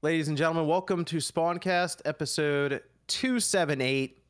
[0.00, 4.22] Ladies and gentlemen, welcome to Spawncast episode 278.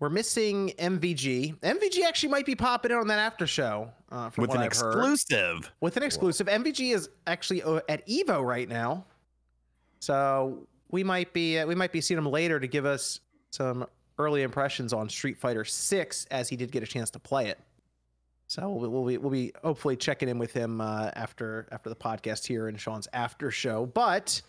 [0.00, 1.56] We're missing MVG.
[1.60, 3.90] MVG actually might be popping in on that after show.
[4.10, 4.88] Uh, from with what an I've heard.
[4.94, 5.70] exclusive.
[5.80, 6.48] With an exclusive.
[6.48, 9.04] MVG is actually uh, at Evo right now.
[10.00, 13.20] So we might be uh, we might be seeing him later to give us
[13.52, 13.86] some
[14.18, 17.60] early impressions on Street Fighter 6 as he did get a chance to play it.
[18.48, 21.96] So we'll, we'll be we'll be hopefully checking in with him uh, after after the
[21.96, 23.86] podcast here in Sean's after show.
[23.86, 24.42] But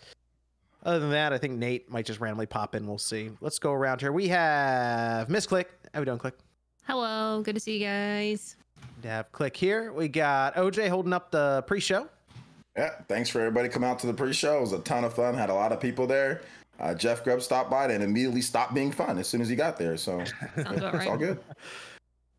[0.82, 2.86] other than that, I think Nate might just randomly pop in.
[2.86, 3.30] We'll see.
[3.40, 4.12] Let's go around here.
[4.12, 5.70] We have Miss Click.
[5.92, 6.34] How we doing, Click?
[6.86, 8.56] Hello, good to see you guys.
[9.02, 9.92] We have Click here.
[9.92, 12.08] We got OJ holding up the pre-show.
[12.76, 14.58] Yeah, thanks for everybody coming out to the pre-show.
[14.58, 15.34] It was a ton of fun.
[15.34, 16.42] Had a lot of people there.
[16.78, 19.76] Uh, Jeff Grubb stopped by and immediately stopped being fun as soon as he got
[19.76, 19.96] there.
[19.96, 20.20] So
[20.56, 21.06] it's right.
[21.06, 21.38] all good.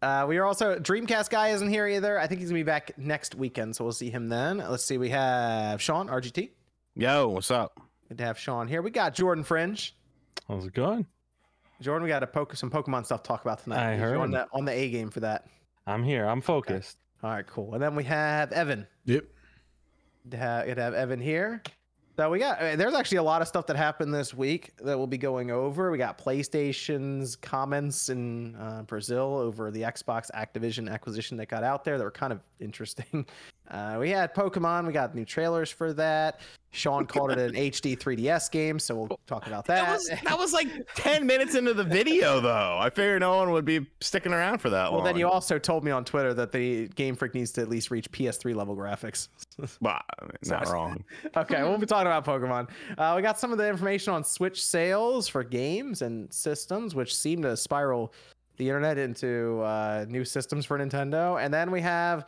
[0.01, 2.17] Uh, we are also Dreamcast guy isn't here either.
[2.17, 4.57] I think he's gonna be back next weekend, so we'll see him then.
[4.57, 4.97] Let's see.
[4.97, 6.49] We have Sean RGT.
[6.95, 7.79] Yo, what's up?
[8.11, 8.81] Good to have Sean here.
[8.81, 9.95] We got Jordan Fringe.
[10.45, 11.05] How's it going?
[11.79, 13.93] Jordan, we got a poke some Pokemon stuff to talk about tonight.
[13.93, 14.17] I You're heard.
[14.17, 15.47] on the on the A game for that.
[15.87, 16.25] I'm here.
[16.25, 16.97] I'm focused.
[17.23, 17.73] All right, cool.
[17.73, 18.85] And then we have Evan.
[19.05, 19.23] Yep.
[20.23, 21.63] Good to have, good to have Evan here.
[22.17, 24.97] So we got uh, there's actually a lot of stuff that happened this week that
[24.97, 25.89] we'll be going over.
[25.89, 31.85] We got PlayStation's comments in uh, Brazil over the Xbox Activision acquisition that got out
[31.85, 33.25] there that were kind of interesting.
[33.71, 34.85] Uh, we had Pokemon.
[34.85, 36.41] We got new trailers for that.
[36.73, 39.85] Sean called it an HD 3DS game, so we'll talk about that.
[39.85, 42.77] That was that was like ten minutes into the video, though.
[42.79, 45.05] I figured no one would be sticking around for that well, long.
[45.05, 47.91] then you also told me on Twitter that the Game Freak needs to at least
[47.91, 49.29] reach PS3 level graphics.
[49.79, 51.03] Well, I mean, not wrong.
[51.37, 52.69] okay, we'll be talking about Pokemon.
[52.97, 57.15] Uh, we got some of the information on Switch sales for games and systems, which
[57.15, 58.11] seem to spiral
[58.57, 61.43] the internet into uh, new systems for Nintendo.
[61.43, 62.25] And then we have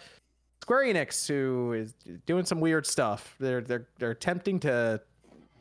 [0.64, 1.94] Square Enix, who is
[2.26, 3.36] doing some weird stuff.
[3.38, 5.02] They're they're they're attempting to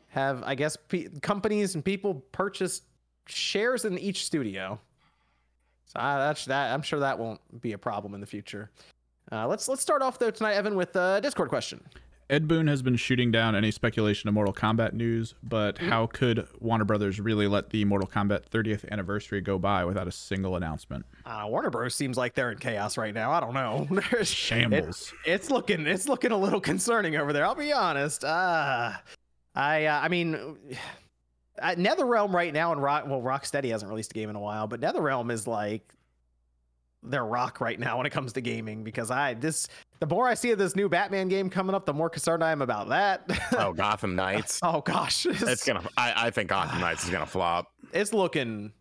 [0.07, 2.83] have, I guess, pe companies and people purchase
[3.25, 4.79] shares in each studio.
[5.87, 6.73] So uh, that's that.
[6.73, 8.71] I'm sure that won't be a problem in the future.
[9.29, 11.83] Uh, let's let's start off though tonight, Evan, with a Discord question.
[12.29, 16.47] Ed Boon has been shooting down any speculation of Mortal Kombat news, but how could
[16.59, 21.05] Warner Brothers really let the Mortal Kombat 30th anniversary go by without a single announcement?
[21.25, 21.93] uh, Warner Bros.
[21.95, 23.31] seems like they're in chaos right now.
[23.31, 23.87] I don't know.
[24.11, 25.13] There's- Shambles.
[25.25, 27.45] It, it's looking it's looking a little concerning over there.
[27.45, 28.23] I'll be honest.
[28.23, 28.93] Uh,
[29.55, 30.57] I uh, I mean,
[31.61, 34.67] uh, NetherRealm right now and Rock well Rocksteady hasn't released a game in a while,
[34.67, 35.83] but NetherRealm is like
[37.03, 39.67] their rock right now when it comes to gaming because I this
[39.99, 42.51] the more I see of this new Batman game coming up, the more concerned I
[42.51, 43.29] am about that.
[43.57, 44.59] Oh, Gotham Knights.
[44.63, 45.83] oh gosh, It's gonna.
[45.97, 47.71] I, I think Gotham Knights is gonna flop.
[47.93, 48.71] it's looking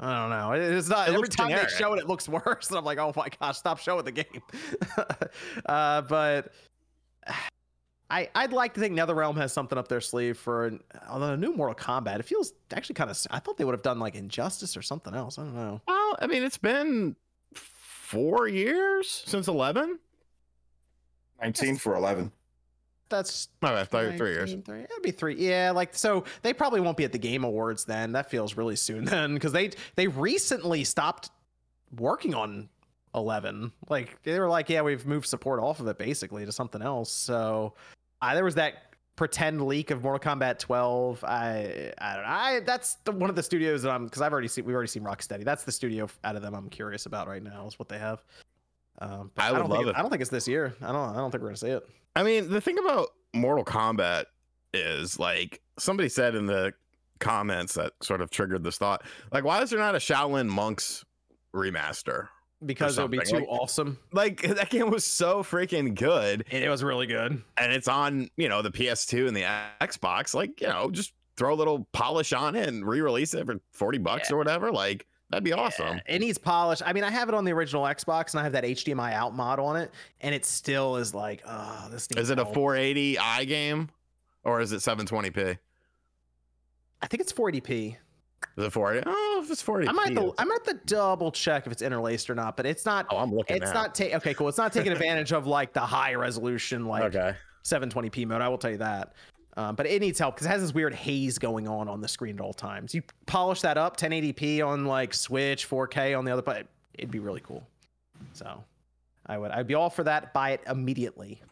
[0.00, 0.52] I don't know.
[0.52, 1.68] It's not It every time generic.
[1.68, 4.12] they show it, it looks worse, and I'm like, oh my gosh, stop showing the
[4.12, 4.42] game.
[5.66, 6.52] uh, but
[8.10, 10.72] I I'd like to think NetherRealm has something up their sleeve for
[11.08, 12.18] although a new Mortal Kombat.
[12.18, 13.26] It feels actually kind of.
[13.30, 15.38] I thought they would have done like Injustice or something else.
[15.38, 15.80] I don't know.
[15.86, 17.14] Well, I mean, it's been
[18.10, 19.98] four years since eleven.
[21.40, 22.30] 19 for 11.
[23.08, 24.54] That's No, that's three, three years.
[24.64, 25.34] three- It'd be three.
[25.36, 28.12] Yeah, like so they probably won't be at the Game Awards then.
[28.12, 31.30] That feels really soon then because they they recently stopped
[31.98, 32.68] working on
[33.14, 33.72] 11.
[33.88, 37.10] Like they were like, yeah, we've moved support off of it basically to something else.
[37.10, 37.74] So
[38.22, 41.24] uh, there was that pretend leak of Mortal Kombat 12.
[41.24, 42.28] I I don't know.
[42.28, 44.88] I that's the, one of the studios that I'm because I've already seen we've already
[44.88, 45.44] seen Rocksteady.
[45.44, 48.22] That's the studio out of them I'm curious about right now is what they have.
[48.98, 49.96] Um, but I would don't love it.
[49.96, 50.74] I don't think it's this year.
[50.82, 51.10] I don't.
[51.10, 51.86] I don't think we're gonna see it.
[52.16, 54.24] I mean, the thing about Mortal Kombat
[54.72, 56.72] is like somebody said in the
[57.18, 59.02] comments that sort of triggered this thought.
[59.32, 61.04] Like, why is there not a Shaolin Monks
[61.54, 62.28] remaster?
[62.64, 63.98] Because it would be too like- awesome.
[64.12, 67.42] Like that game was so freaking good, And It was really good.
[67.56, 69.44] and it's on you know the PS2 and the
[69.80, 70.34] Xbox.
[70.34, 73.98] Like, you know, just throw a little polish on it and re-release it for forty
[73.98, 74.70] bucks or whatever.
[74.70, 76.00] Like, that'd be awesome.
[76.06, 76.82] It needs polish.
[76.84, 79.34] I mean, I have it on the original Xbox and I have that HDMI out
[79.34, 83.88] mod on it, and it still is like, oh, this Is it a 480i game
[84.44, 85.56] or is it 720p?
[87.02, 87.96] I think it's 40p.
[88.56, 89.06] Is it 480?
[89.10, 89.88] Oh, if it's 40p.
[89.88, 92.56] I might have to, it's- I'm at the double check if it's interlaced or not,
[92.56, 93.06] but it's not.
[93.10, 93.56] Oh, I'm looking.
[93.56, 93.82] it's now.
[93.82, 94.34] not ta- okay.
[94.34, 94.48] Cool.
[94.48, 97.34] It's not taking advantage of like the high resolution like okay.
[97.64, 98.40] 720p mode.
[98.40, 99.12] I will tell you that.
[99.56, 102.08] Um, but it needs help because it has this weird haze going on on the
[102.08, 102.94] screen at all times.
[102.94, 107.18] You polish that up, 1080p on like Switch, 4K on the other, but it'd be
[107.18, 107.66] really cool.
[108.32, 108.62] So
[109.26, 110.32] I would, I'd be all for that.
[110.32, 111.42] Buy it immediately.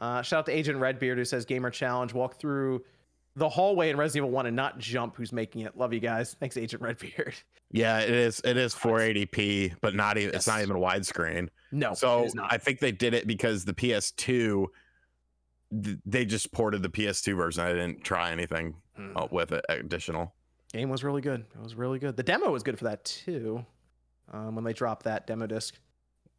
[0.00, 2.12] Uh, shout out to Agent Redbeard who says Gamer Challenge.
[2.14, 2.84] Walk through
[3.36, 5.16] the hallway in Resident Evil 1 and not jump.
[5.16, 5.76] Who's making it?
[5.76, 6.36] Love you guys.
[6.38, 7.34] Thanks, Agent Redbeard.
[7.70, 8.40] Yeah, it is.
[8.44, 10.34] It is 480p, but not even.
[10.34, 11.48] It's not even widescreen.
[11.72, 12.52] No, so is not.
[12.52, 14.66] I think they did it because the PS2
[15.82, 17.64] th- they just ported the PS2 version.
[17.64, 18.76] I didn't try anything
[19.16, 20.34] uh, with it additional.
[20.72, 21.40] Game was really good.
[21.54, 22.16] It was really good.
[22.16, 23.64] The demo was good for that too.
[24.32, 25.76] Um, when they dropped that demo disc.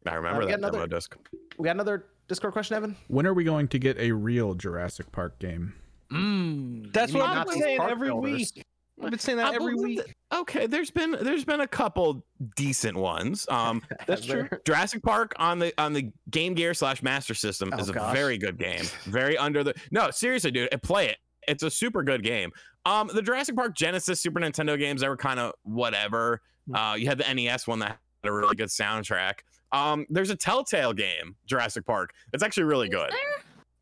[0.06, 1.16] I remember we that got demo another- disc.
[1.58, 2.96] We got another Discord question, Evan.
[3.08, 5.74] When are we going to get a real Jurassic Park game?
[6.12, 8.52] Mm, That's what I've been saying every builders.
[8.54, 8.64] week.
[9.02, 9.98] I've been saying I that every week.
[10.30, 12.24] that- okay, there's been there's been a couple
[12.56, 13.46] decent ones.
[13.50, 14.48] Um, That's true.
[14.64, 18.14] Jurassic Park on the on the Game Gear slash Master System Oh, is a gosh.
[18.14, 18.84] very good game.
[19.04, 21.18] Very under the no seriously, dude, play it.
[21.46, 22.50] It's a super good game.
[22.86, 26.40] Um, the Jurassic Park Genesis Super Nintendo games they were kind of whatever.
[26.68, 26.74] Hmm.
[26.74, 27.88] Uh, you had the NES one that
[28.24, 29.40] had a really good soundtrack.
[29.72, 32.10] Um, there's a Telltale game, Jurassic Park.
[32.32, 33.10] It's actually really good.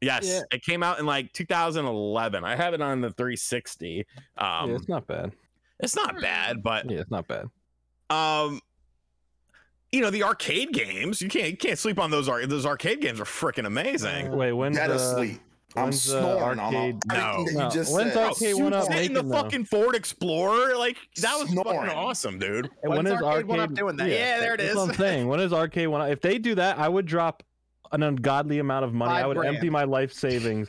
[0.04, 0.40] Yes, Yeah.
[0.52, 2.44] it came out in like 2011.
[2.44, 4.06] I have it on the 360.
[4.36, 5.32] Um, yeah, it's not bad.
[5.80, 7.46] it's not bad, but Yeah, it's not bad.
[8.10, 8.60] um
[9.92, 13.00] you know the arcade games you can't you can't sleep on those ar- those arcade
[13.00, 15.40] games are freaking amazing Wait, when's Dead the asleep.
[15.76, 17.68] I'm when's the snoring on all, arcade- everything No.
[17.70, 18.16] that you No, when's said.
[18.28, 19.42] arcade one up sit in the making, though?
[19.42, 21.80] fucking ford explorer like that was Snoring.
[21.80, 24.08] fucking awesome dude And when When's is Arcade One Up doing that?
[24.08, 24.74] Yeah, there it that's.
[24.74, 25.28] What I'm saying.
[25.28, 26.00] When is arcade one?
[26.00, 26.08] Up?
[26.10, 27.42] If they do that, I would drop
[27.94, 29.12] an ungodly amount of money.
[29.12, 29.56] I would grand.
[29.56, 30.68] empty my life savings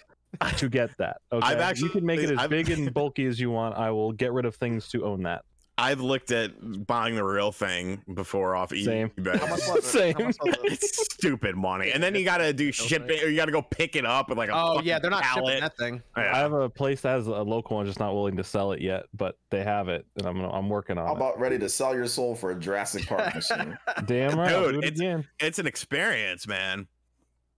[0.57, 1.17] to get that.
[1.31, 3.75] Okay, I've you can make it as I've- big and bulky as you want.
[3.77, 5.43] I will get rid of things to own that.
[5.77, 6.51] i've looked at
[6.87, 9.09] buying the real thing before off Same.
[9.17, 9.37] ebay
[9.69, 9.83] How it?
[9.83, 10.13] Same.
[10.15, 10.59] How much was it?
[10.71, 14.05] it's stupid money and then you gotta do shipping or you gotta go pick it
[14.05, 15.47] up with like a Oh yeah, they're not pallet.
[15.57, 16.01] shipping that thing.
[16.15, 16.37] I Yeah.
[16.37, 19.03] have a place that has a local one, just not willing to sell it yet,
[19.13, 21.03] but they have it, and I'm I'm working on.
[21.03, 21.07] It.
[21.07, 23.77] How on about ready to sell your soul for a Jurassic Park machine?
[24.05, 26.87] Damn right, Dude, do it it's- it's an experience man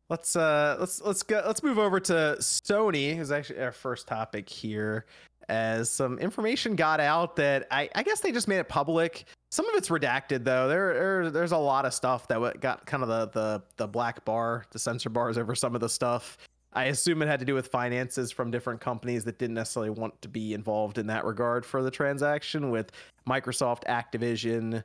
[0.10, 4.48] Let's uh let's let's go let's move over to Sony, who's actually our first topic
[4.48, 5.06] here.
[5.50, 9.26] As some information got out that I, I guess they just made it public.
[9.50, 10.68] Some of it's redacted though.
[10.68, 14.24] There, there there's a lot of stuff that got kind of the the the black
[14.26, 16.38] bar, the censor bars over some of the stuff.
[16.74, 20.22] I assume it had to do with finances from different companies that didn't necessarily want
[20.22, 22.92] to be involved in that regard for the transaction with
[23.28, 24.84] Microsoft, Activision,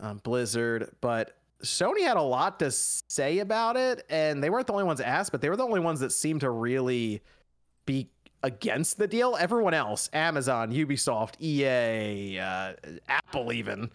[0.00, 4.72] um, Blizzard, but Sony had a lot to say about it, and they weren't the
[4.72, 7.22] only ones asked, but they were the only ones that seemed to really
[7.86, 8.08] be
[8.42, 9.36] against the deal.
[9.38, 12.72] Everyone else, Amazon, Ubisoft, EA, uh,
[13.08, 13.90] Apple, even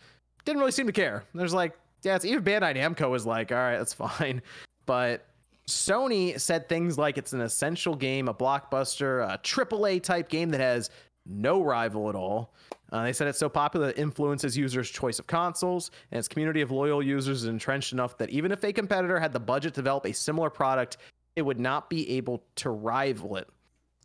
[0.45, 1.25] didn't really seem to care.
[1.33, 4.41] There's like, yeah, it's even Bandai Namco was like, all right, that's fine,
[4.85, 5.25] but
[5.67, 10.61] Sony said things like it's an essential game, a blockbuster, a AAA type game that
[10.61, 10.89] has
[11.25, 12.53] no rival at all.
[12.91, 16.27] Uh, they said it's so popular that it influences users' choice of consoles, and its
[16.27, 19.73] community of loyal users is entrenched enough that even if a competitor had the budget
[19.73, 20.97] to develop a similar product,
[21.35, 23.49] it would not be able to rival it.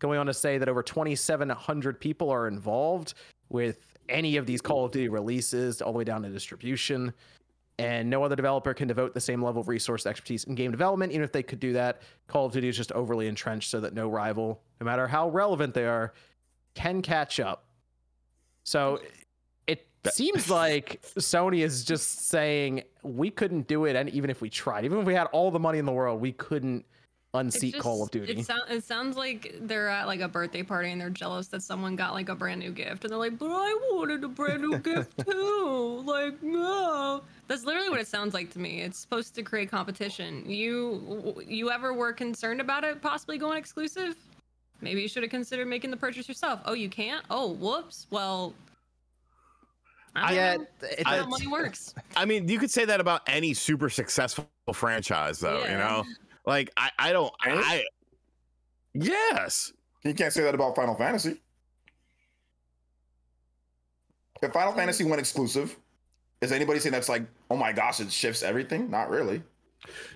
[0.00, 3.14] Going on to say that over 2,700 people are involved
[3.49, 7.12] with any of these Call of Duty releases, all the way down to distribution
[7.78, 11.12] and no other developer can devote the same level of resource expertise in game development.
[11.12, 13.94] Even if they could do that, Call of Duty is just overly entrenched so that
[13.94, 16.12] no rival, no matter how relevant they are,
[16.75, 17.64] can catch up.
[18.64, 19.00] So
[19.67, 24.50] it seems like Sony is just saying we couldn't do it, and even if we
[24.50, 26.85] tried, even if we had all the money in the world, we couldn't
[27.35, 28.32] It unseat Call of Duty.
[28.32, 31.62] It, sound, it sounds like they're at like a birthday party and they're jealous that
[31.62, 34.62] someone got like a brand new gift and they're like, but I wanted a brand
[34.62, 36.03] new gift too.
[36.05, 37.23] Like, no.
[37.49, 38.82] That's literally what it sounds like to me.
[38.82, 40.49] It's supposed to create competition.
[40.49, 44.17] You you ever were concerned about it possibly going exclusive?
[44.82, 46.61] Maybe you should have considered making the purchase yourself.
[46.64, 47.25] Oh, you can't?
[47.31, 48.09] Oh, whoops.
[48.11, 48.52] Well,
[50.16, 50.62] I don't yeah, know.
[50.62, 51.95] it- That's how money works.
[52.16, 55.62] I mean, you could say that about any super successful franchise, though.
[55.64, 56.04] You know,
[56.47, 57.85] like I, I don't, I,
[58.92, 59.73] yes,
[60.04, 61.40] You can't say that about Final Fantasy.
[64.42, 64.78] If Final hmm.
[64.78, 65.76] Fantasy went exclusive,
[66.40, 68.90] is anybody saying that's like, oh my gosh, it shifts everything?
[68.90, 69.42] Not really.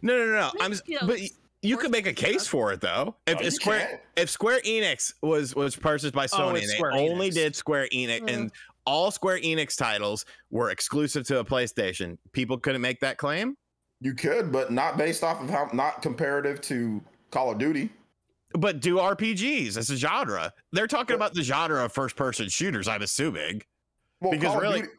[0.02, 0.32] no, no, no.
[0.32, 0.50] no.
[0.60, 1.28] I'm, s- You know, but y-
[1.66, 3.14] you could make a case for it though.
[3.26, 4.00] If, No, if Square, can't.
[4.16, 7.34] if Square Enix was was purchased by Sony, Oh, it's and they Square only Enix.
[7.34, 8.32] did Square Enix, Mm.
[8.34, 8.52] and
[8.86, 13.56] all Square Enix titles were exclusive to a PlayStation, people couldn't make that claim.
[14.00, 17.90] You could, but not based off of how, not comparative to Call of Duty.
[18.52, 20.52] But do RPGs as a genre?
[20.72, 22.86] They're talking about the genre of first-person shooters.
[22.88, 23.62] I'm assuming.
[24.20, 24.96] Well, Because Call really- of Duty,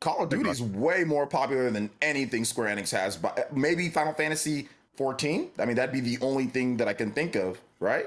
[0.00, 3.16] Call of Duty is way more popular than anything Square Enix has.
[3.16, 5.50] But maybe Final Fantasy 14.
[5.58, 8.06] I mean, that'd be the only thing that I can think of, right?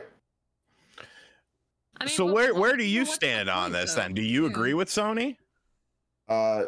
[2.00, 4.02] I mean, so what- where where do you what's stand on this though?
[4.02, 4.14] then?
[4.14, 4.50] Do you Yeah.
[4.52, 5.36] agree with Sony?
[6.28, 6.66] Uh,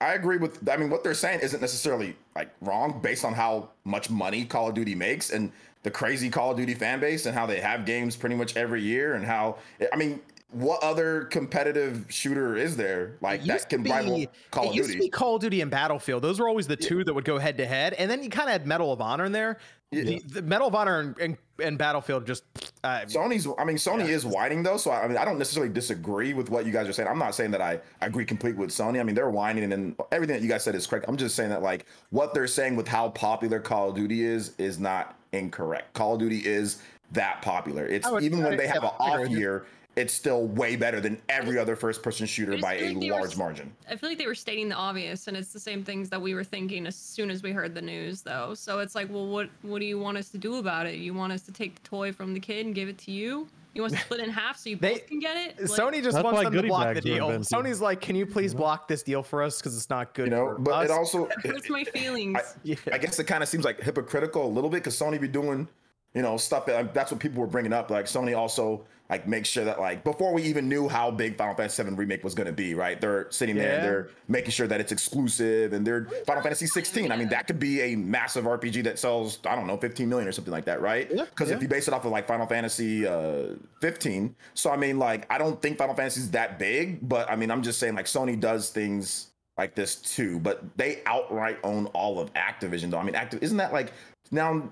[0.00, 0.68] I agree with.
[0.68, 4.68] I mean, what they're saying isn't necessarily like wrong based on how much money Call
[4.68, 5.50] of Duty makes and
[5.82, 8.82] the crazy Call of Duty fan base and how they have games pretty much every
[8.82, 9.56] year and how.
[9.92, 10.20] I mean,
[10.54, 14.68] what other competitive shooter is there like It that can to rival be- Call it
[14.70, 15.06] of used to Duty?
[15.06, 16.22] be Call of Duty and Battlefield.
[16.22, 18.48] Those were always the two that would go head to head, and then you kind
[18.48, 19.58] of had Medal of Honor in there.
[19.90, 20.02] Yeah.
[20.04, 22.42] The, the Medal of Honor and, and, and Battlefield just
[22.82, 23.46] Uh, Sony's.
[23.58, 26.50] I mean, Sony is whining though, so I, I mean, I don't necessarily disagree with
[26.50, 27.08] what you guys are saying.
[27.08, 28.98] I'm not saying that I agree completely with Sony.
[29.00, 31.04] I mean, they're whining, and everything that you guys said is correct.
[31.08, 34.52] I'm just saying that like what they're saying with how popular Call of Duty is
[34.58, 35.94] is not incorrect.
[35.94, 36.80] Call of Duty is
[37.12, 37.86] that popular.
[37.86, 39.66] It's would- even when they have an yeah, off year,
[39.96, 43.16] it's still way better than every other first-person shooter by feel a like they were
[43.20, 43.72] large margin.
[43.88, 46.34] I feel like they were stating the obvious, and it's the same things that we
[46.34, 48.54] were thinking as soon as we heard the news, though.
[48.54, 50.96] So it's like, well, what what do you want us to do about it?
[50.96, 53.48] You want us to take the toy from the kid and give it to you?
[53.74, 55.58] You want to split in half so you They- both can get it?
[55.68, 57.28] Like, Sony just wants them to block the deal.
[57.40, 60.26] Sony's like, can you please block this deal for us because it's not good.
[60.26, 60.84] You know, for but us.
[60.84, 62.38] it also it hurts my feelings.
[62.62, 62.76] yeah.
[62.92, 65.66] I guess it kind of seems like hypocritical a little bit because Sony be doing,
[66.14, 67.90] you know, stuff that that's what people were bringing up.
[67.90, 71.54] Like Sony also like makes sure that like before we even knew how big Final
[71.54, 73.00] Fantasy VII remake was going to be, right?
[73.00, 73.80] They're sitting there, Yeah.
[73.80, 77.12] they're making sure that it's exclusive, and they're Final Fantasy 16.
[77.12, 80.26] I mean, that could be a massive RPG that sells I don't know 15 million
[80.28, 81.08] or something like that, right?
[81.08, 81.56] Because yeah.
[81.56, 85.30] if you base it off of like Final Fantasy uh 15, so I mean, like
[85.32, 88.06] I don't think Final Fantasy is that big, but I mean, I'm just saying like
[88.06, 92.98] Sony does things like this too, but they outright own all of Activision though.
[92.98, 93.92] I mean, Activ isn't that like
[94.32, 94.68] now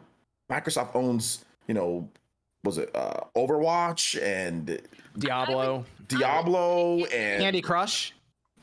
[0.50, 2.08] Microsoft owns, you know,
[2.64, 4.80] was it uh Overwatch and
[5.18, 8.14] Diablo, Diablo and Candy Crush.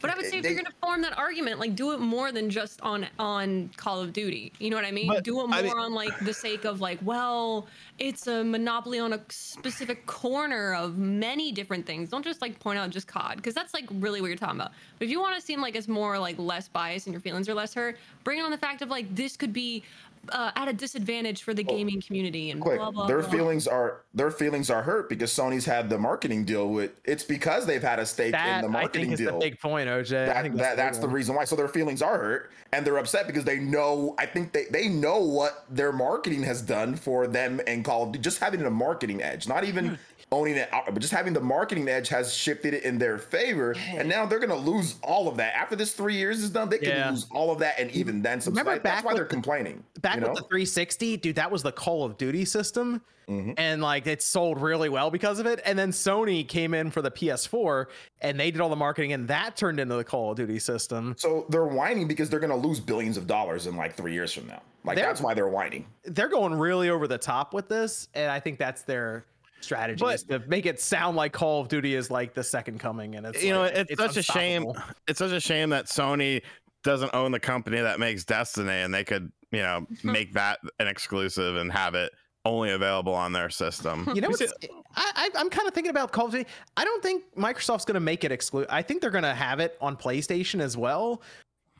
[0.01, 2.31] But I would say if they- you're gonna form that argument, like do it more
[2.31, 4.53] than just on on Call of Duty.
[4.57, 5.09] You know what I mean?
[5.09, 8.41] But, do it more I mean- on like the sake of like, well, it's a
[8.45, 12.09] monopoly on a specific corner of many different things.
[12.09, 14.71] Don't just like point out just COD because that's like really what you're talking about.
[14.97, 17.49] But if you want to seem like it's more like less biased and your feelings
[17.49, 19.83] are less hurt, bring on the fact of like this could be
[20.31, 23.07] uh, at a disadvantage for the gaming community and quick, blah blah.
[23.07, 23.29] their blah.
[23.29, 27.65] feelings are their feelings are hurt because Sony's had the marketing deal with it's because
[27.65, 29.39] they've had a stake That in the marketing I marketing think is deal.
[29.39, 30.23] the big point, OJ.
[30.23, 31.43] I that, think that, the that's the reason why.
[31.45, 34.87] So their feelings are hurt and they're upset because they know, I think they, they
[34.87, 38.23] know what their marketing has done for them and Call of Duty.
[38.23, 39.97] Just having a marketing edge, not even
[40.31, 43.75] owning it, but just having the marketing edge has shifted it in their favor.
[43.89, 45.55] And now they're going to lose all of that.
[45.55, 47.09] After this three years is done, they can Yeah.
[47.09, 48.53] lose all of that and even then some.
[48.53, 49.83] Remember Like, that's back why with they're the- complaining.
[50.01, 53.55] back you with the 360 dude that was the call of duty system Mhm.
[53.57, 57.01] and like it sold really well because of it and then sony came in for
[57.03, 57.85] the ps4
[58.21, 61.13] and they did all the marketing and that turned into the call of duty system
[61.17, 64.33] So they're whining because they're going to lose billions of dollars in like three years
[64.33, 64.61] from now.
[64.83, 65.85] Like They're- that's why they're whining.
[66.05, 69.25] they're going really over the top with this and i think that's their
[69.61, 73.15] strategy But- to make it sound like call of duty is like the second coming
[73.15, 74.65] and it's you know, like, it's, such a shame.
[75.07, 76.41] It's such a shame that Sony
[76.83, 80.87] doesn't own the company that makes Destiny, and they could, you know, make that an
[80.87, 82.11] exclusive and have it
[82.45, 84.09] only available on their system.
[84.13, 84.47] You know, what's, I,
[84.95, 86.47] I, I'm kind of thinking about Call of Duty.
[86.77, 88.69] I don't think Microsoft's going to make it exclusive.
[88.71, 91.21] I think they're going to have it on PlayStation as well,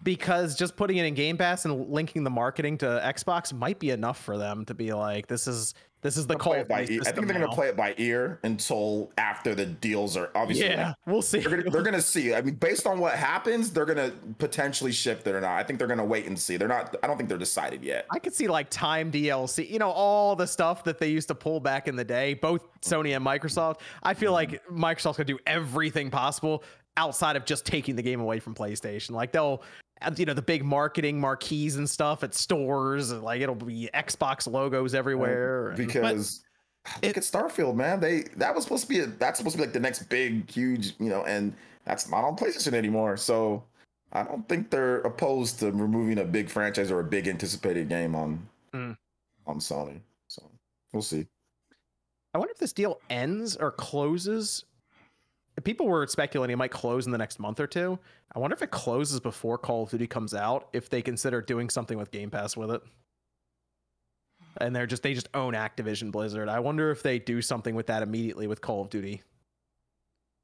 [0.04, 3.92] because just putting it in Game Pass and linking the marketing to Xbox might be
[3.92, 6.70] enough for them to be like, this is this is the Call play of it
[6.70, 7.02] by Duty.
[7.08, 10.70] I think they're going to play it by ear until after the deals are obviously.
[10.70, 11.40] like, Yeah, we'll see.
[11.40, 12.34] they're gonna, they're gonna see.
[12.34, 15.58] I mean, based on what happens, they're gonna potentially shift it or not.
[15.60, 16.58] I think they're gonna wait and see.
[16.58, 16.96] They're not.
[17.04, 18.06] I don't think they're decided yet.
[18.12, 21.36] I could see like time DLC, you know, all the stuff that they used to
[21.36, 23.82] pull back in the day, both Sony and Microsoft.
[24.04, 26.64] I feel like Microsoft's gonna do everything possible
[26.98, 29.12] outside of just taking the game away from PlayStation.
[29.12, 29.64] Like they'll,
[30.18, 34.52] you know, the big marketing marquees and stuff at stores, and like it'll be Xbox
[34.52, 35.70] logos everywhere.
[35.70, 36.42] and- because
[37.04, 38.00] look at Starfield, man.
[38.00, 40.50] They that was supposed to be a, that's supposed to be like the next big,
[40.50, 41.54] huge, you know, and
[41.86, 43.18] that's not on PlayStation anymore.
[43.18, 43.64] So
[44.14, 48.16] I don't think they're opposed to removing a big franchise or a big anticipated game
[48.16, 48.96] on Mm.
[49.48, 50.00] on Sony.
[50.28, 50.44] So
[50.94, 51.26] we'll see.
[52.34, 54.64] I wonder if this deal ends or closes.
[55.64, 57.98] People were speculating it might close in the next month or two.
[58.36, 61.70] I wonder if it closes before Call of Duty comes out, if they consider doing
[61.70, 62.82] something with Game Pass with it.
[64.58, 66.50] And they're just they just own Activision Blizzard.
[66.50, 69.22] I wonder if they do something with that immediately with Call of Duty.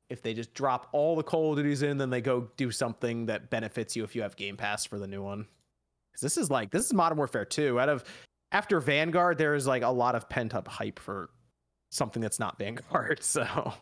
[0.10, 3.26] If they just drop all the Call of Duties in, then they go do something
[3.26, 5.48] that benefits you if you have Game Pass for the new one.
[6.12, 7.80] Because this is like this is Modern Warfare 2.
[7.80, 8.04] Out of
[8.52, 11.30] after Vanguard, there is like a lot of pent up hype for
[11.92, 13.20] something that's not Vanguard.
[13.24, 13.74] So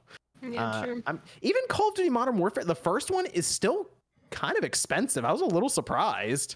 [0.50, 1.04] Yeah, uh, true.
[1.06, 3.90] I'm, even Call of Duty Modern Warfare, the first one is still
[4.30, 5.24] kind of expensive.
[5.26, 6.56] I was a little surprised.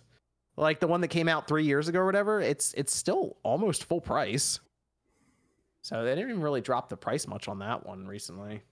[0.58, 3.84] Like the one that came out three years ago or whatever, it's it's still almost
[3.86, 4.60] full price.
[5.82, 8.64] So they didn't even really drop the price much on that one recently.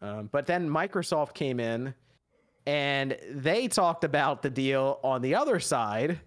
[0.00, 1.94] Um, but then Microsoft came in
[2.66, 6.20] and they talked about the deal on the other side.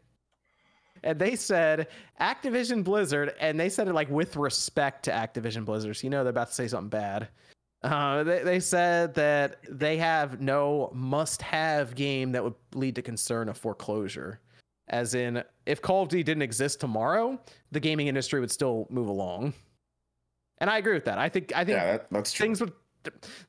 [1.04, 1.88] And they said
[2.20, 5.96] Activision Blizzard, and they said it like with respect to Activision Blizzard.
[5.96, 7.30] So you know they're about to say something bad.
[7.84, 13.02] Uh, they, they said that they have no must have game that would lead to
[13.02, 14.40] concern of foreclosure.
[14.90, 17.40] As in, if Call of Duty didn't exist tomorrow,
[17.72, 19.54] the gaming industry would still move along.
[20.60, 21.18] And I agree with that.
[21.18, 22.74] I think I think Yeah, that, things would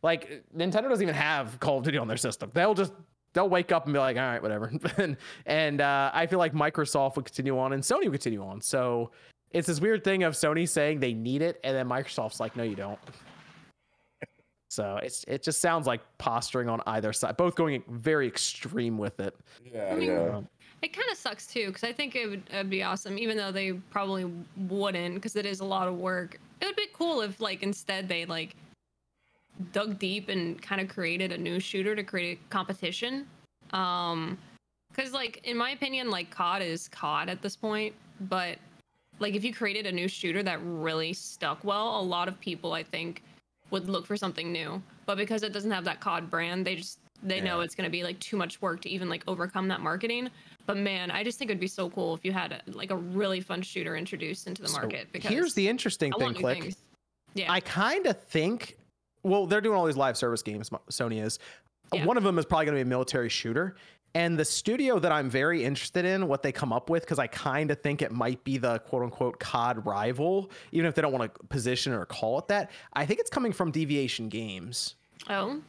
[0.02, 2.50] like Nintendo doesn't even have Call of Duty on their system.
[2.52, 2.92] They'll just
[3.32, 4.72] they'll wake up and be like, all right, whatever.
[4.98, 5.16] and
[5.46, 8.60] and uh, I feel like Microsoft will continue on and Sony will continue on.
[8.60, 9.10] So
[9.52, 12.62] it's this weird thing of Sony saying they need it, and then Microsoft's like, no,
[12.62, 12.98] you don't.
[14.68, 19.18] So it's it just sounds like posturing on either side, both going very extreme with
[19.20, 19.34] it.
[19.64, 20.40] Yeah, I mean, yeah.
[20.82, 23.50] It kind of sucks too, because I think it would it'd be awesome, even though
[23.50, 26.38] they probably wouldn't, because it is a lot of work.
[26.60, 28.54] It would be cool if, like, instead they like
[29.72, 33.26] dug deep and kind of created a new shooter to create a competition.
[33.72, 34.38] Um,
[34.90, 38.58] because like in my opinion, like COD is COD at this point, but
[39.18, 42.72] like if you created a new shooter that really stuck well, a lot of people
[42.72, 43.22] I think
[43.70, 44.82] would look for something new.
[45.06, 47.90] But because it doesn't have that COD brand, they just they know it's going to
[47.90, 50.30] be like too much work to even like overcome that marketing.
[50.66, 52.96] But man, I just think it'd be so cool if you had a, like a
[52.96, 55.08] really fun shooter introduced into the So market.
[55.12, 56.62] Because Here's the interesting I thing, Click.
[56.62, 56.76] things.
[57.34, 58.76] Yeah, I kind of think,
[59.22, 60.70] well, they're doing all these live service games.
[60.90, 61.38] Sony is.
[61.92, 62.04] Yeah.
[62.04, 63.76] One of them is probably going to be a military shooter.
[64.14, 67.26] And the studio that I'm very interested in, what they come up with, because I
[67.26, 71.12] kind of think it might be the quote unquote COD rival, even if they don't
[71.12, 72.70] want to position or call it that.
[72.94, 74.96] I think it's coming from Deviation Games.
[75.28, 75.60] oh,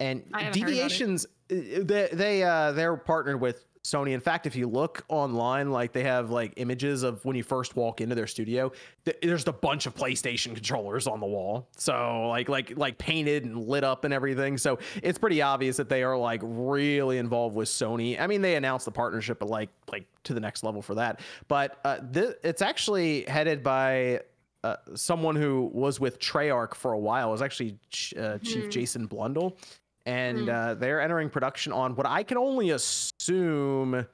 [0.00, 0.74] And I haven't heard about it.
[0.74, 4.12] Deviations, uh, they they uh, they're partnered with Sony.
[4.12, 7.76] In fact, if you look online, like they have like images of when you first
[7.76, 8.72] walk into their studio,
[9.04, 11.68] th- there's a bunch of PlayStation controllers on the wall.
[11.76, 14.58] So like like like painted and lit up and everything.
[14.58, 18.20] So it's pretty obvious that they are like really involved with Sony.
[18.20, 21.20] I mean, they announced the partnership, but like like to the next level for that.
[21.46, 24.22] But uh, th- it's actually headed by
[24.64, 27.28] uh, someone who was with Treyarch for a while.
[27.28, 28.70] It was actually Ch- uh, Chief Hmm.
[28.70, 29.56] Jason Blundell,
[30.06, 30.48] and Hmm.
[30.48, 34.06] uh, they're entering production on what I can only assume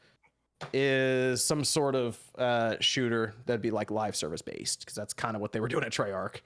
[0.73, 5.35] is some sort of uh, shooter that'd be like live service based, because that's kind
[5.37, 6.41] of what they were doing at Treyarch.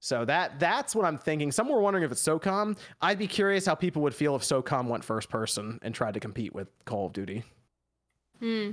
[0.00, 1.52] So that that's what I'm thinking.
[1.52, 2.76] Some were wondering if it's SOCOM.
[3.00, 6.20] I'd be curious how people would feel if SOCOM went first person and tried to
[6.20, 7.44] compete with Call of Duty.
[8.40, 8.70] hmm.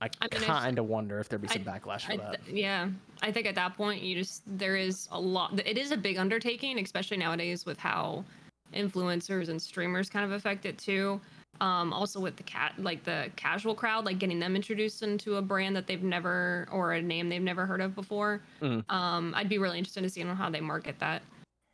[0.00, 2.44] I, I mean, kind of wonder if there'd be some I- backlash for I that.
[2.46, 2.88] th- yeah,
[3.20, 5.58] I think at that point you just there is a lot.
[5.66, 8.24] It is a big undertaking, especially nowadays with how
[8.74, 11.20] influencers and streamers kind of affect it too.
[11.60, 15.42] Um, also with the cat, like the casual crowd, like getting them introduced into a
[15.42, 18.40] brand that they've never or a name they've never heard of before.
[18.62, 18.84] Mhm.
[18.90, 21.22] Um, I'd be really interested to see how they market that.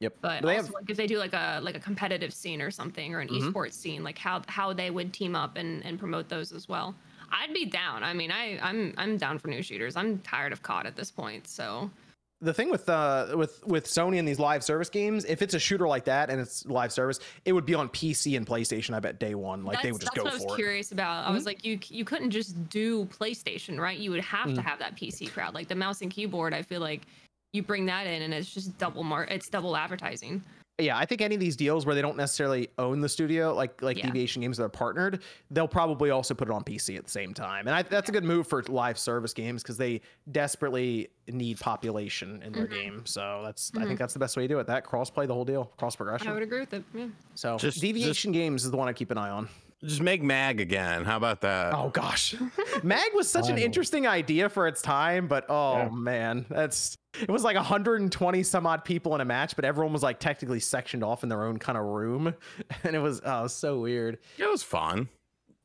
[0.00, 0.14] Yep.
[0.22, 2.70] But But also, have- like if they do like a like a competitive scene or
[2.70, 3.52] something or an Mhm.
[3.52, 6.94] esports scene, like how how they would team up and and promote those as well.
[7.30, 8.02] I'd be down.
[8.04, 9.96] I mean, I I'm I'm down for new shooters.
[9.96, 11.46] I'm tired of COD at this point.
[11.46, 11.90] So
[12.44, 15.58] the thing with uh with with Sony and these live service games, if it's a
[15.58, 18.94] shooter like that and it's live service, it would be on PC and PlayStation.
[18.94, 20.56] I bet day one, like they would just that's go what I was for it.
[20.56, 21.26] curious about.
[21.26, 23.98] I was like, you you couldn't just do PlayStation, right?
[23.98, 24.64] You would have to Mhm.
[24.64, 26.54] have that PC crowd, like the mouse and keyboard.
[26.54, 27.02] I feel like
[27.52, 29.24] you bring that in, and it's just double mar.
[29.24, 30.42] It's double advertising.
[30.78, 33.80] Yeah, I think any of these deals where they don't necessarily own the studio, like
[33.80, 34.06] like Yeah.
[34.06, 37.32] Deviation Games that are partnered, they'll probably also put it on PC at the same
[37.32, 37.68] time.
[37.68, 40.00] And I, that's a good move for live service games because they
[40.32, 42.70] desperately need population in their Mhm.
[42.70, 43.02] game.
[43.06, 43.86] So that's I Mhm.
[43.86, 44.66] think that's the best way to do it.
[44.66, 46.26] That cross play the whole deal, cross progression.
[46.26, 46.82] I would agree with it.
[46.92, 47.06] Yeah.
[47.36, 49.48] So Just- Deviation Games is the one I keep an eye on.
[49.84, 51.04] Just make Mag again.
[51.04, 51.74] How about that?
[51.74, 52.34] Oh gosh,
[52.82, 55.88] Mag was such an interesting idea for its time, but oh Yeah.
[55.92, 60.02] man, that's it was like 120 some odd people in a match, but everyone was
[60.02, 62.34] like technically sectioned off in their own kind of room,
[62.84, 64.18] and it was oh it was so weird.
[64.38, 65.08] It was fun.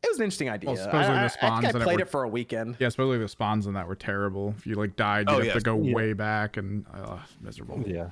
[0.02, 0.78] It was an interesting idea.
[0.78, 2.78] supposedly I, the I- I think in I it played were- it for a weekend.
[2.80, 4.54] Yeah, supposedly the spawns in that were terrible.
[4.58, 5.56] If you like died, you'd Oh, have yes.
[5.56, 5.94] to go Yeah.
[5.94, 7.84] way back and uh, miserable.
[7.86, 8.12] Yeah.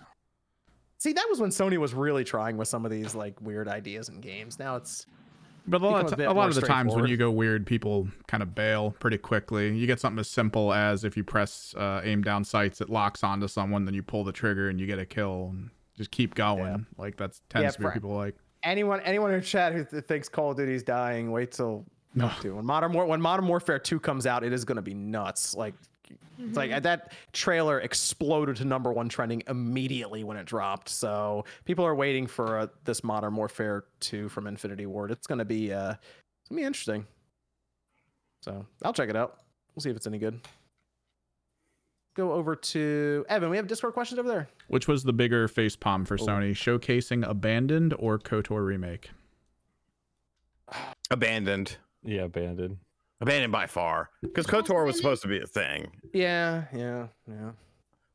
[1.00, 4.10] See, that was when Sony was really trying with some of these like weird ideas
[4.10, 4.58] in games.
[4.60, 5.06] Now it's
[5.70, 8.08] But a lot, a of, a lot of the times when you go weird, people
[8.28, 9.76] kind of bail pretty quickly.
[9.78, 13.24] You get something as simple as if you press uh, aim down sights, it locks
[13.24, 16.36] onto someone, then you pull the trigger and you get a kill, and just keep
[16.36, 16.66] going.
[16.66, 16.78] Yeah.
[16.98, 18.36] Like that's tends Yeah, to be for- people like.
[18.64, 22.32] anyone anyone in chat who th- thinks Call of Duty's dying, wait till No.
[22.42, 22.56] two.
[22.56, 25.54] When Modern War when Modern Warfare 2 comes out, it is going to be nuts.
[25.54, 25.74] Like
[26.40, 26.84] it's like Mhm.
[26.84, 30.90] that trailer exploded to number 1 trending immediately when it dropped.
[30.90, 35.12] So people are waiting for uh, this Modern Warfare 2 from Infinity Ward.
[35.12, 37.06] It's going to be uh it's going to be interesting.
[38.44, 39.40] So, I'll check it out.
[39.76, 40.40] We'll see if it's any good.
[42.16, 43.50] Go over to Evan.
[43.50, 44.48] We have Discord questions over there.
[44.70, 46.26] Which was the bigger face palm for Oh.
[46.26, 49.10] Sony, showcasing Abandoned or KOTOR remake?
[51.12, 51.78] Abandoned.
[52.04, 52.78] Yeah, abandoned.
[53.20, 54.10] Abandoned by far.
[54.22, 55.90] Because KOTOR was supposed to be a thing.
[56.14, 57.52] Yeah, yeah, yeah.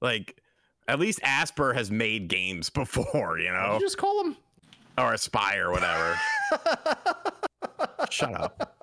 [0.00, 0.40] Like,
[0.88, 3.74] at least Asper has made games before, you know?
[3.74, 4.36] you just call them
[4.98, 6.18] Or Aspyr, whatever.
[8.10, 8.76] Shut up.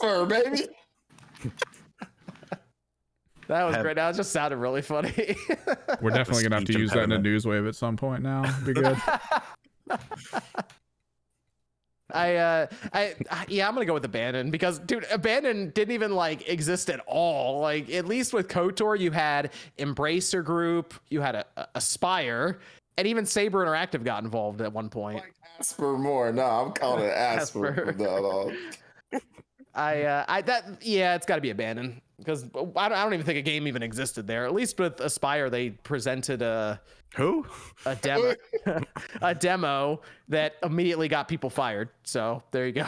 [0.00, 0.66] Fur, baby.
[3.46, 3.96] That was Have- great.
[3.96, 5.12] That just sounded really funny.
[6.00, 8.22] We're definitely gonna have to speech use that in a news wave at some point
[8.22, 8.42] now.
[8.64, 8.96] Be good.
[12.12, 16.14] I, uh, I, I- yeah, I'm gonna go with Abandon because, dude, Abandon didn't even
[16.14, 17.60] like exist at all.
[17.60, 22.58] Like, at least with KOTOR, you had Embracer Group, you had a, a Aspyr,
[22.98, 25.22] and even Saber Interactive got involved at one point.
[25.58, 26.32] Asper more.
[26.32, 27.68] No, I'm calling it Asper.
[27.68, 27.92] Asper.
[27.98, 28.56] now on.
[29.74, 33.14] I, uh, I, that, yeah, it's got to be abandoned because I don't, I don't
[33.14, 34.44] even think a game even existed there.
[34.44, 36.80] At least with Aspyr, they presented a
[37.16, 37.44] Who?
[37.84, 38.34] a demo,
[39.22, 41.88] a demo that immediately got people fired.
[42.04, 42.86] So there you go.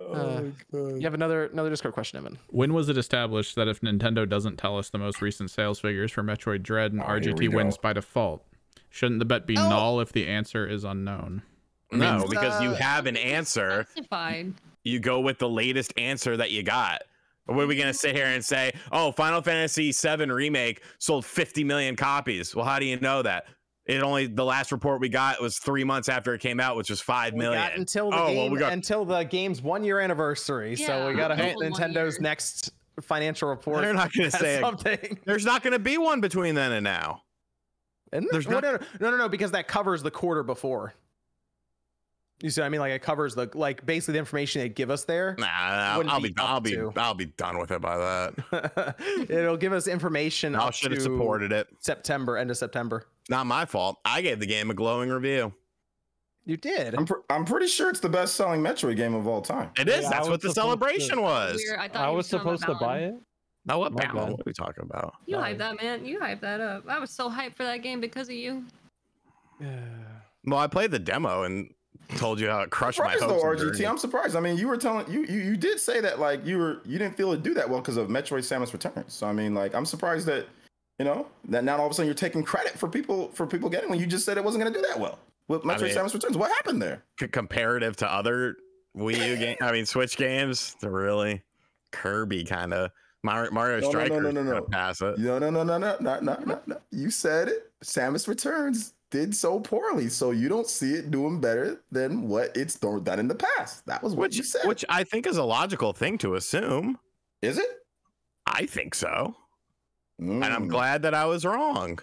[0.00, 2.38] Uh, you have another another Discord question, Evan.
[2.50, 6.12] when was it established that if Nintendo doesn't tell us the most recent sales figures
[6.12, 8.44] for Metroid Dread and Oh, RGT wins by default?
[8.90, 9.68] Shouldn't the bet be Oh.
[9.68, 11.42] null if the answer is unknown?
[11.90, 13.86] No, mean, because you uh, have an answer.
[13.90, 14.54] Specified.
[14.88, 17.02] You go with the latest answer that you got.
[17.46, 17.96] Or What are we gonna mm-hmm.
[17.96, 18.72] sit here and say?
[18.92, 22.54] Oh, Final Fantasy VII remake sold 50 million copies.
[22.54, 23.44] Well, how do you know that?
[23.86, 26.90] It only the last report we got was three months after it came out, which
[26.90, 27.62] was five We million.
[27.62, 30.76] got until the Oh, well, game we got- until the game's one year anniversary.
[30.76, 31.52] so we Yeah, got to okay.
[31.52, 32.70] hope Nintendo's next
[33.00, 33.82] financial report.
[33.82, 34.60] They're not gonna say.
[34.60, 35.18] something.
[35.24, 37.22] There's not gonna be one between then and now.
[38.12, 38.54] Isn't There's there?
[38.54, 40.94] not- no, no, no, no, no, because that covers the quarter before.
[42.40, 42.80] You see what I mean?
[42.80, 45.34] Like it covers the like basically the information they give us there.
[45.38, 46.92] Nah, I'll, I'll be be, I'll be, to.
[46.96, 48.94] I'll be done with it by that.
[49.28, 51.66] It'll give us information I should have supported it.
[51.80, 53.06] September, end of September.
[53.28, 53.98] Not my fault.
[54.04, 55.52] I gave the game a glowing review.
[56.46, 56.94] You did.
[56.94, 59.70] I'm, pr- I'm pretty sure it's the best selling Metroid game of all time.
[59.78, 60.04] It is.
[60.04, 61.56] Yeah, That's what the supposed to- celebration was.
[61.66, 61.78] Weird.
[61.94, 63.14] I I was supposed to buy it.
[63.66, 64.30] No, what My balance?
[64.30, 65.12] What are we talking about?
[65.26, 65.54] You Sorry.
[65.54, 66.04] hyped that, man.
[66.06, 66.84] You hyped that up.
[66.88, 68.64] I was so hyped for that game because of you.
[69.60, 69.80] Yeah.
[70.46, 71.68] Well, I played the demo and
[72.16, 73.20] told you how it crushed my hopes.
[73.20, 74.36] Though, RGT, I'm surprised.
[74.36, 76.98] I mean, you were telling you, you you did say that like you were you
[76.98, 79.12] didn't feel it do that well because of Metroid Samus Returns.
[79.12, 80.46] So I mean, like I'm surprised that
[80.98, 83.68] you know that now all of a sudden you're taking credit for people for people
[83.68, 85.18] getting when you just said it wasn't going to do that well
[85.48, 86.36] with Metroid I mean, Samus Returns.
[86.36, 87.04] What happened there?
[87.20, 88.56] C- comparative to other
[88.96, 91.42] Wii U game, I mean Switch games, they're really
[91.92, 92.90] Kirby kind of.
[93.24, 94.14] Mario, Mario no, Striker.
[94.14, 94.62] No, no, no, no, no.
[94.62, 95.18] Pass it.
[95.18, 96.76] No, no, no, no, no, no, no, no.
[96.92, 97.72] You said it.
[97.82, 102.74] Samus Returns did so poorly, so you don't see it doing better than what it's
[102.76, 103.86] done in the past.
[103.86, 104.66] That was what Which, you said.
[104.66, 106.98] which I think is a logical thing to assume.
[107.42, 107.68] is it?
[108.46, 109.34] I think so,
[110.18, 110.70] and I'm Mm.
[110.70, 111.98] glad that I was wrong.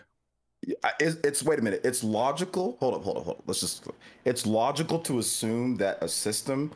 [0.99, 1.81] It's, it's wait a minute.
[1.83, 2.77] It's logical.
[2.79, 3.43] Hold up, hold up, hold up.
[3.45, 3.87] Let's just.
[4.25, 6.71] It's logical to assume that a system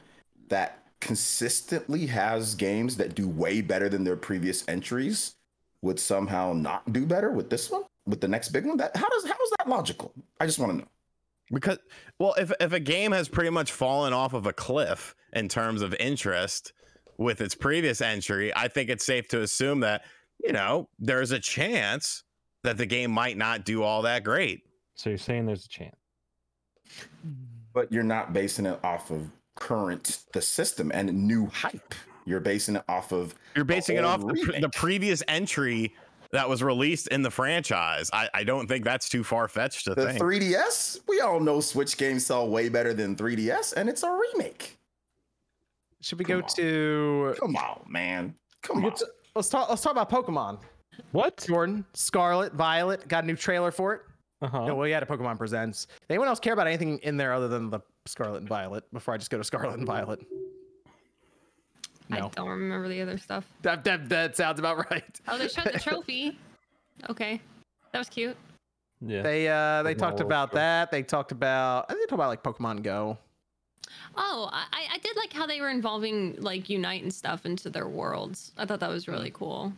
[0.49, 5.35] that consistently has games that do way better than their previous entries
[5.81, 8.77] would somehow not do better with this one, with the next big one.
[8.77, 10.11] That how does how is that logical?
[10.39, 10.87] I just want to know.
[11.51, 11.79] Because,
[12.19, 15.81] well, if if a game has pretty much fallen off of a cliff in terms
[15.81, 16.73] of interest
[17.17, 20.03] with its previous entry, I think it's safe to assume that
[20.43, 22.23] you know there's a chance
[22.63, 24.63] that the game might not do all that great.
[24.95, 25.95] So you're saying there's a chance?
[27.73, 31.95] But you're not basing it off of current the system and new hype.
[32.25, 35.93] You're basing it off of You're basing it off the, pr- the previous entry
[36.31, 38.09] that was released in the franchise.
[38.13, 40.19] I, I don't think that's too far fetched to the think.
[40.21, 40.99] 3DS.
[41.07, 44.77] We all know Switch games sell way better than 3DS, and it's a remake.
[46.01, 46.49] Should we Come go on.
[46.55, 47.35] to?
[47.39, 48.35] Come on, man.
[48.61, 48.93] Come on.
[48.95, 49.69] to- let's talk.
[49.69, 50.59] Let's talk about Pokemon.
[51.11, 51.43] What?
[51.47, 54.01] Jordan, Scarlet, Violet got a new trailer for it.
[54.41, 54.67] Uh-huh.
[54.67, 55.87] No, well, yeah, the Pokemon Presents.
[56.09, 58.83] Anyone else care about anything in there other than the Scarlet and Violet?
[58.93, 60.19] Before I just go to Scarlet and Violet.
[62.11, 63.45] I don't remember the other stuff.
[63.61, 65.21] that, that that sounds about right.
[65.27, 66.37] Oh, they showed the trophy.
[67.09, 67.39] Okay,
[67.91, 68.35] that was cute.
[69.01, 69.21] Yeah.
[69.21, 70.59] They uh they Pokemon talked World about Tour.
[70.59, 70.91] that.
[70.91, 73.17] They talked about I think they talked about like Pokemon Go.
[74.15, 77.87] Oh, I, I did like how they were involving like Unite and stuff into their
[77.87, 78.51] worlds.
[78.57, 79.71] I thought that was really cool.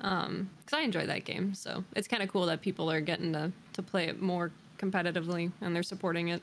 [0.00, 3.32] Um, because I enjoyed that game, so it's kind of cool that people are getting
[3.34, 6.42] to to play it more competitively and they're supporting it.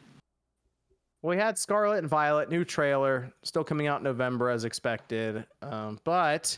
[1.21, 5.45] We had Scarlet and Violet new trailer still coming out in November as expected.
[5.61, 6.57] Um, but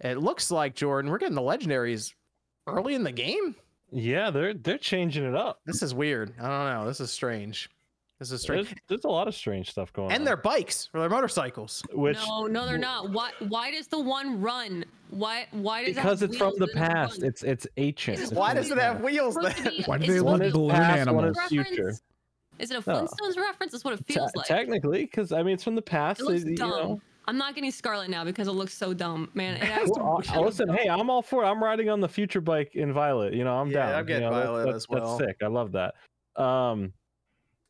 [0.00, 2.12] it looks like Jordan, we're getting the legendaries
[2.66, 3.54] early in the game.
[3.92, 5.60] Yeah, they're they're changing it up.
[5.66, 6.32] This is weird.
[6.40, 6.86] I don't know.
[6.86, 7.68] This is strange.
[8.18, 8.68] This is strange.
[8.68, 10.12] There's, there's a lot of strange stuff going on.
[10.12, 11.82] And their bikes or their motorcycles.
[11.92, 13.10] which no, no, they're not.
[13.10, 13.32] Why?
[13.48, 14.84] Why does the one run?
[15.10, 15.46] Why?
[15.50, 17.20] Why does because it's from the past.
[17.20, 17.28] run?
[17.28, 18.20] It's it's ancient.
[18.20, 19.72] It's Why does it have wheels then?
[19.86, 21.94] Why do they want look to be balloon a past, one is future.
[22.58, 22.70] Reference?
[22.70, 23.02] Is it a No.
[23.06, 23.72] Flintstones reference?
[23.72, 24.46] That's what it Te- feels like.
[24.46, 26.20] Technically, because I mean it's from the past.
[26.20, 26.70] It looks they- you dumb.
[26.70, 27.00] know.
[27.28, 29.54] I'm not getting Scarlet now because it looks so dumb, man.
[29.54, 31.46] It has Well, to I- I- listen, hey, I'm all for it.
[31.46, 33.32] I'm riding on the future bike in Violet.
[33.32, 33.94] You know, I'm Yeah, down.
[33.94, 35.18] I'm getting you know, Violet that's, as well.
[35.18, 35.36] That's sick.
[35.42, 35.94] I love that.
[36.36, 36.92] Um,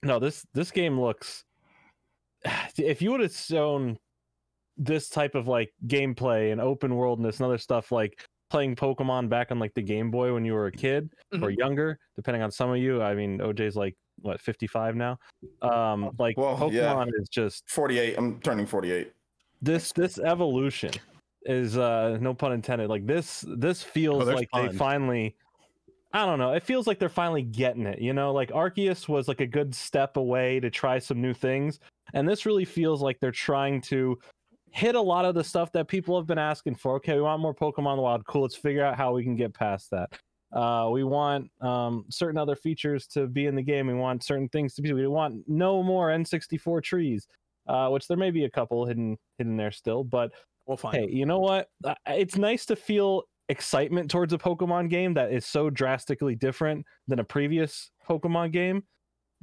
[0.02, 1.44] no, this this game looks.
[2.78, 3.98] If you would have shown
[4.78, 8.18] this type of like gameplay and open worldness and other stuff like
[8.48, 11.58] playing Pokemon back on like the Game Boy when you were a kid or Mhm.
[11.58, 13.02] younger, depending on some of you.
[13.02, 15.18] I mean, OJ's like what 55 now.
[15.60, 17.20] Um, like Well, Pokemon yeah.
[17.20, 18.16] is just 48.
[18.16, 19.12] I'm turning 48.
[19.60, 20.90] this this evolution
[21.44, 22.88] is uh no pun intended.
[22.88, 25.36] Like this this feels there's like they finally.
[26.14, 26.52] I don't know.
[26.52, 27.98] It feels like they're finally getting it.
[27.98, 31.80] You know, like Arceus was like a good step away to try some new things,
[32.12, 34.18] and this really feels like they're trying to
[34.72, 36.96] hit a lot of the stuff that people have been asking for.
[36.96, 38.26] Okay, we want more Pokemon Wild.
[38.26, 38.42] Cool.
[38.42, 40.12] Let's figure out how we can get past that.
[40.52, 43.86] Uh, we want um, certain other features to be in the game.
[43.86, 44.92] We want certain things to be.
[44.92, 47.26] We want no more N64 trees,
[47.66, 50.04] uh, which there may be a couple hidden hidden there still.
[50.04, 50.32] But
[50.66, 50.96] We'll find.
[50.96, 51.68] hey, you know what?
[51.84, 56.86] Uh, It's nice to feel excitement towards a Pokemon game that is so drastically different
[57.08, 58.84] than a previous Pokemon game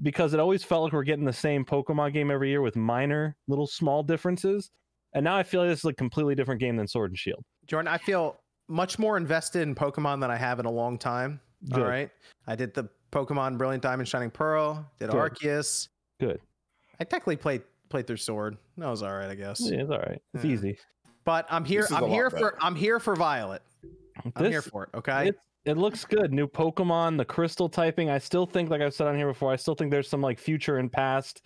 [0.02, 3.36] because it always felt like we're getting the same Pokemon game every year with minor
[3.48, 4.72] little small differences.
[5.14, 7.44] And now I feel like this is a completely different game than Sword and Shield.
[7.68, 8.40] Jordan, I feel
[8.70, 11.40] much more invested in Pokemon than I have in a long time.
[11.74, 11.88] All Good.
[11.88, 12.10] right.
[12.48, 15.20] I did the Pokemon Brilliant Diamond Shining Pearl, did Good.
[15.34, 15.90] Arceus.
[16.20, 16.40] Good.
[17.00, 18.56] I technically played played through Sword.
[18.78, 19.60] That was all right, I guess.
[19.62, 20.22] Yeah, it's all right.
[20.36, 20.52] It's Yeah.
[20.52, 20.78] easy.
[21.26, 21.82] But I'm here.
[21.82, 22.50] This is a I'm lot here better.
[22.52, 22.64] for.
[22.64, 23.62] I'm here for Violet.
[24.36, 24.90] I'm here for it.
[24.94, 25.30] Okay.
[25.30, 26.32] It's, it looks good.
[26.32, 28.10] New Pokemon, the crystal typing.
[28.10, 30.38] I still think, like I've said on here before, I still think there's some like
[30.40, 31.42] future and past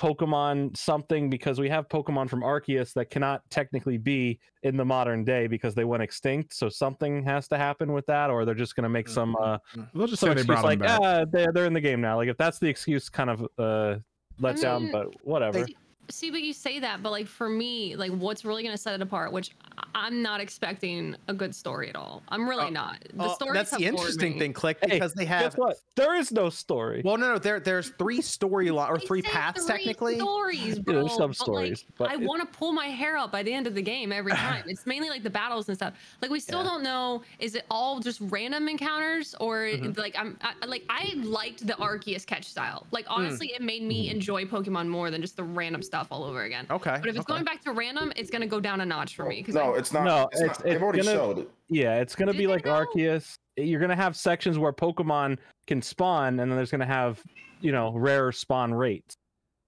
[0.00, 5.24] Pokemon something because we have Pokemon from Arceus that cannot technically be in the modern
[5.24, 6.54] day because they went extinct.
[6.54, 9.58] So something has to happen with that, or they're just gonna make some uh
[9.94, 11.00] They'll just some say they brought like, them back.
[11.02, 12.16] ah, they're, they're in the game now.
[12.16, 13.98] Like if that's the excuse, kind of uh
[14.38, 15.66] let I down, but whatever.
[15.66, 15.76] See-
[16.10, 19.02] See, but you say that, but like for me, like what's really gonna set it
[19.02, 22.22] apart, which I- I'm not expecting a good story at all.
[22.28, 22.98] I'm really Oh, not.
[23.14, 24.38] The Oh, stories that's the interesting me.
[24.38, 25.76] thing, Click, Hey, because they have Guess what?
[25.96, 27.02] There is no story.
[27.04, 27.38] Well, no, no.
[27.38, 30.18] There, there's three storyline or three paths three technically.
[30.18, 30.94] Stories, Yeah, bro.
[31.00, 33.52] there's some but, stories, like, but I want to pull my hair out by the
[33.52, 34.64] end of the game every time.
[34.66, 35.94] it's mainly like the battles and stuff.
[36.22, 36.70] Like we still Yeah.
[36.70, 37.22] don't know.
[37.38, 39.96] Is it all just random encounters or Mhm.
[39.98, 42.86] like I'm I, like I liked the Arceus catch style.
[42.90, 43.12] Like Hmm.
[43.20, 46.66] honestly, it made me enjoy Pokemon more than just the random stuff all over again.
[46.70, 46.96] Okay.
[47.00, 47.32] But if it's okay.
[47.34, 49.42] going back to random, it's gonna go down a notch for me.
[49.42, 50.04] 'cause No, I- it's not.
[50.04, 50.68] No, it's, it's- not.
[50.68, 51.50] It's already gonna- showed it.
[51.68, 52.84] Yeah, it's gonna Did be like know?
[52.84, 53.34] Arceus.
[53.56, 57.20] You're gonna have sections where Pokemon can spawn, and then there's gonna have
[57.60, 59.14] you know rare spawn rates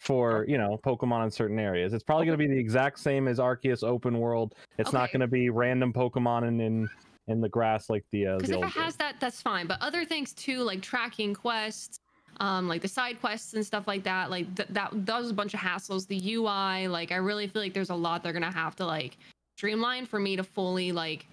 [0.00, 1.92] for you know Pokemon in certain areas.
[1.92, 4.54] It's probably gonna be the exact same as Arceus open world.
[4.78, 6.88] It's not gonna be random Pokemon in in,
[7.28, 9.66] in the grass like the uh, Because the if it has that, that's fine.
[9.68, 11.98] But other things too, like tracking quests,
[12.40, 15.34] um, like the side quests and stuff like that, like th- that, that was a
[15.34, 16.06] bunch of hassles.
[16.06, 19.16] The UI, like I really feel like there's a lot they're gonna have to like
[19.56, 21.26] streamline for me to fully like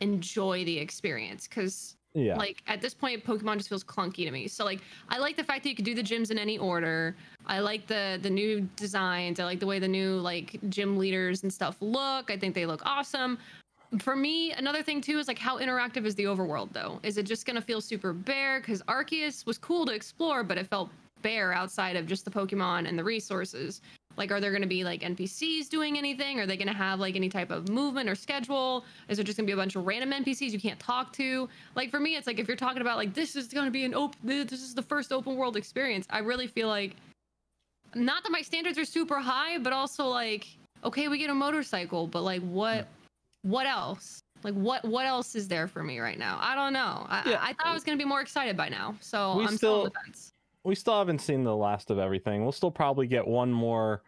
[0.00, 1.46] enjoy the experience.
[1.46, 2.36] Because yeah.
[2.36, 4.48] like at this point, Pokemon just feels clunky to me.
[4.48, 7.14] So like I like the fact that you could do the gyms in any order.
[7.46, 9.38] I like the the new designs.
[9.38, 12.30] I like the way the new like gym leaders and stuff look.
[12.30, 13.38] I think they look awesome.
[14.00, 16.98] For me, another thing too is like how interactive is the overworld though?
[17.02, 18.60] Is it just gonna feel super bare?
[18.60, 20.90] Because Arceus was cool to explore, but it felt
[21.22, 23.80] bare outside of just the Pokemon and the resources.
[24.16, 26.40] Like, are there to be like NPCs doing anything?
[26.40, 28.84] Are they to have like any type of movement or schedule?
[29.08, 31.48] Is it just to be a bunch of random NPCs you can't talk to?
[31.74, 33.94] Like, for me, it's like if you're talking about like this is to be an
[33.94, 36.06] open, this is the first open world experience.
[36.10, 36.96] I really feel like,
[37.94, 40.46] not that my standards are super high, but also like,
[40.82, 42.88] okay, we get a motorcycle, but like, what,
[43.46, 44.20] what else?
[44.42, 46.38] Like, what, what else is there for me right now?
[46.40, 47.06] I don't know.
[47.08, 47.38] I, Yeah.
[47.40, 49.80] I thought I was going to be more excited by now, so We I'm still
[49.80, 50.32] on the still- fence.
[50.64, 52.42] we still haven't seen the last of everything.
[52.42, 54.02] We'll still probably get one more.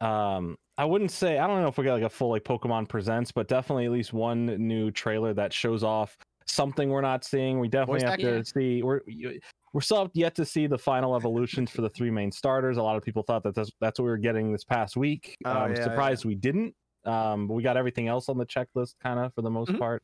[0.00, 2.88] Um, I wouldn't say I don't know if we get like a full like Pokemon
[2.88, 7.60] Presents, but definitely at least one new trailer that shows off something we're not seeing.
[7.60, 8.82] We definitely have to see.
[8.82, 9.00] We're
[9.74, 12.78] we're still yet to see the final evolutions for the three main starters.
[12.78, 15.36] A lot of people thought that that's, that's what we were getting this past week.
[15.44, 15.84] Oh, I'm yeah, yeah.
[15.84, 16.74] surprised we didn't.
[17.04, 19.78] Um, we got everything else on the checklist, kind of for the most Mhm.
[19.78, 20.02] part.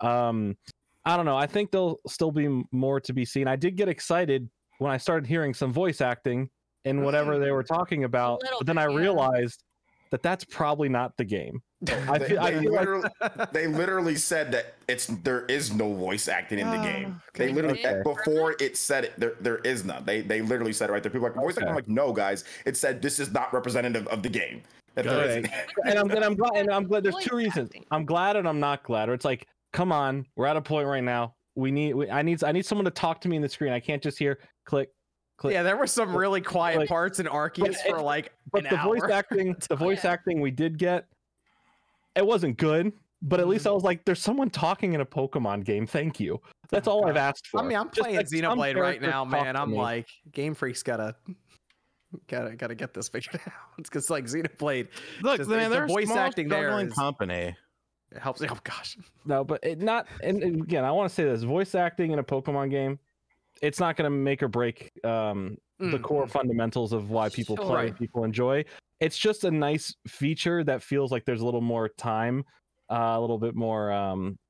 [0.00, 0.56] Um,
[1.04, 1.36] I don't know.
[1.36, 3.48] I think there'll still be more to be seen.
[3.48, 6.50] I did get excited when I started hearing some voice acting
[6.84, 8.96] in whatever they were talking about, but then bit, I yeah.
[8.96, 9.62] realized
[10.10, 11.62] that that's probably not the game.
[12.08, 13.08] I they, feel, I they feel like literally,
[13.52, 17.20] they literally said that it's there is no voice acting in the Ah, game.
[17.34, 17.46] okay.
[17.46, 18.02] They literally Okay.
[18.02, 20.04] before it said it, there there is none.
[20.04, 21.10] They they literally said it right there.
[21.10, 21.68] People are like voice acting.
[21.68, 22.44] I'm like, no, guys.
[22.66, 24.62] It said this is not representative of the game.
[24.94, 25.30] That there Good.
[25.30, 25.50] isn't.
[25.86, 27.70] and I'm and I'm glad and I'm glad there's two reasons.
[27.90, 29.08] I'm glad and I'm not glad.
[29.08, 31.34] Or it's like, come on, we're at a point right now.
[31.54, 33.72] We need we, I need I need someone to talk to me in the screen.
[33.72, 34.90] I can't just hear click
[35.36, 35.52] click.
[35.54, 38.70] Yeah, there were some really quiet Like- parts in Arceus But for like but an
[38.70, 38.94] the hour.
[38.98, 40.12] voice acting the voice Yeah.
[40.12, 41.06] acting we did get
[42.16, 43.50] it wasn't good but at Mm-hmm.
[43.52, 47.06] least i was like there's someone talking in a pokemon game thank you that's all
[47.06, 49.56] i've asked for I mean, I'm Just, playing like, some Xenoblade right now, man.
[49.56, 51.14] I'm like, Game Freak's gotta,
[52.28, 53.52] gotta, gotta get this figured out.
[53.78, 54.88] It's because like Xenoblade,
[55.22, 57.56] Look, Just man, the they're a voice acting there struggling is- company.
[58.12, 58.42] It helps.
[58.42, 58.98] Oh gosh.
[59.24, 60.08] No, but it not.
[60.22, 62.98] And, and again, I want to say this: voice acting in a Pokemon game,
[63.62, 66.02] it's not going to make or break um, the Mm.
[66.02, 67.64] core fundamentals of why people Sure.
[67.66, 67.96] play, Right.
[67.98, 68.64] people enjoy.
[68.98, 72.44] It's just a nice feature that feels like there's a little more time,
[72.90, 74.49] uh, a little bit more um, I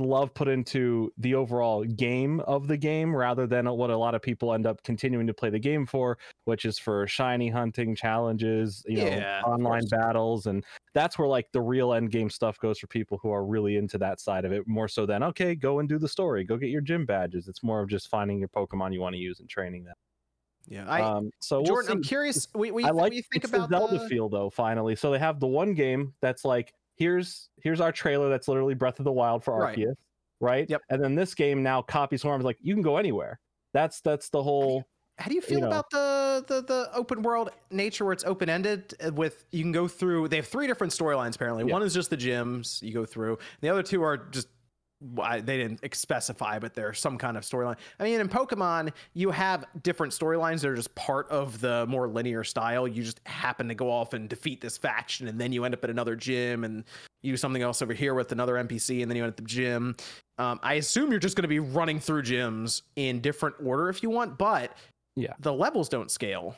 [0.00, 4.22] love put into the overall game of the game rather than what a lot of
[4.22, 8.84] people end up continuing to play the game for, which is for shiny hunting challenges,
[8.86, 10.64] you Yeah, know, online battles, and
[10.94, 13.98] that's where like the real end game stuff goes for people who are really into
[13.98, 16.70] that side of it more so than okay, go and do the story, go get
[16.70, 17.48] your gym badges.
[17.48, 19.96] It's more of just finding your Pokemon you want to use and training them.
[20.68, 20.88] Yeah.
[20.88, 22.46] I um, so we'll Jordan, I'm curious.
[22.54, 24.50] We we, I like we think about the Zelda the, feel though.
[24.50, 28.74] Finally, so they have the one game that's like here's here's our trailer that's literally
[28.74, 29.76] Breath of the Wild for Right.
[29.76, 29.94] Arceus,
[30.40, 30.70] right?
[30.70, 30.82] Yep.
[30.90, 33.40] And then this game now copies Swarms like you can go anywhere.
[33.74, 34.84] That's that's the whole.
[35.18, 35.66] How do you feel know.
[35.66, 39.72] about the, the the open world nature where it's open ended uh, with you can
[39.72, 41.64] go through they have three different storylines apparently.
[41.66, 41.72] Yeah.
[41.72, 43.32] One is just the gyms you go through.
[43.32, 44.48] and The other two are just
[45.14, 47.76] why they didn't specify but there's some kind of storyline.
[47.98, 52.08] I mean in Pokemon you have different storylines that are just part of the more
[52.08, 52.86] linear style.
[52.86, 55.82] You just happen to go off and defeat this faction and then you end up
[55.84, 56.84] at another gym and
[57.22, 59.44] you do something else over here with another NPC and then you end up at
[59.44, 59.96] the gym.
[60.38, 64.02] Um, I assume you're just going to be running through gyms in different order if
[64.02, 64.76] you want, but
[65.16, 65.32] Yeah.
[65.40, 66.56] the levels don't scale.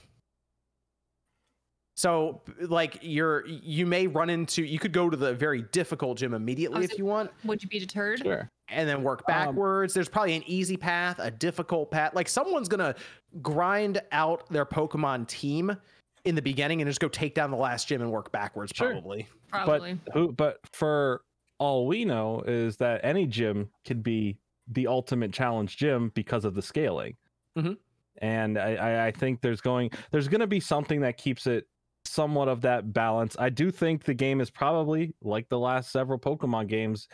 [1.96, 6.35] So like you're you may run into you could go to the very difficult gym
[6.35, 8.18] immediately was if it- you want Would you be deterred?
[8.20, 8.50] Sure.
[8.68, 9.94] and then work Um, backwards.
[9.94, 12.14] There's probably an easy path, a difficult path.
[12.14, 12.94] Like someone's gonna
[13.42, 15.76] grind out their Pokemon team
[16.24, 18.90] in the beginning and just go take down the last gym and work backwards Sure.
[18.92, 19.28] probably.
[19.48, 19.94] Probably.
[20.07, 20.33] But who?
[20.33, 21.22] But for
[21.59, 26.54] all we know is that any gym could be the ultimate challenge gym because of
[26.54, 27.14] the scaling.
[27.57, 27.76] Mhm.
[28.18, 31.66] And I, I, I think there's going there's going to be something that keeps it
[32.04, 33.36] somewhat of that balance.
[33.38, 37.08] I do think the game is probably like the last several Pokemon games.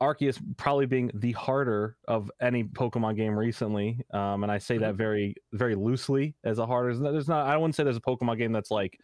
[0.00, 4.94] Arceus probably being the harder of any Pokemon game recently, um, and I say that
[4.94, 6.94] very, very loosely as a harder.
[6.96, 7.48] There's not.
[7.48, 8.96] I wouldn't say there's a Pokemon game that's like,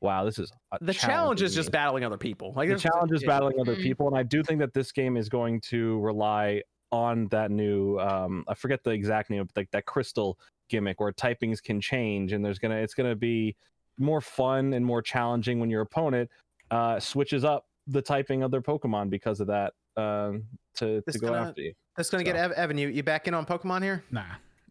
[0.00, 0.50] wow, this is
[0.80, 2.52] The challenge is just game." battling other people.
[2.56, 3.28] Like the challenge is yeah.
[3.28, 3.82] battling other Mhm.
[3.82, 7.98] people and i do think that this game is going to rely on that new
[8.00, 10.36] um i forget the exact name but like that crystal
[10.68, 13.54] gimmick where typings can change and there's gonna it's gonna be
[14.00, 16.28] more fun and more challenging when your opponent
[16.72, 20.42] uh switches up the typing of their pokemon because of that um
[20.74, 22.42] to, to go gonna- after you That's gonna get So.
[22.42, 22.78] Ev- Evan.
[22.78, 24.02] You you back in on Pokemon here?
[24.10, 24.22] Nah,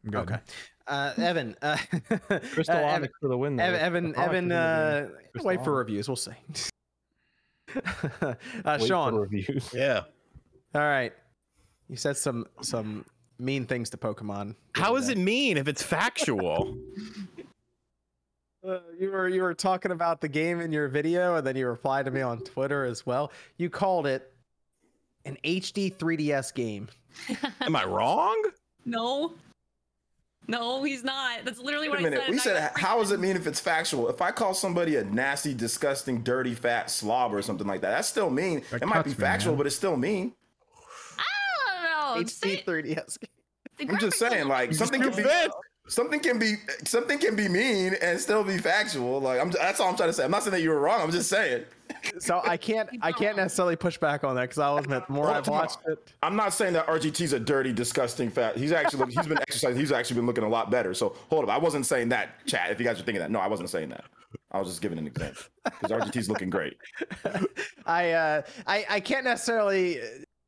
[0.05, 0.19] I'm good.
[0.21, 0.37] Okay.
[0.87, 1.55] Uh, Evan.
[1.61, 1.77] Uh,
[2.53, 3.75] crystal uh, Evan, Onix for the win there.
[3.77, 4.11] Evan.
[4.13, 4.49] The Evan.
[4.49, 6.07] product uh, wait for reviews.
[6.07, 6.31] We'll see.
[8.21, 8.33] uh,
[8.65, 9.13] Wait for Sean.
[9.15, 10.03] reviews Yeah.
[10.73, 11.13] All right.
[11.89, 13.05] You said some some
[13.37, 14.55] mean things to Pokemon.
[14.73, 15.13] How is How other is day.
[15.13, 16.77] it mean if it's factual?
[18.67, 21.67] Uh, you were you were talking about the game in your video, and then you
[21.67, 23.31] replied to me on Twitter as well.
[23.57, 24.33] You called it
[25.25, 26.89] an HD 3DS game.
[27.61, 28.41] Am I wrong?
[28.85, 29.33] No.
[30.47, 31.45] No, he's not.
[31.45, 32.19] That's literally Wait what a minute.
[32.21, 32.31] I said.
[32.31, 34.09] We said, got how does it mean if it's factual?
[34.09, 38.07] If I call somebody a nasty, disgusting, dirty, fat slob or something like that, that's
[38.07, 38.63] still mean.
[38.71, 40.33] That it might be cuts me, factual, but it's still mean.
[41.19, 42.23] I don't know.
[42.23, 43.89] HD Say- 3DS game.
[43.91, 45.51] I'm just saying, like something can be Stupid.
[45.89, 49.19] Something can be something can be mean and still be factual.
[49.19, 50.23] Like I'm that's all I'm trying to say.
[50.23, 51.01] I'm not saying that you were wrong.
[51.01, 51.65] I'm just saying.
[52.19, 55.25] So I can't I can't necessarily push back on that because I'll admit the more
[55.25, 56.13] Hold I've watched it.
[56.23, 58.55] I'm not saying that RGT's a dirty, disgusting fat.
[58.55, 59.77] He's actually he's been exercising.
[59.79, 60.93] He's actually been looking a lot better.
[60.93, 62.71] So hold up, I wasn't saying that, chat.
[62.71, 64.05] If you guys are thinking that, no, I wasn't saying that.
[64.51, 66.77] I was just giving an example because RGT's looking great.
[67.85, 69.99] I uh I I can't necessarily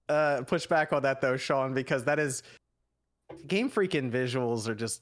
[0.07, 2.43] uh push back on that though, Sean, because that is
[3.47, 5.01] Game Freaking visuals are just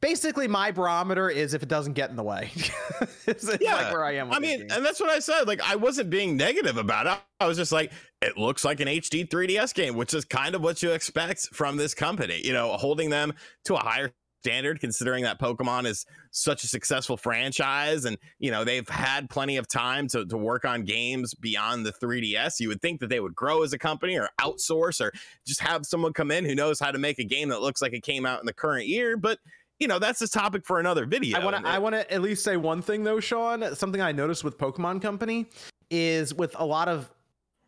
[0.00, 2.50] basically my barometer is if it doesn't get in the way.
[3.26, 4.28] it's it's Yeah, like where I am.
[4.28, 5.46] With I mean, and that's what I said.
[5.46, 7.18] Like, I wasn't being negative about it.
[7.40, 10.62] I was just like, it looks like an HD 3DS game, which is kind of
[10.62, 12.40] what you expect from this company.
[12.42, 13.32] You know, holding them
[13.64, 18.64] to a higher standard, considering that Pokemon is such a successful franchise, and you know
[18.64, 22.60] they've had plenty of time to to work on games beyond the 3DS.
[22.60, 25.12] You would think that they would grow as a company, or outsource, or
[25.46, 27.92] just have someone come in who knows how to make a game that looks like
[27.92, 29.16] it came out in the current year.
[29.16, 29.38] But
[29.78, 31.38] you know, that's a topic for another video.
[31.38, 31.70] I want to.
[31.70, 33.74] I want to at least say one thing though, Sean.
[33.74, 35.46] Something I noticed with Pokemon Company
[35.90, 37.10] is with a lot of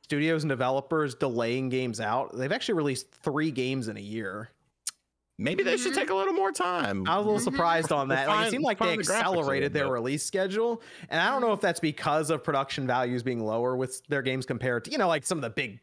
[0.02, 2.36] studios and developers delaying games out.
[2.36, 4.50] They've actually released three games in a year.
[5.38, 5.96] Maybe they should Mhm.
[5.96, 7.08] take a little more time.
[7.08, 7.52] I was a little Mhm.
[7.54, 8.28] surprised on that.
[8.28, 11.62] Like, it seemed like they the accelerated their release schedule, and I don't know if
[11.62, 15.24] that's because of production values being lower with their games compared to you know like
[15.24, 15.80] some of the big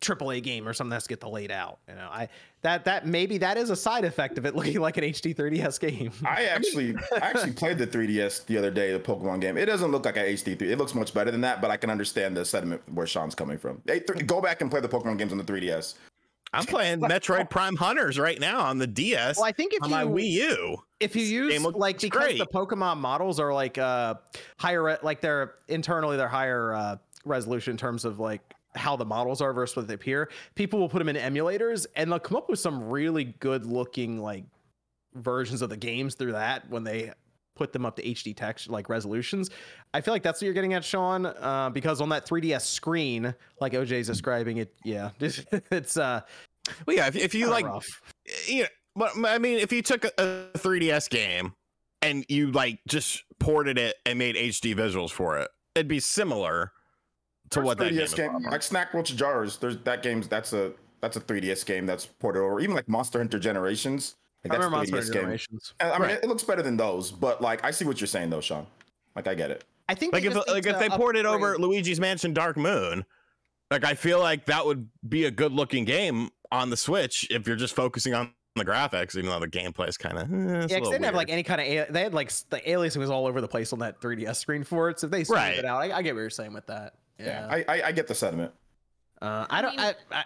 [0.00, 1.78] AAA game or something has to get delayed out.
[1.88, 2.28] You know, I
[2.62, 5.80] that that maybe that is a side effect of it looking like an HD 3DS
[5.80, 6.12] game.
[6.24, 9.56] I actually I actually played the 3DS the other day, the Pokemon game.
[9.56, 10.72] It doesn't look like an HD 3.
[10.72, 13.58] It looks much better than that, but I can understand the sentiment where Sean's coming
[13.58, 13.82] from.
[13.86, 15.94] Hey, th- go back and play the Pokemon games on the 3DS.
[16.52, 19.90] I'm playing Metroid Prime Hunters right now on the DS well, I think if on
[19.90, 20.78] you my Wii U.
[20.98, 22.38] if you use game like because great.
[22.38, 24.14] the Pokemon models are like uh
[24.58, 28.40] higher like they're internally they're higher uh resolution in terms of like
[28.74, 30.30] how the models are versus what they appear.
[30.54, 34.18] People will put them in emulators and they'll come up with some really good looking
[34.18, 34.44] like
[35.14, 37.12] versions of the games through that when they
[37.56, 39.50] put them up to HD text like resolutions.
[39.92, 43.34] I feel like that's what you're getting at, Sean, uh, because on that 3DS screen,
[43.60, 46.20] like OJ's describing it, yeah, it's uh
[46.86, 47.86] Well, yeah, if, if you like, rough.
[48.46, 51.54] you know, but I mean, if you took a, a 3DS game
[52.02, 56.72] and you like just ported it and made HD visuals for it, it'd be similar
[57.50, 58.46] to what that game, 3DS is.
[58.46, 59.56] like Snack Roach Jars.
[59.58, 62.60] There's that game's that's a that's a 3DS game that's ported over.
[62.60, 64.16] Even like Monster Hunter Generations.
[64.44, 65.22] Like I that's remember a Monster 3DS Hunter game.
[65.22, 65.74] Generations.
[65.80, 66.10] And, I mean, Right.
[66.18, 68.66] it, it looks better than those, but like I see what you're saying though, Sean.
[69.16, 69.64] Like I get it.
[69.88, 73.04] I think Like if like if to they ported over Luigi's Mansion Dark Moon,
[73.70, 77.46] like I feel like that would be a good looking game on the Switch if
[77.46, 80.24] you're just focusing on the graphics, even though the gameplay is kind of.
[80.32, 82.30] Eh, Yeah, it's a 'cause they didn't have like any kind of they had like
[82.50, 85.00] the aliasing was all over the place on that 3DS screen for it.
[85.00, 85.58] So if they smooth Right.
[85.58, 86.94] it out, I, I get what you're saying with that.
[87.20, 88.52] Yeah, Yeah, I, I I get the sentiment.
[89.22, 90.24] uh, I don't, mean- I, I,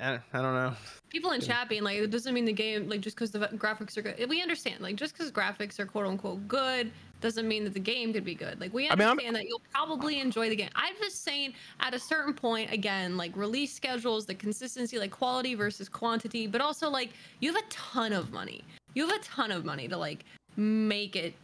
[0.00, 0.74] I, I don't know.
[1.10, 3.96] people in chat being like, it doesn't mean the game, like, just because the graphics
[3.96, 4.28] are good.
[4.28, 6.90] We understand, like, just because graphics are quote unquote good
[7.20, 8.60] doesn't mean that the game could be good.
[8.60, 10.70] Like, we I mean, understand that you'll probably enjoy the game.
[10.74, 15.54] I'm just saying, at a certain point, again, like, release schedules, the consistency, like, quality
[15.54, 18.64] versus quantity, but also, like, you have a ton of money.
[18.94, 20.24] You have a ton of money to, like,
[20.56, 21.34] make it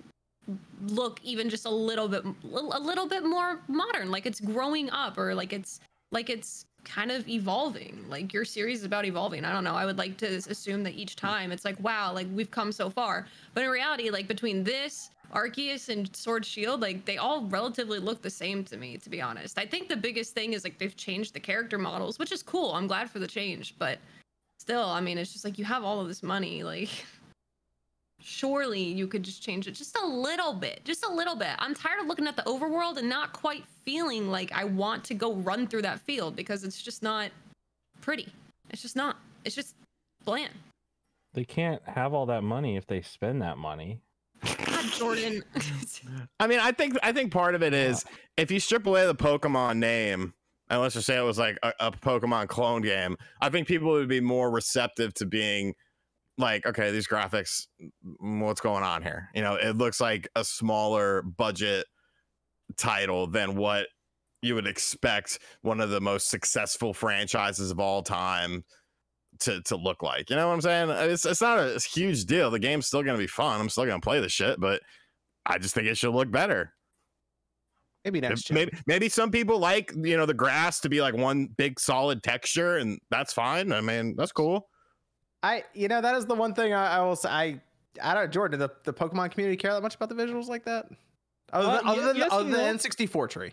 [0.86, 5.18] look even just a little bit a little bit more modern like it's growing up
[5.18, 5.80] or like it's
[6.10, 9.44] like it's kind of evolving like your series is about evolving.
[9.44, 12.26] I don't know i would like to assume that each time it's like wow like
[12.32, 13.26] we've come so far.
[13.54, 18.22] But in reality like between this arceus and sword shield like they all relatively look
[18.22, 19.58] the same to me to be honest.
[19.58, 22.72] I think the biggest thing is like they've changed the character models which is cool.
[22.72, 23.98] I'm glad for the change but
[24.58, 26.90] still i mean it's just like you have all of this money like
[28.20, 31.50] surely you could just change it just a little bit just a little bit.
[31.58, 35.14] I'm tired of looking at the overworld and not quite feeling like i want to
[35.14, 37.30] go run through that field because it's just not
[38.00, 38.28] pretty.
[38.70, 39.74] It's just not it's just
[40.24, 40.52] bland.
[41.34, 44.00] They can't have all that money if they spend that money.
[44.42, 45.42] god jordan.
[46.40, 48.04] I mean, I think I think part of it is
[48.36, 50.34] if you strip away the Pokemon name,
[50.70, 53.90] and let's just say it was like a, a Pokemon clone game, I think people
[53.92, 55.74] would be more receptive to being
[56.38, 57.66] like, okay, these graphics,
[58.04, 59.28] mm, what's going on here?
[59.34, 61.86] You know, it looks like a smaller budget
[62.76, 63.88] title than what
[64.42, 68.64] you would expect one of the most successful franchises of all time
[69.40, 70.30] to to look like.
[70.30, 70.90] You know what I'm saying?
[71.10, 72.50] It's it's not a huge deal.
[72.50, 73.60] The game's still gonna be fun.
[73.60, 74.80] I'm still gonna play the shit, but
[75.44, 76.72] I just think it should look better.
[78.04, 78.54] Maybe next gen.
[78.54, 82.22] Maybe maybe some people like you know the grass to be like one big solid
[82.22, 83.72] texture, and that's fine.
[83.72, 84.68] I mean, that's cool.
[85.42, 87.28] I, you know, that is the one thing I, I will say.
[87.28, 87.60] I,
[88.02, 90.86] I don't, Jordan, the, the Pokemon community care that much about the visuals like that?
[91.52, 92.74] Other Uh, than, other ye- than, yes other than no.
[92.74, 93.52] N64 tree.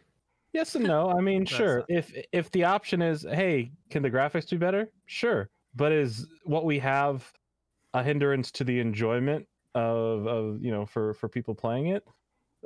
[0.54, 1.12] Yes and no.
[1.12, 1.78] I mean, sure.
[1.80, 4.90] not- If if the option is, hey, can the graphics be better?
[5.06, 5.50] Sure.
[5.76, 7.32] But is what we have
[7.94, 12.04] a hindrance to the enjoyment of of you know for for people playing it?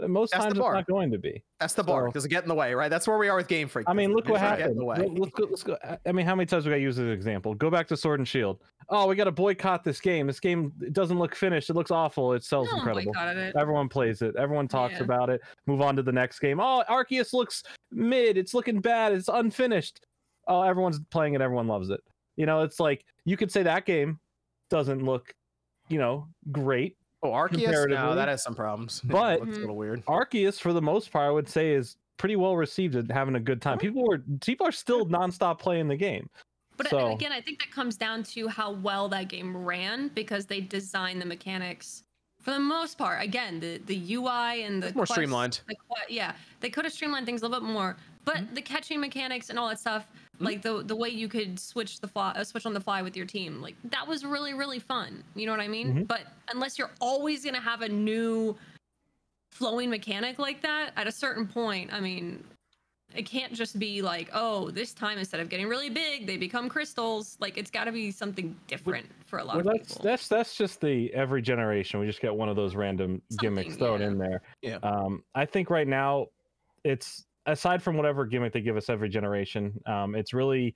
[0.08, 0.74] Most That's the times it's bar.
[0.74, 1.44] not going to be.
[1.60, 2.08] That's the bar.
[2.08, 2.90] So- Does it get in the way, right?
[2.90, 3.86] That's where we are with Game Freak.
[3.90, 4.80] I mean, look the what visuals get in happened.
[4.80, 4.98] the way?
[4.98, 5.44] Let- Let's go.
[5.50, 5.78] Let's go.
[6.06, 7.54] I mean, how many times we got to use this example?
[7.56, 8.60] Go back to Sword and Shield.
[8.90, 10.26] Oh, we got to boycott this game.
[10.28, 11.70] This game it doesn't look finished.
[11.70, 12.34] It looks awful.
[12.34, 13.12] It sells no incredible.
[13.16, 14.36] it Everyone plays it.
[14.36, 15.04] Everyone talks Yeah.
[15.04, 15.42] about it.
[15.68, 16.60] Move on to the next game.
[16.60, 18.38] Oh, Arceus looks mid.
[18.38, 19.14] It's looking bad.
[19.14, 20.02] It's unfinished.
[20.48, 21.42] Oh, everyone's playing it.
[21.42, 22.00] Everyone loves it.
[22.36, 24.20] You know, it's like you could say that game
[24.72, 25.34] doesn't look,
[25.90, 26.96] you know, great.
[27.22, 27.90] Oh, Arceus?
[27.90, 29.02] No, that has some problems.
[29.06, 30.06] But- looks a little weird.
[30.06, 33.40] Arceus, for the most part, I would say is pretty well received and having a
[33.40, 33.78] good time.
[33.78, 36.30] People were people are still nonstop playing the game.
[36.78, 40.46] But So- again, I think that comes down to how well that game ran because
[40.46, 42.04] they designed the mechanics
[42.42, 43.22] for the most part.
[43.22, 45.62] Again, the the UI and the It's more quest- streamlined.
[45.68, 45.76] the
[46.08, 47.98] yeah, they could have streamlined things a little bit more.
[48.24, 48.54] But Mm-hmm.
[48.56, 50.08] the catching mechanics and all that stuff,
[50.40, 53.16] like the the way you could switch the fly, uh, switch on the fly with
[53.16, 55.24] your team, like that was really really fun.
[55.36, 55.88] You know what I mean?
[55.90, 56.00] Mm-hmm.
[56.00, 56.08] Mhm.
[56.08, 56.22] But
[56.54, 58.56] unless you're always gonna have a new
[59.52, 62.44] flowing mechanic like that, at a certain point, I mean,
[63.16, 66.70] it can't just be like, oh, this time instead of getting really big, they become
[66.70, 67.38] crystals.
[67.40, 70.04] Like it's got to be something different for a lot Well, of that's people.
[70.04, 72.00] that's that's just the every generation.
[72.00, 74.08] We just get one of those random gimmicks thrown yeah.
[74.08, 74.42] in there.
[74.62, 74.78] Yeah.
[74.84, 76.28] Um, I think right now,
[76.84, 80.76] it's aside from whatever gimmick they give us every generation, um, it's really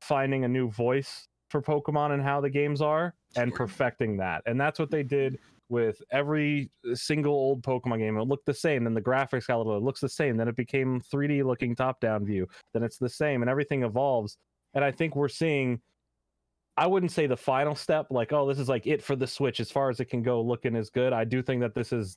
[0.00, 4.42] finding a new voice for Pokemon and how the games are and perfecting that.
[4.46, 5.38] And that's what they did
[5.68, 8.16] with every single old Pokemon game.
[8.16, 10.48] It looked the same, then the graphics got a little, it looks the same, then
[10.48, 14.38] it became 3D looking top down view, then it's the same, and everything evolves.
[14.74, 15.80] And I think we're seeing,
[16.76, 19.60] I wouldn't say the final step, like, oh, this is like it for the Switch
[19.60, 21.12] as far as it can go looking as good.
[21.12, 22.16] I do think that this is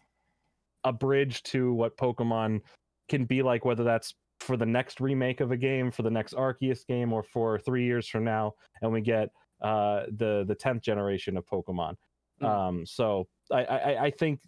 [0.83, 2.61] a bridge to what Pokemon
[3.09, 6.33] can be like, whether that's for the next remake of a game, for the next
[6.33, 9.29] Arceus game, or for three years from now, and we get
[9.61, 11.95] uh, the the tenth generation of Pokemon.
[12.41, 12.47] Mm.
[12.47, 14.39] Um, so I, I I think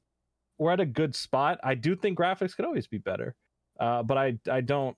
[0.58, 1.60] we're at a good spot.
[1.64, 3.36] I do think graphics could always be better,
[3.80, 4.96] uh, but I I don't.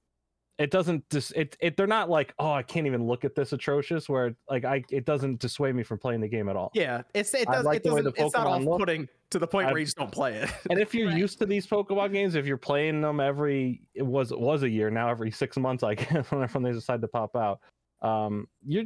[0.60, 3.54] It doesn't dis it, it they're not like oh I can't even look at this
[3.54, 6.70] atrocious where like I it doesn't dissuade me from playing the game at all.
[6.76, 9.72] Yeah, it's it does like it the doesn't it's not off-putting to the point where
[9.74, 10.50] I've- you just don't play it.
[10.70, 11.18] And if you're Right.
[11.18, 14.70] used to these Pokemon games, if you're playing them every it was it was a
[14.70, 17.60] year now every six months, I guess when they decide to pop out,
[18.04, 18.86] um, you're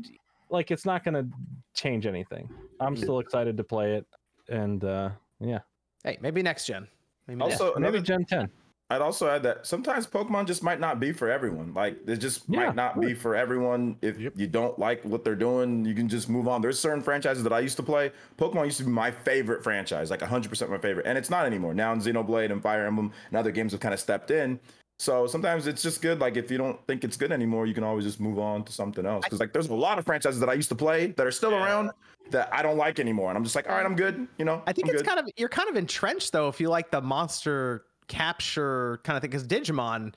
[0.49, 1.27] like it's not gonna
[1.73, 2.49] change anything.
[2.79, 2.99] I'm Mm.
[2.99, 4.05] still excited to play it,
[4.47, 5.09] and uh,
[5.41, 5.59] yeah,
[6.05, 6.87] hey, maybe next gen.
[7.27, 8.49] Maybe next Also, maybe another Gen 10.
[8.89, 11.73] I'd also add that sometimes Pokemon just might not be for everyone.
[11.73, 13.97] Like it just Yeah, might not be for everyone.
[14.01, 14.33] If Yep.
[14.37, 16.61] you don't like what they're doing, you can just move on.
[16.61, 18.11] There's certain franchises that I used to play.
[18.37, 21.73] Pokemon used to be my favorite franchise, like 100% my favorite, and it's not anymore.
[21.73, 24.57] Now in Xenoblade and Fire Emblem and other games have kind of stepped in.
[24.99, 26.19] So sometimes it's just good.
[26.19, 28.71] Like if you don't think it's good anymore, you can always just move on to
[28.71, 29.25] something else.
[29.25, 31.53] Because like there's a lot of franchises that I used to play that are still
[31.53, 31.91] around
[32.31, 34.27] that I don't like anymore, and I'm just like, all right, I'm good.
[34.37, 35.07] You know, I think I'm it's good.
[35.07, 39.21] kind of you're kind of entrenched though if you like the monster capture kind of
[39.21, 40.13] thing because Digimon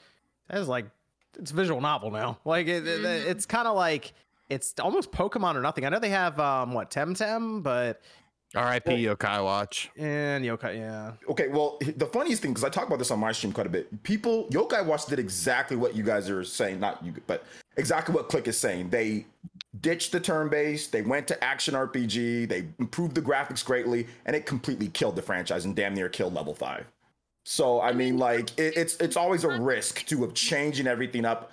[0.50, 0.86] is like
[1.38, 2.38] it's a visual novel now.
[2.44, 3.26] Like it, it- Mhm.
[3.26, 4.12] it's kind of like
[4.48, 5.84] it's almost Pokemon or nothing.
[5.84, 8.00] I know they have um what Temtem, but
[8.56, 8.90] R.I.P.
[9.04, 9.90] Yokai Watch.
[9.96, 11.12] and Yokai, yeah.
[11.28, 13.70] Okay, well, the funniest thing, because I talk about this on my stream quite a
[13.70, 17.44] bit, people, Yokai Watch did exactly what you guys are saying, not you, but
[17.76, 18.90] exactly what Click is saying.
[18.90, 19.24] They
[19.80, 24.34] ditched the turn based, they went to action RPG, they improved the graphics greatly, and
[24.34, 26.86] it completely killed the franchise and damn near killed level five.
[27.50, 31.50] So, I mean, like, it, it's it's always a risk to of changing everything up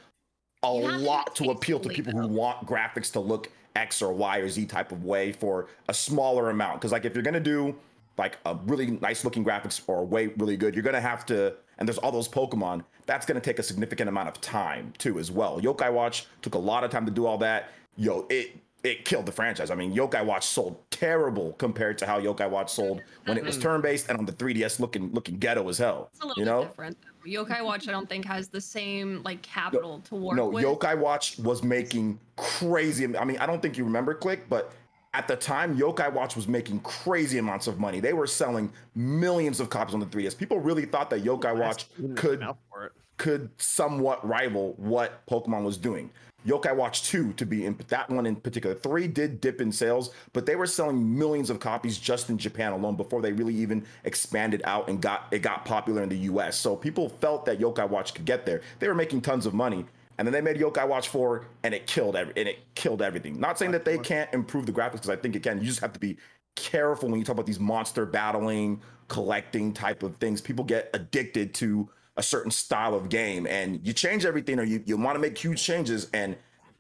[0.62, 4.04] a You have to lot to appeal to people who want graphics to look X
[4.04, 6.80] or Y or Z type of way for a smaller amount.
[6.80, 7.76] Because like if you're gonna do
[8.16, 11.56] like a really nice looking graphics or way really good, you're gonna have to.
[11.80, 12.84] And there's all those Pokemon.
[13.08, 15.60] That's gonna take a significant amount of time too, as well.
[15.60, 17.72] Yokai Watch took a lot of time to do all that.
[17.96, 19.72] Yo, it it killed the franchise.
[19.72, 23.56] I mean, Yokai Watch sold terrible compared to how Yokai Watch sold when it was
[23.56, 23.64] mm-hmm.
[23.64, 26.10] turn based and on the 3DS looking looking ghetto as hell.
[26.14, 26.64] It's a little You bit know?
[26.64, 26.98] different.
[27.26, 30.64] Yokai Watch, I don't think has the same like capital to work No, with.
[30.64, 33.18] Yokai Watch was making crazy.
[33.18, 34.72] I mean, I don't think you remember Click, but
[35.14, 38.00] at the time, Yokai Watch was making crazy amounts of money.
[38.00, 40.38] They were selling millions of copies on the 3DS.
[40.38, 42.92] People really thought that Yokai Watch could Out for it.
[43.18, 46.12] could somewhat rival what Pokemon was doing.
[46.48, 48.74] Yokai Watch 2 to be in that one in particular.
[48.74, 52.72] 3 did dip in sales, but they were selling millions of copies just in Japan
[52.72, 56.58] alone before they really even expanded out and got it got popular in the US.
[56.58, 58.62] So people felt that Yokai Watch could get there.
[58.80, 59.86] They were making tons of money.
[60.18, 63.40] And then they made Yokai Watch 4 and it killed every and it killed everything.
[63.40, 65.60] Not saying that they can't improve the graphics because I think it can.
[65.60, 66.18] You just have to be
[66.56, 70.42] careful when you talk about these monster battling, collecting type of things.
[70.42, 74.84] People get addicted to a certain style of game and you change everything or you,
[74.86, 76.36] you want to make huge changes and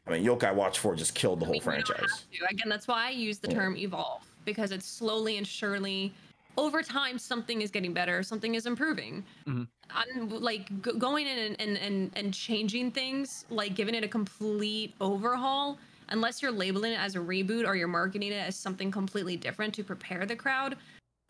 [0.07, 2.25] I mean Yokai Watch 4 just killed the I whole mean, you franchise.
[2.49, 6.13] Again, that's why I use the term evolve because it's slowly and surely
[6.57, 9.23] over time something is getting better, something is improving.
[9.47, 9.67] Mhm.
[9.91, 14.07] I'm like g- going in and, and and and changing things, like giving it a
[14.07, 15.77] complete overhaul.
[16.09, 19.73] Unless you're labeling it as a reboot or you're marketing it as something completely different
[19.75, 20.77] to prepare the crowd,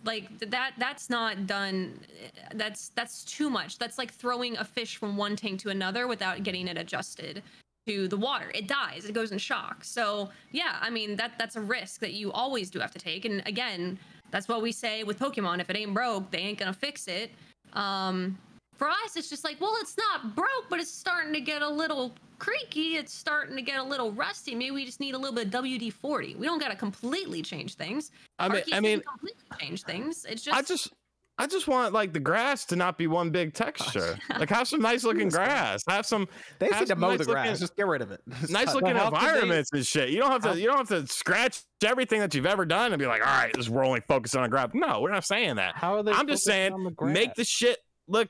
[0.03, 1.99] like that that's not done
[2.53, 3.77] that's that's too much.
[3.77, 7.41] That's like throwing a fish from one tank to another without getting it adjusted
[7.87, 8.51] to the water.
[8.53, 9.83] It dies it goes in shock.
[9.83, 13.25] So yeah i mean that that's a risk that you always do have to take.
[13.25, 13.97] And again
[14.29, 15.59] that's what we say with pokemon.
[15.61, 17.31] If it ain't broke they ain't gonna fix it.
[17.73, 18.37] Um
[18.77, 21.69] for us it's just like well it's not broke but it's starting to get a
[21.69, 25.33] little creaky it's starting to get a little rusty maybe we just need a little
[25.35, 29.43] bit of wd-40 we don't gotta completely change things I mean, Arceus I mean, completely
[29.59, 30.25] change things.
[30.29, 30.93] It's just I just,
[31.39, 34.15] I just want like the grass to not be one big texture.
[34.39, 35.81] Like have some nice looking grass.
[35.87, 36.27] Have some
[36.59, 37.45] They just have need to mow nice the grass.
[37.47, 38.21] looking- Just get rid of it.
[38.49, 38.75] nice Stop.
[38.75, 40.09] looking how could they- environments and shit.
[40.09, 42.93] You don't have to How- you don't have to scratch everything that you've ever done
[42.93, 44.69] and be like, all right, this we're only focusing on grass.
[44.75, 45.75] No, we're not saying that.
[45.75, 46.11] How are they?
[46.11, 48.29] I'm just saying, the make the shit look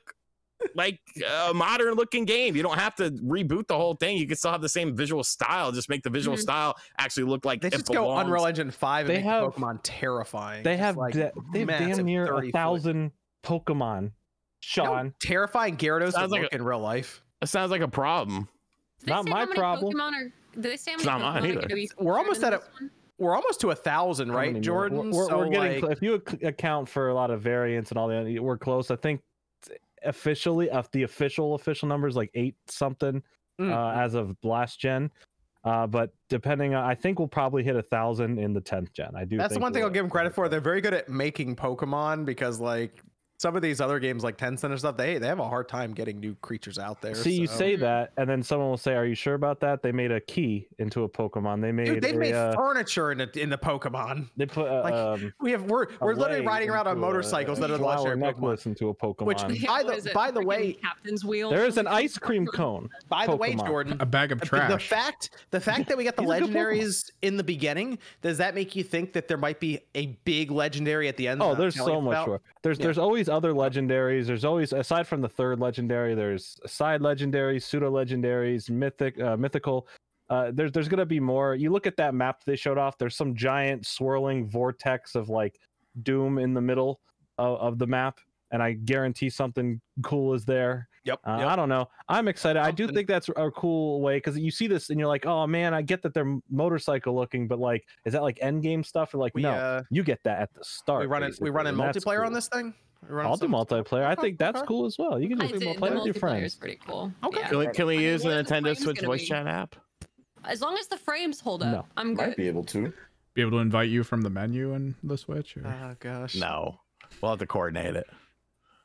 [0.74, 1.00] like
[1.48, 2.56] a modern looking game.
[2.56, 4.16] You don't have to reboot the whole thing.
[4.16, 5.72] You can still have the same visual style.
[5.72, 6.40] Just make the visual Mhm.
[6.40, 8.16] style actually look like They it just go.
[8.16, 10.62] Unreal Engine 5 and They make have- Pokemon terrifying.
[10.62, 13.12] They have like, da- they have massive damn near 30 a foot- thousand
[13.44, 14.00] Pokemon.
[14.02, 14.10] You know
[14.60, 17.22] Sean, terrifying Gyarados Sounds like look in real life.
[17.40, 18.48] That sounds like a problem.
[19.04, 19.92] they Not say my how many problem.
[19.94, 21.94] Pokemon are, do they say how It's many not mine Pokemon are either.
[22.00, 22.90] We're almost at a- one?
[23.20, 24.60] We're almost to a thousand, right.
[24.60, 24.98] Jordan?
[24.98, 27.40] We're, we're, so we're getting like, cl- if you ac- account for a lot of
[27.40, 28.90] variants and all that, we're close.
[28.92, 29.20] I think
[30.04, 33.22] officially, of the official official numbers, like eight something
[33.60, 33.72] Mm.
[33.72, 35.10] uh, as of last gen.
[35.64, 39.10] Uh, but depending on, I think we'll probably hit a thousand in the tenth gen.
[39.16, 39.36] I do.
[39.36, 40.48] That's the one thing I'll give them credit for.
[40.48, 43.02] They're very good at making Pokemon because like
[43.38, 45.92] some of these other games like Temtem and stuff, they they have a hard time
[45.94, 47.14] getting new creatures out there.
[47.14, 49.92] See, you say that, and then someone will say, "Are you sure about that?" They
[49.92, 51.60] made a key into a Pokemon.
[51.60, 51.86] They made.
[51.86, 54.28] Dude, they've a, made uh, furniture in the in the Pokemon.
[54.36, 54.66] they put.
[54.68, 57.74] Uh, like, um, We have we're we're literally riding around on motorcycles a that are
[57.74, 58.34] the flower legendary Pokemon.
[58.40, 59.26] necklace into a Pokemon.
[59.26, 61.50] Which- By the- by the way- captain's wheel.
[61.50, 62.88] there or is an ice cream cone.
[63.08, 63.66] By the way, Pokemon.
[63.66, 64.70] Jordan, A bag of trash.
[64.70, 66.54] the fact the fact that we got the He's a good Pokemon.
[66.54, 70.50] legendaries in the beginning, does that make you think that there might be a big
[70.50, 71.40] legendary at the end?
[71.40, 72.26] Oh, not there's so much about?
[72.26, 72.40] more.
[72.62, 72.84] There's Yeah.
[72.86, 74.26] there's always other legendaries.
[74.26, 79.88] There's always aside from the third legendary, there's side legendaries, pseudo legendaries, mythic, uh, mythical.
[80.30, 81.54] Uh, there's there's gonna be more.
[81.54, 82.98] You look at that map they showed off.
[82.98, 85.58] There's some giant swirling vortex of like
[86.02, 87.00] doom in the middle
[87.38, 88.18] of, of the map,
[88.50, 90.88] and I guarantee something cool is there.
[91.04, 91.20] Yep.
[91.26, 91.48] Uh, yep.
[91.48, 91.88] I don't know.
[92.10, 92.60] I'm excited.
[92.60, 95.46] I do think that's a cool way because you see this and you're like, oh
[95.46, 99.14] man, I get that they're motorcycle looking, but like, is that like end game stuff
[99.14, 99.52] or like we no?
[99.52, 101.00] uh, you get that at the start.
[101.00, 101.38] we run it.
[101.40, 102.74] We run in multiplayer on this thing.
[103.06, 104.04] We run I'll do multiplayer.
[104.04, 105.20] I think that's cool as well.
[105.20, 106.46] You can I just did- play the with your multiplayer friends.
[106.46, 107.12] is pretty cool.
[107.24, 107.40] Okay.
[107.40, 107.48] Yeah.
[107.48, 109.06] Can we, can we I mean, use the what are the Nintendo frames Switch gonna
[109.08, 109.26] voice be?
[109.26, 109.76] chat app?
[110.44, 111.86] As long as the frames hold up, No.
[111.96, 112.36] I'm Might good.
[112.36, 112.92] be able to.
[113.34, 115.56] Be able to invite you from the menu in the Switch.
[115.56, 115.66] Or...
[115.66, 116.34] Oh gosh.
[116.34, 116.80] No.
[117.22, 118.06] We'll have to coordinate it.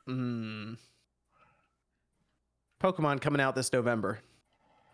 [0.08, 0.76] Mm.
[2.82, 4.20] Pokemon coming out this November.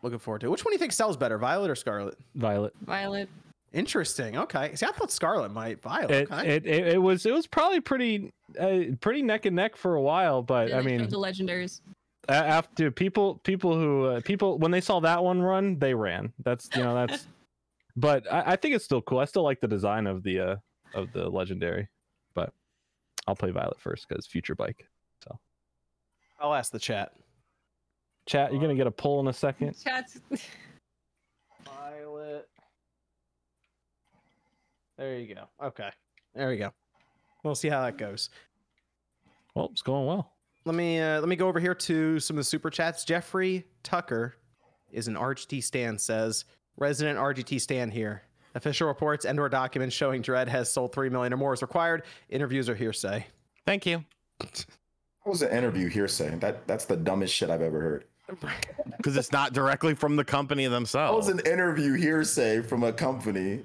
[0.02, 0.50] Looking forward to it.
[0.50, 2.16] Which one do you think sells better, Violet or Scarlet?
[2.34, 2.72] Violet.
[2.82, 3.28] Violet.
[3.72, 4.36] Interesting.
[4.36, 4.74] Okay.
[4.74, 5.80] See, I thought Scarlet might.
[5.80, 6.10] Violet.
[6.10, 6.48] It, okay.
[6.48, 10.02] it, it, it was it was probably pretty uh, pretty neck and neck for a
[10.02, 11.80] while, but Yeah, I mean, the legendaries.
[12.28, 16.32] after people people who uh, people when they saw that one run, they ran.
[16.42, 17.26] That's you know that's.
[17.96, 19.20] but I, I think it's still cool.
[19.20, 20.56] I still like the design of the uh
[20.94, 21.88] of the legendary,
[22.34, 22.52] but
[23.28, 24.88] I'll play Violet first because future bike.
[25.22, 25.38] So
[26.40, 27.12] I'll ask the chat.
[28.26, 29.76] Chat, you're gonna get a poll in a second.
[29.80, 30.18] Chats.
[35.00, 35.10] Violet.
[35.10, 35.66] There you go.
[35.66, 35.90] Okay.
[36.34, 36.72] There we go.
[37.42, 38.30] We'll see how that goes.
[39.54, 40.32] Well, it's going well.
[40.64, 43.04] Let me uh, let me go over here to some of the super chats.
[43.04, 44.34] Jeffrey Tucker
[44.92, 46.44] is an RGT stand says
[46.76, 48.22] resident RGT stand here.
[48.54, 52.02] Official reports and or documents showing Dread has sold three million or more is required.
[52.28, 53.26] Interviews are hearsay.
[53.66, 54.04] Thank you.
[55.22, 56.34] What was an interview hearsay?
[56.36, 58.04] That that's the dumbest shit I've ever heard.
[58.96, 61.26] Because it's not directly from the company themselves.
[61.26, 63.64] That was an interview hearsay from a company.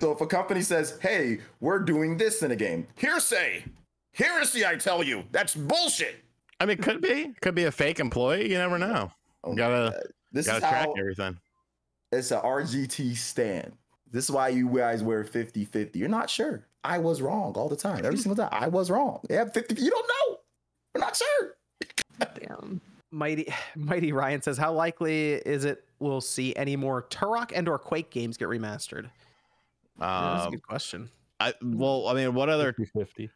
[0.00, 3.64] so if a company says, "Hey, we're doing this in a game," hearsay,
[4.14, 6.22] heresy, I tell you, that's bullshit.
[6.60, 7.34] I mean, could be.
[7.42, 8.48] Could be a fake employee.
[8.50, 9.10] You never know.
[9.42, 10.02] Oh my Gotta- God.
[10.32, 11.36] this Gotta is track how everything.
[12.12, 13.72] it's a RGT stand.
[14.12, 15.96] This is why you guys wear 50-50.
[15.96, 16.64] You're not sure.
[16.84, 18.04] I was wrong all the time.
[18.06, 18.50] Every single time.
[18.52, 19.18] I was wrong.
[19.28, 19.74] They have 50.
[19.82, 20.38] You don't know.
[20.94, 21.56] We're not sure.
[22.20, 22.80] Damn.
[23.16, 23.46] Mighty
[23.76, 28.10] Mighty Ryan says, how likely is it we'll see any more Turok and or Quake
[28.10, 29.04] games get remastered?
[29.98, 31.10] Yeah, that's a Um, good question.
[31.40, 33.30] I, well, I mean, what other 50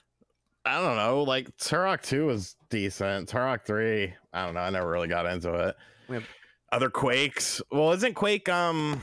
[0.67, 1.23] I don't know.
[1.23, 3.31] Like Turok 2 was decent.
[3.31, 4.61] Turok 3, I don't know.
[4.61, 5.75] I never really got into it.
[6.09, 6.29] We have-
[6.73, 7.63] Other Quakes.
[7.73, 9.01] Well, isn't Quake um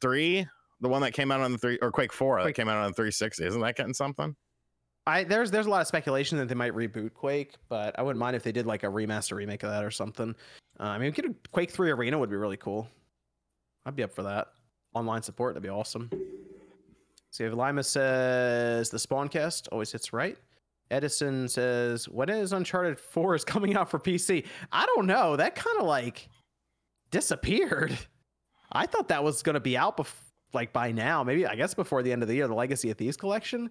[0.00, 0.46] 3
[0.82, 2.78] the one that came out on the 3 or Quake 4 Quake- that came out
[2.78, 3.46] on the 360?
[3.46, 4.34] Isn't that getting something?
[5.10, 8.20] I there's there's a lot of speculation that they might reboot Quake, but I wouldn't
[8.20, 10.34] mind if they did like a remaster remake of that or something.
[10.78, 12.88] Uh, I mean, get a Quake Three Arena would be really cool.
[13.84, 14.48] I'd be up for that.
[14.94, 16.10] Online support that'd be awesome.
[17.32, 20.38] See if Lima says the Spawncast always hits right.
[20.92, 24.46] Edison says when is Uncharted Four is coming out for PC?
[24.70, 25.34] I don't know.
[25.36, 26.28] That kind of like
[27.10, 27.98] disappeared.
[28.72, 30.14] I thought that was gonna be out bef-
[30.52, 31.24] like by now.
[31.24, 32.46] Maybe I guess before the end of the year.
[32.46, 33.70] The Legacy of Thieves collection.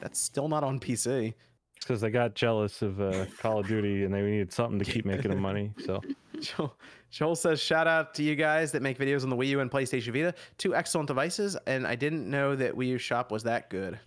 [0.00, 1.34] That's still not on PC.
[1.80, 5.04] because they got jealous of uh, Call of Duty and they needed something to keep
[5.04, 5.72] making them money.
[5.84, 6.00] So
[6.40, 6.76] Joel,
[7.10, 9.70] Joel says, shout out to you guys that make videos on the Wii U and
[9.70, 10.34] PlayStation Vita.
[10.58, 13.98] Two excellent devices, and I didn't know that Wii U Shop was that good.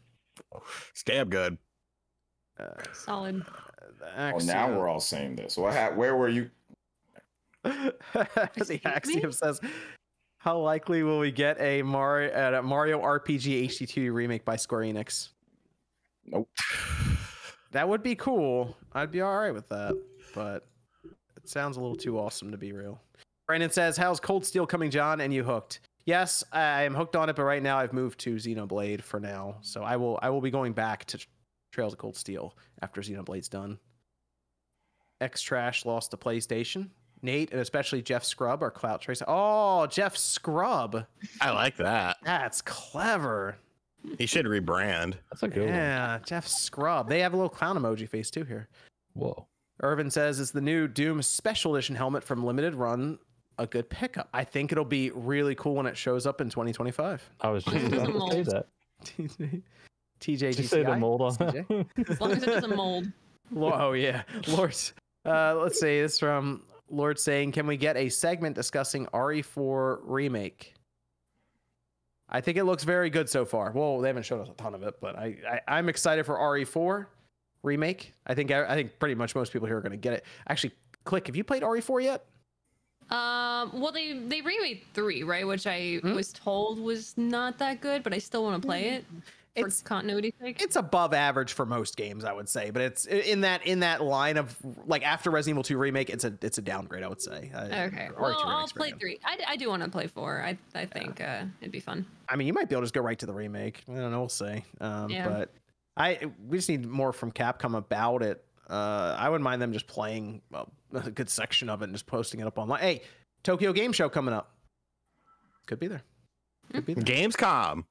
[0.92, 1.58] It's damn good.
[2.60, 3.44] Uh, Solid.
[4.18, 5.58] Oh, now we're all saying this.
[5.58, 6.50] What ha- where were you?
[7.64, 7.94] the
[8.56, 9.32] Excuse Axiom me?
[9.32, 9.60] says,
[10.40, 15.30] how likely will we get a Mario, uh, Mario RPG HD2 remake by Square Enix?
[16.28, 16.49] Nope.
[17.71, 18.78] That would be cool.
[18.93, 19.93] I'd be all right with that,
[20.34, 20.65] but
[21.36, 23.01] it sounds a little too awesome to be real.
[23.45, 25.19] Brandon says, "How's Cold Steel coming, John?
[25.19, 28.36] And you hooked?" Yes, I am hooked on it, but right now I've moved to
[28.36, 31.19] Xenoblade for now, so I will I will be going back to
[31.73, 33.78] Trails of Cold Steel after Xenoblade's done.
[35.19, 36.89] X Trash lost to PlayStation.
[37.21, 39.25] Nate and especially Jeff Scrub are clout tracing.
[39.28, 41.05] Oh, Jeff Scrub.
[41.41, 42.17] I like that.
[42.23, 43.57] That's clever.
[44.18, 45.16] He should rebrand.
[45.30, 45.70] That's a good one.
[45.70, 47.10] Yeah, Jeff Scrub.
[47.10, 48.68] They have a little clown emoji face too here.
[49.14, 49.48] Whoa.
[49.82, 53.20] Irvin says it's the new Doom Special Edition helmet from Limited Run.
[53.60, 54.30] A good pickup.
[54.34, 57.30] I think it'll be really cool when it shows up in 2025.
[57.41, 58.68] I was just It doesn't about to say that.
[60.20, 60.39] TJ.
[60.39, 61.88] Did you say the mold on that?
[62.10, 63.12] As long as it doesn't mold.
[63.52, 64.76] Lo- oh yeah, Lord.
[65.26, 66.02] Uh, let's see.
[66.02, 70.74] This from Lord saying, "Can we get a segment discussing RE4 remake?"
[72.30, 73.71] I think it looks very good so far.
[73.71, 76.36] Well, they haven't showed us a ton of it, but I, I I'm excited for
[76.36, 77.05] RE4
[77.63, 78.13] remake.
[78.25, 80.25] I think I think pretty much most people here are going to get it.
[80.49, 80.73] Actually,
[81.05, 81.28] click.
[81.28, 82.25] Have you played RE4 yet?
[83.09, 85.47] Um, well, they they remade three, right?
[85.47, 86.13] Which I Hmm?
[86.13, 89.05] was told was not that good, but I still want to play it
[89.58, 90.62] for It's continuity sake.
[90.62, 94.01] it's above average for most games, I would say, but it's in that in that
[94.03, 94.55] line of
[94.86, 97.51] like after Resident Evil 2 remake, it's a it's a downgrade, I would say.
[97.53, 99.20] Uh, Okay, RE2 well, I'll play three.
[99.24, 100.41] I, I do want to play four.
[100.43, 102.05] I I think uh, it'd be fun.
[102.30, 103.84] I mean, you might be able to just go right to the remake.
[103.89, 104.20] I don't know.
[104.20, 104.64] We'll see.
[104.82, 105.28] Um, Yeah.
[105.28, 105.53] But
[105.95, 108.43] I we just need more from Capcom about it.
[108.70, 112.05] Uh, I wouldn't mind them just playing well, a good section of it and just
[112.05, 112.82] posting it up online.
[112.82, 113.01] Hey,
[113.43, 114.51] Tokyo Game Show coming up.
[115.68, 116.03] Could be there.
[116.74, 117.03] Could be there.
[117.03, 117.84] Gamescom.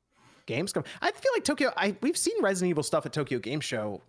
[0.47, 0.85] Gamescom.
[1.03, 1.73] I feel like Tokyo.
[1.77, 4.03] I we've seen Resident Evil stuff at Tokyo Game Show.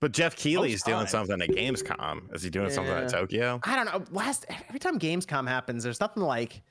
[0.00, 2.34] But Geoff Keighley's doing something at Gamescom.
[2.34, 3.60] Is he doing something at Tokyo?
[3.62, 4.04] I don't know.
[4.10, 6.62] Last every time Gamescom happens, there's nothing like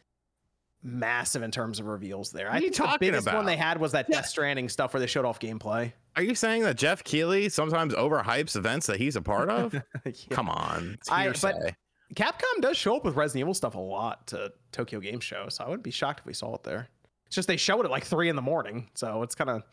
[0.84, 2.48] massive in terms of reveals there.
[2.48, 4.68] What I are you think the talking biggest one they had was that Death Stranding
[4.68, 5.94] stuff where they showed off gameplay.
[6.16, 9.74] Are you saying that Geoff Keighley sometimes overhypes events that he's a part of?
[10.06, 10.12] Yeah.
[10.32, 10.96] Come on.
[11.00, 11.54] It's I- hearsay.
[11.54, 11.76] but-
[12.16, 15.64] Capcom does show up with Resident Evil stuff a lot to Tokyo Game Show, so
[15.64, 16.90] I wouldn't be shocked if we saw it there.
[17.32, 19.64] It's just they show it at like three in the morning, so it's kind of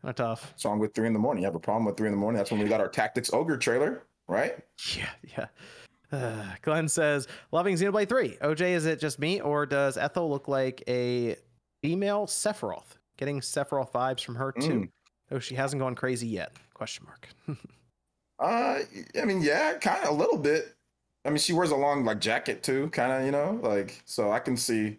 [0.00, 0.54] kind of tough.
[0.64, 1.42] Wrong with three in the morning?
[1.42, 2.36] You have a problem with three in the morning?
[2.36, 4.56] That's when we got our Tactics Ogre trailer, right?
[4.96, 5.46] Yeah, yeah.
[6.12, 8.38] Uh, Glenn says, "Loving Xenoblade 3.
[8.42, 11.34] OJ, is it just me, or does Ethel look like a
[11.82, 12.96] female Sephiroth?
[13.16, 14.82] Getting Sephiroth vibes from her too.
[14.82, 14.88] Mm.
[15.32, 16.52] Oh, she hasn't gone crazy yet?
[16.74, 17.28] Question mark.
[18.40, 18.80] Uh,
[19.20, 20.74] I mean, yeah, kind of a little bit.
[21.24, 24.32] I mean, she wears a long like jacket too, kind of, you know, like so
[24.32, 24.98] I can see.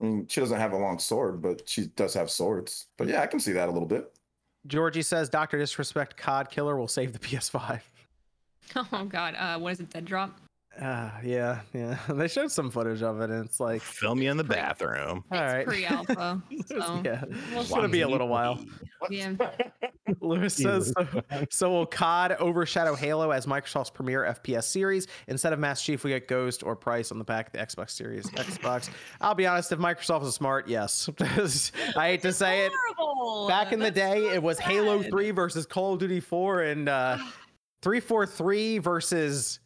[0.00, 2.86] I mean, she doesn't have a long sword, but she does have swords.
[2.96, 4.12] But yeah, I can see that a little bit.
[4.66, 7.80] Georgie says, Doctor Disrespect COD Killer will save the PS5.
[8.92, 9.90] Oh God, uh, what is it?
[9.90, 10.38] Dead drop.
[10.80, 11.98] Ah, yeah, yeah.
[12.08, 15.24] They showed some footage of it, and it's like, Film you in the bathroom.
[15.30, 16.42] All right, It's pre-alpha.
[16.66, 18.64] so yeah, we'll it's gonna be a little while.
[19.10, 19.34] yeah.
[20.20, 25.06] Lewis says, so, so will COD overshadow Halo as Microsoft's premier FPS series?
[25.28, 27.90] Instead of Master Chief, we get Ghost or Price on the back of the Xbox
[27.90, 28.90] Series Xbox.
[29.20, 31.08] I'll be honest, if Microsoft is smart, yes.
[31.96, 32.72] I hate to say it.
[32.96, 33.48] Horrible.
[33.48, 36.88] Back in the day, so it was Halo 3 versus Call of Duty 4 and
[36.88, 37.18] uh
[37.82, 39.60] 343 versus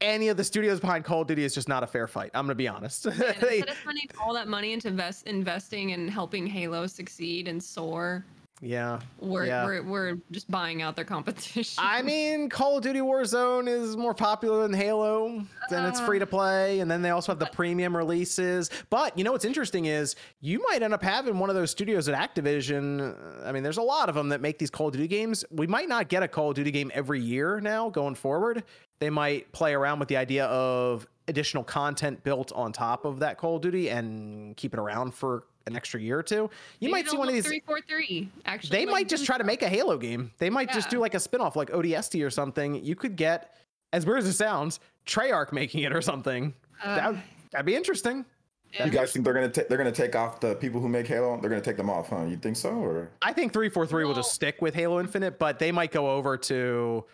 [0.00, 2.30] any of the studios behind Call of Duty is just not a fair fight.
[2.34, 3.04] I'm gonna be honest.
[3.04, 3.10] They-
[3.58, 8.24] Instead of spending all that money into invest, investing and helping Halo succeed and soar,
[8.62, 9.00] yeah.
[9.20, 9.64] we're, Yeah.
[9.66, 11.74] we're we're just buying out their competition.
[11.78, 16.24] I mean, Call of Duty Warzone is more popular than Halo, and it's free to
[16.24, 16.28] uh.
[16.28, 16.80] play.
[16.80, 18.70] And then they also have the premium releases.
[18.88, 22.08] But you know what's interesting is you might end up having one of those studios
[22.08, 23.14] at Activision.
[23.46, 25.44] I mean, there's a lot of them that make these Call of Duty games.
[25.50, 28.64] We might not get a Call of Duty game every year now going forward.
[28.98, 33.36] They might play around with the idea of additional content built on top of that
[33.38, 36.48] Call of Duty and keep it around for an extra year or two.
[36.78, 38.30] You might see one of these three four three.
[38.44, 40.30] Actually, they might just try to make a Halo game.
[40.38, 42.84] They might just do like a spin-off like ODST or something.
[42.84, 43.56] You could get,
[43.92, 46.54] as weird as it sounds, Treyarch making it or something.
[46.82, 48.24] Uh, that, that'd be interesting.
[48.72, 48.84] yeah.
[48.84, 51.38] You guys think they're gonna take they're gonna take off the people who make Halo?
[51.40, 52.24] They're gonna take them off, huh?
[52.28, 55.72] You think so, or I think 343 will just stick with Halo Infinite, but they
[55.72, 57.04] might go over to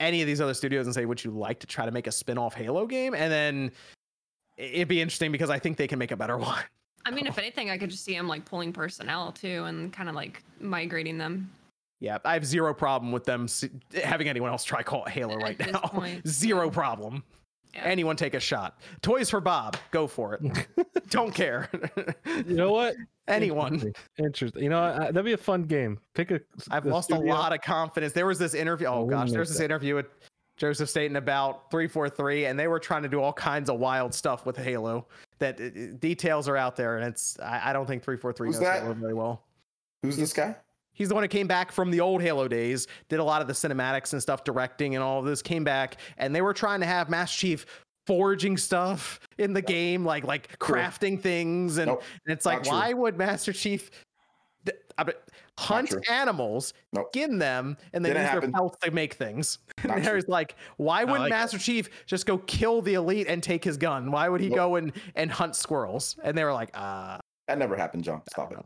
[0.00, 2.12] any of these other studios and say, would you like to try to make a
[2.12, 3.14] spin-off Halo game?
[3.14, 3.72] And then
[4.56, 6.62] it'd be interesting because I think they can make a better one.
[7.06, 10.08] I mean, if anything, I could just see them like pulling personnel too and kind
[10.08, 11.50] of like migrating them.
[12.00, 13.46] Yeah, I have zero problem with them
[14.02, 15.78] having anyone else try call it Halo At right now.
[15.84, 17.22] point, zero problem.
[17.74, 17.82] Yeah.
[17.84, 18.78] Anyone take a shot.
[19.02, 19.76] Toys for Bob.
[19.90, 20.68] Go for it.
[21.10, 21.68] Don't care.
[22.46, 22.94] You know what?
[23.26, 23.74] Anyone.
[23.74, 23.94] Interesting.
[24.18, 24.62] Interesting.
[24.62, 25.98] You know, I, that'd be a fun game.
[26.14, 26.40] Pick a.
[26.70, 28.12] I've a lost a lot of confidence.
[28.12, 28.86] There was this interview.
[28.86, 29.64] Oh we gosh, make there was this that.
[29.64, 30.06] interview with
[30.56, 34.46] Joseph Staten about 343, and they were trying to do all kinds of wild stuff
[34.46, 35.06] with Halo.
[35.40, 38.56] That uh, uh, details are out there, and it's I, I don't think 343 Who's
[38.56, 38.82] knows that?
[38.82, 39.42] Halo very well.
[40.02, 40.54] who's this guy?
[40.94, 43.46] He's the one who came back from the old Halo days, did a lot of
[43.48, 45.42] the cinematics and stuff, directing and all of this.
[45.42, 47.66] Came back, and they were trying to have Master Chief
[48.06, 50.76] forging stuff in the game, like like Cool.
[50.76, 53.90] crafting things, and, Nope, and it's like, why would Master Chief
[54.66, 55.22] th- I bet-
[55.58, 57.08] hunt animals, Nope.
[57.12, 58.50] skin them, and then Didn't use happen.
[58.52, 59.58] their pelts to make things.
[59.84, 60.12] Not And true.
[60.12, 61.34] There's like, why wouldn't like it.
[61.34, 64.10] Master Chief just go kill the elite and take his gun?
[64.10, 64.56] Why would he Nope.
[64.56, 66.16] go and, and hunt squirrels?
[66.22, 67.18] And they were like, uh,
[67.48, 68.22] That never happened, John.
[68.30, 68.58] Stop it.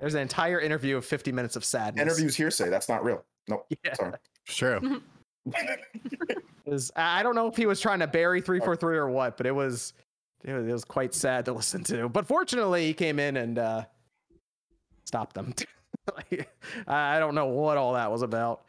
[0.00, 2.02] There's an entire interview of 50 minutes of sadness.
[2.02, 2.68] Interviews hearsay.
[2.68, 3.24] That's not real.
[3.48, 3.66] Nope.
[3.84, 3.94] Yeah.
[3.94, 4.12] Sorry.
[4.46, 5.02] It's true.
[6.96, 9.92] I don't know if he was trying to bury 343 or what, but it was
[10.42, 12.08] it was, it was quite sad to listen to.
[12.08, 13.84] But fortunately, he came in and uh,
[15.04, 15.54] stopped them.
[16.14, 16.50] Like,
[16.86, 18.66] I I don't know what all that was about.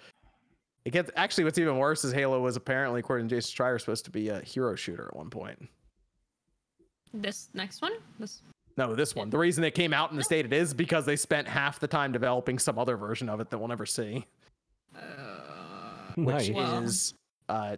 [0.86, 4.05] It gets actually what's even worse is Halo was apparently, according to Jason Schreier, supposed
[4.05, 5.67] to be a hero shooter at one point.
[7.13, 7.93] This next one.
[8.19, 8.41] This.
[8.78, 9.30] No, this one.
[9.30, 11.88] The reason it came out in the state it is because they spent half the
[11.88, 14.26] time developing some other version of it that we'll never see.
[14.95, 14.99] Uh,
[16.15, 16.84] which Nice.
[16.84, 17.13] Is
[17.49, 17.76] uh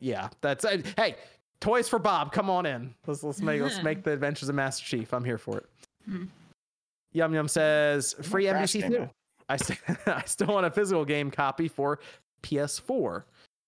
[0.00, 1.14] yeah that's uh, hey
[1.60, 4.84] toys for bob come on in let's let's make let's make the adventures of master
[4.84, 5.66] chief i'm here for it
[6.06, 6.24] Hmm.
[7.12, 9.10] yum yum says free Crash mvc game 2.
[9.48, 12.00] I, st- I still want a physical game copy for
[12.42, 13.22] ps4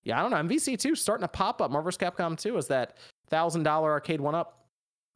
[0.04, 2.96] yeah i don't know mvc2 starting to pop up marvel's capcom 2 is that
[3.28, 4.61] thousand dollar arcade one up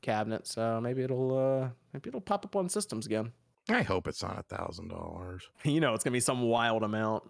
[0.07, 3.31] cabinet so maybe it'll uh maybe it'll pop up on systems again
[3.69, 5.43] I hope it's not a thousand dollars.
[5.65, 7.25] you know it's gonna be some wild amount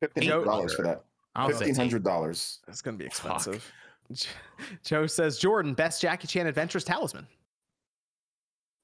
[0.00, 1.04] Fifteen hundred dollars for that.
[1.46, 2.58] Fifteen hundred dollars.
[2.68, 3.64] It's gonna be expensive.
[4.12, 4.28] J-
[4.84, 7.26] Joe says Jordan, best Jackie Chan Adventures talisman.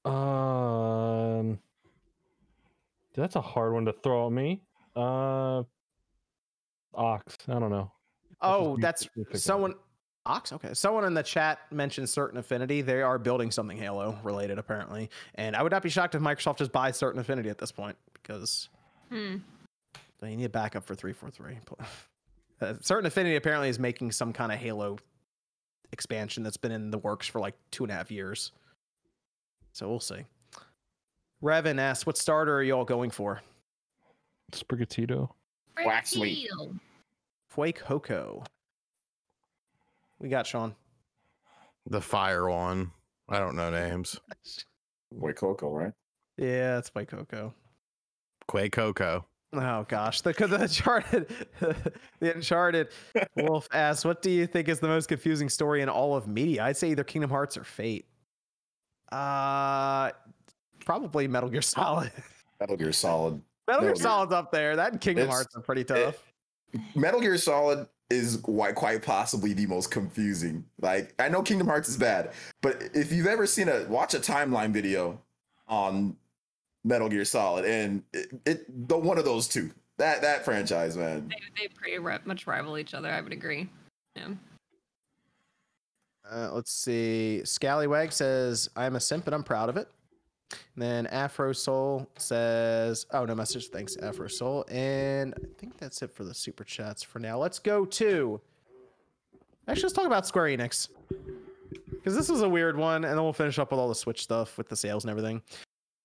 [0.05, 1.59] Um,
[3.15, 4.61] that's a hard one to throw at me.
[4.95, 5.63] Uh,
[6.93, 7.37] ox.
[7.47, 7.91] I don't know.
[8.29, 9.71] Let's Oh, be that's someone.
[9.71, 9.77] it.
[10.25, 10.53] Ox.
[10.53, 12.81] Okay, someone in the chat mentioned Certain Affinity.
[12.81, 16.57] They are building something Halo related, apparently, and I would not be shocked if Microsoft
[16.57, 18.69] just buys Certain Affinity at this point because
[19.09, 19.37] hmm.
[20.21, 21.57] they need a backup for three four three.
[22.61, 24.97] Uh, Certain Affinity apparently is making some kind of Halo
[25.91, 28.53] expansion that's been in the works for like two and a half years.
[29.73, 30.23] So we'll see.
[31.43, 33.41] Revan asks, "What starter are you all going for?"
[34.53, 35.29] Sprigatito.
[35.83, 36.47] Wax meat.
[37.49, 38.45] Fragile.
[40.23, 40.29] Quake Hoko.
[40.29, 40.75] We got Sean.
[41.89, 42.91] The fire one.
[43.29, 44.19] I don't know names.
[45.11, 45.93] Boy Coco, right?
[46.37, 47.53] Yeah, it's Quake Coco.
[48.51, 49.25] Quay Coco.
[49.55, 51.27] Oh gosh, the the Uncharted,
[52.19, 52.87] the Uncharted
[53.37, 56.63] Wolf asks, "What do you think is the most confusing story in all of media?"
[56.63, 58.07] I'd say either Kingdom Hearts or Fate.
[59.11, 60.09] Uh,
[60.83, 62.11] probably Metal Gear Solid.
[62.59, 63.41] Metal Gear Solid.
[63.67, 64.75] Metal Gear Metal Gear- Solid's up there.
[64.75, 66.23] That and Kingdom It's- Hearts are pretty tough.
[66.95, 70.65] Metal Gear Solid is quite quite possibly the most confusing.
[70.79, 72.31] Like I know Kingdom Hearts is bad,
[72.61, 75.19] but if you've ever seen a watch a timeline video
[75.67, 76.15] on
[76.83, 79.71] Metal Gear Solid and it, it the one of those two.
[79.97, 81.29] That that franchise, man.
[81.29, 83.09] They, they pretty ri- much rival each other.
[83.09, 83.69] I would agree.
[84.15, 84.29] Yeah.
[86.29, 87.43] Uh, let's see.
[87.43, 89.89] Scallywag says, I'm a simp and I'm proud of it.
[90.75, 93.67] And then Afro Soul says, Oh, no message.
[93.67, 94.65] Thanks, Afro Soul.
[94.69, 97.37] And I think that's it for the super chats for now.
[97.37, 98.41] Let's go to.
[99.67, 100.89] Actually, let's talk about Square Enix.
[101.89, 103.05] Because this was a weird one.
[103.05, 105.41] And then we'll finish up with all the Switch stuff with the sales and everything.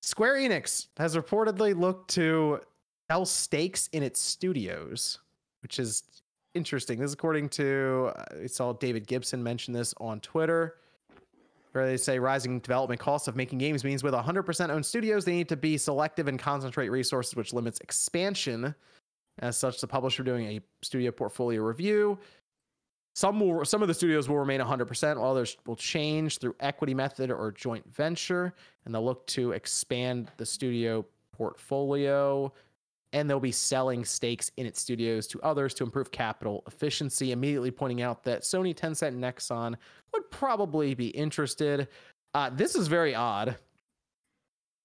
[0.03, 2.61] Square Enix has reportedly looked to
[3.11, 5.19] sell stakes in its studios,
[5.63, 6.05] which is
[6.55, 6.99] interesting.
[6.99, 10.77] This is according to I saw David Gibson mention this on Twitter,
[11.73, 15.33] where they say rising development costs of making games means with 100% owned studios, they
[15.33, 18.75] need to be selective and concentrate resources, which limits expansion.
[19.41, 22.19] As such, the publisher doing a studio portfolio review.
[23.15, 26.95] Some will, some of the studios will remain 100%, while others will change through equity
[26.95, 28.55] method or joint venture,
[28.85, 32.53] and they'll look to expand the studio portfolio
[33.13, 37.33] and they'll be selling stakes in its studios to others to improve capital efficiency.
[37.33, 39.75] Immediately pointing out that Sony, Tencent, and Nexon
[40.13, 41.89] would probably be interested.
[42.35, 43.57] Uh, this is very odd.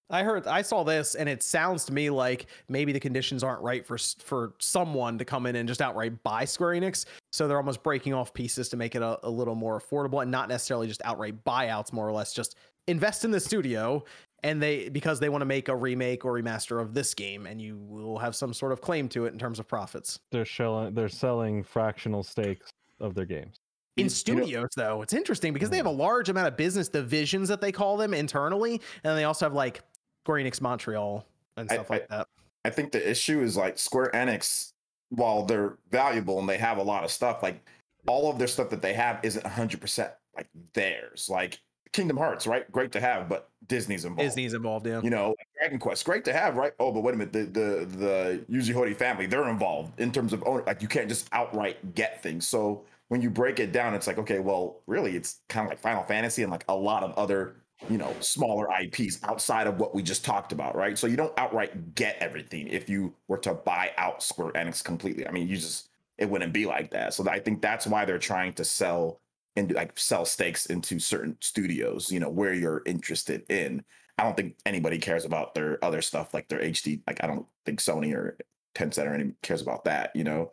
[0.09, 3.61] I heard, I saw this, and it sounds to me like maybe the conditions aren't
[3.61, 7.05] right for for someone to come in and just outright buy Square Enix.
[7.31, 10.29] So they're almost breaking off pieces to make it a, a little more affordable, and
[10.29, 11.93] not necessarily just outright buyouts.
[11.93, 12.57] More or less, just
[12.87, 14.03] invest in the studio
[14.43, 17.61] and they because they want to make a remake or remaster of this game and
[17.61, 20.93] you will have some sort of claim to it in terms of profits They're selling.
[20.93, 22.69] They're selling fractional stakes
[22.99, 23.57] of their games.
[23.97, 25.97] in You- you know- studios though it's interesting because they have a mm.
[25.97, 29.81] large amount of business divisions that they call them internally and they also have like
[30.25, 31.25] Square Enix Montreal
[31.57, 32.27] and I- stuff like that
[32.65, 34.71] I think the issue is like Square Enix,
[35.09, 37.61] while they're valuable and they have a lot of stuff, like
[38.07, 41.27] all of their stuff that they have isn't 100% like theirs.
[41.29, 41.59] Like
[41.93, 42.69] Kingdom Hearts, right?
[42.71, 44.27] Great to have, but Disney's involved.
[44.27, 46.73] Disney's involved yeah You know, Dragon Quest, great to have, right?
[46.79, 50.33] Oh, but wait a minute, the the the Yuji Horii family, they're involved in terms
[50.33, 50.63] of own.
[50.65, 52.47] Like you can't just outright get things.
[52.47, 55.79] So when you break it down, it's like, okay, well, really, it's kind of like
[55.79, 57.55] Final Fantasy and like a lot of other
[57.89, 60.97] you know, smaller IPs outside of what we just talked about, right?
[60.97, 65.27] So you don't outright get everything if you were to buy out Square Enix completely.
[65.27, 67.13] I mean, you just it wouldn't be like that.
[67.13, 69.19] So I think that's why they're trying to sell
[69.55, 73.83] and like sell stakes into certain studios, you know, where you're interested in.
[74.17, 77.01] I don't think anybody cares about their other stuff like their HD.
[77.07, 78.37] Like I don't think Sony or
[78.75, 80.51] Tencent or anyone cares about that, you know.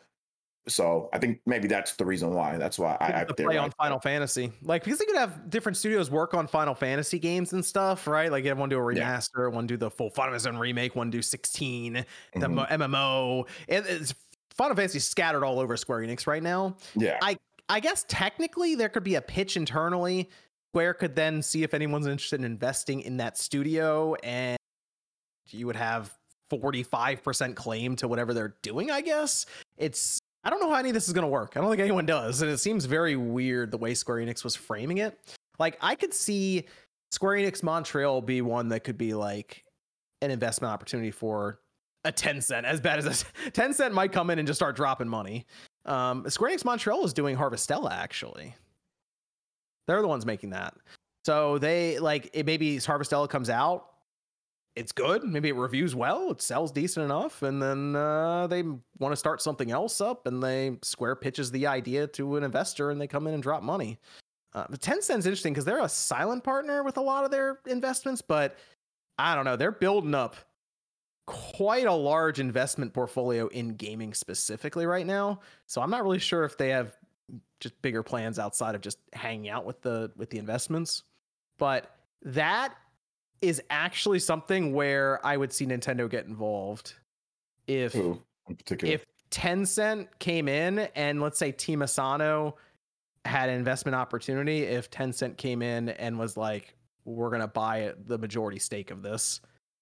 [0.69, 2.59] So I think maybe that's the reason why.
[2.59, 5.77] That's why I, I play on like- Final Fantasy, like because they could have different
[5.79, 8.31] studios work on Final Fantasy games and stuff, right?
[8.31, 9.17] Like you have one do a Yeah.
[9.17, 12.05] remaster, one do the full Final Fantasy remake, one do 16, the
[12.41, 12.53] Mhm.
[12.53, 13.47] mo- MMO.
[13.69, 14.15] It, it's
[14.55, 16.77] Final Fantasy scattered all over Square Enix right now.
[16.95, 17.19] Yeah,
[17.71, 20.29] I guess technically there could be a pitch internally.
[20.73, 24.59] Square could then see if anyone's interested in investing in that studio, and
[25.51, 26.13] you would have
[26.53, 29.47] 45% claim to whatever they're doing, I guess.
[29.79, 31.53] It's I don't know how any of this is gonna work.
[31.57, 32.43] I don't think anyone does.
[32.43, 35.17] And it seems very weird the way Square Enix was framing it.
[35.61, 36.67] Like I could see
[37.13, 39.65] Square Enix Montreal be one that could be like
[40.23, 41.61] an investment opportunity for
[42.05, 45.47] a Tencent, as bad as this Tencent might come in and just start dropping money.
[45.91, 48.55] Um, Square Enix Montreal is doing Harvestella actually.
[49.87, 50.75] They're the ones making that.
[51.25, 53.87] So they like it maybe Harvestella comes out,
[54.77, 55.25] it's good.
[55.25, 59.43] Maybe it reviews well, it sells decent enough, and then uh, they want to start
[59.43, 63.27] something else up, and they Square pitches the idea to an investor, and they come
[63.27, 63.99] in and drop money.
[64.55, 68.23] Uh, but Tencent's interesting because they're a silent partner with a lot of their investments,
[68.23, 68.57] but
[69.19, 70.37] I don't know, they're building up
[71.31, 75.41] quite a large investment portfolio in gaming specifically right now.
[75.67, 76.97] So I'm not really sure if they have
[77.61, 81.05] just bigger plans outside of just hanging out with the with the investments.
[81.59, 82.75] But that
[83.41, 86.95] is actually something where I would see Nintendo get involved
[87.67, 88.93] if who in particular?
[88.93, 92.57] if Tencent came in and let's say Team Asano
[93.25, 96.75] had an investment opportunity, if Tencent came in and was like,
[97.05, 99.41] we're gonna buy the majority stake of this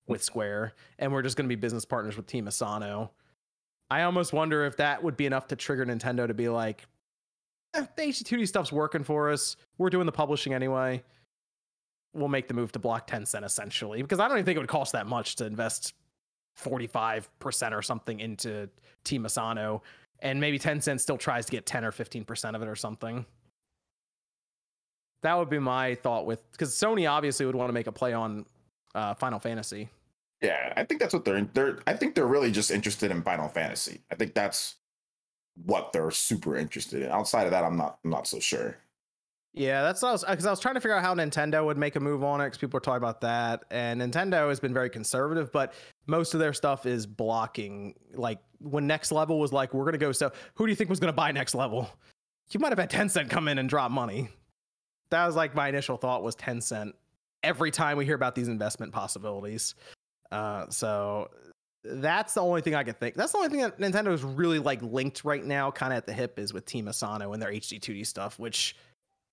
[0.08, 3.10] with Square, and we're just gonna be business partners with Team Asano.
[3.90, 6.86] I almost wonder if that would be enough to trigger Nintendo to be like,
[7.74, 9.56] eh, the HD2D stuff's working for us.
[9.78, 11.02] We're doing the publishing anyway.
[12.14, 14.68] We'll make the move to block Tencent essentially, because I don't even think it would
[14.68, 15.94] cost that much to invest
[16.58, 18.68] 45% or something into
[19.04, 19.82] Team Asano,
[20.20, 23.24] and maybe Tencent still tries to get 10 or 15% of it or something.
[25.22, 28.12] That would be my thought with because Sony obviously would want to make a play
[28.12, 28.46] on
[28.94, 29.88] uh, Final Fantasy.
[30.40, 33.48] Yeah, I think that's what they're they're I think they're really just interested in Final
[33.48, 34.02] Fantasy.
[34.10, 34.76] I think that's
[35.64, 37.10] what they're super interested in.
[37.10, 38.76] Outside of that, I'm not I'm not so sure.
[39.54, 42.00] Yeah, that's because I, I was trying to figure out how Nintendo would make a
[42.00, 45.50] move on it because people are talking about that, and Nintendo has been very conservative,
[45.50, 45.72] but
[46.06, 47.94] most of their stuff is blocking.
[48.14, 51.00] Like when Next Level was like, "We're gonna go," so who do you think was
[51.00, 51.90] gonna buy Next Level?
[52.50, 54.28] You might have had Tencent come in and drop money.
[55.10, 56.92] That was like my initial thought was Tencent.
[57.42, 59.74] Every time we hear about these investment possibilities,
[60.30, 61.30] uh, so
[61.84, 63.14] that's the only thing I could think.
[63.14, 66.06] That's the only thing that Nintendo is really like linked right now, kind of at
[66.06, 68.76] the hip, is with Team Asano and their HD2D stuff, which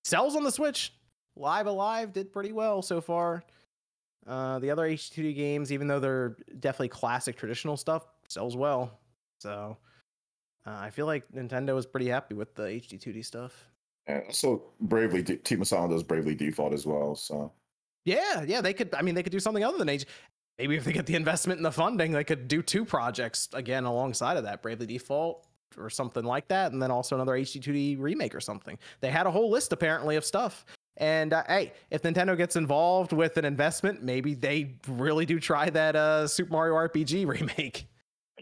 [0.04, 0.92] sells on the Switch.
[1.36, 3.44] Live A Live did pretty well so far.
[4.26, 8.98] Uh, the other HD2D games, even though they're definitely classic traditional stuff, sells well.
[9.40, 9.76] So
[10.66, 13.66] uh, I feel like Nintendo is pretty happy with the HD2D stuff.
[14.06, 17.14] And also, Bravely De- Team Asano does Bravely Default as well.
[17.14, 17.52] So
[18.04, 18.94] Yeah, yeah, they could.
[18.94, 20.06] I mean, they could do something other than H.
[20.58, 23.84] Maybe if they get the investment and the funding, they could do two projects again
[23.84, 25.46] alongside of that, Bravely Default
[25.76, 28.78] or something like that, and then also another HD2D remake or something.
[29.00, 30.64] They had a whole list apparently of stuff.
[30.96, 35.68] And uh, hey, if Nintendo gets involved with an investment, maybe they really do try
[35.70, 37.86] that uh, Super Mario RPG remake.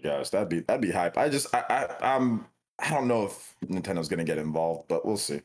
[0.01, 1.17] Guess that'd be that'd be hype.
[1.17, 2.47] I just I, I I'm
[2.79, 5.41] I don't know if Nintendo's gonna get involved, but we'll see.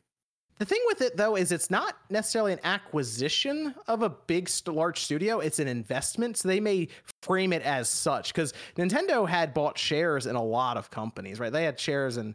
[0.60, 5.00] The thing with it though is it's not necessarily an acquisition of a big large
[5.00, 6.36] studio, it's an investment.
[6.36, 6.88] So they may
[7.22, 11.50] frame it as such cuz Nintendo had bought shares in a lot of companies, right?
[11.50, 12.34] They had shares in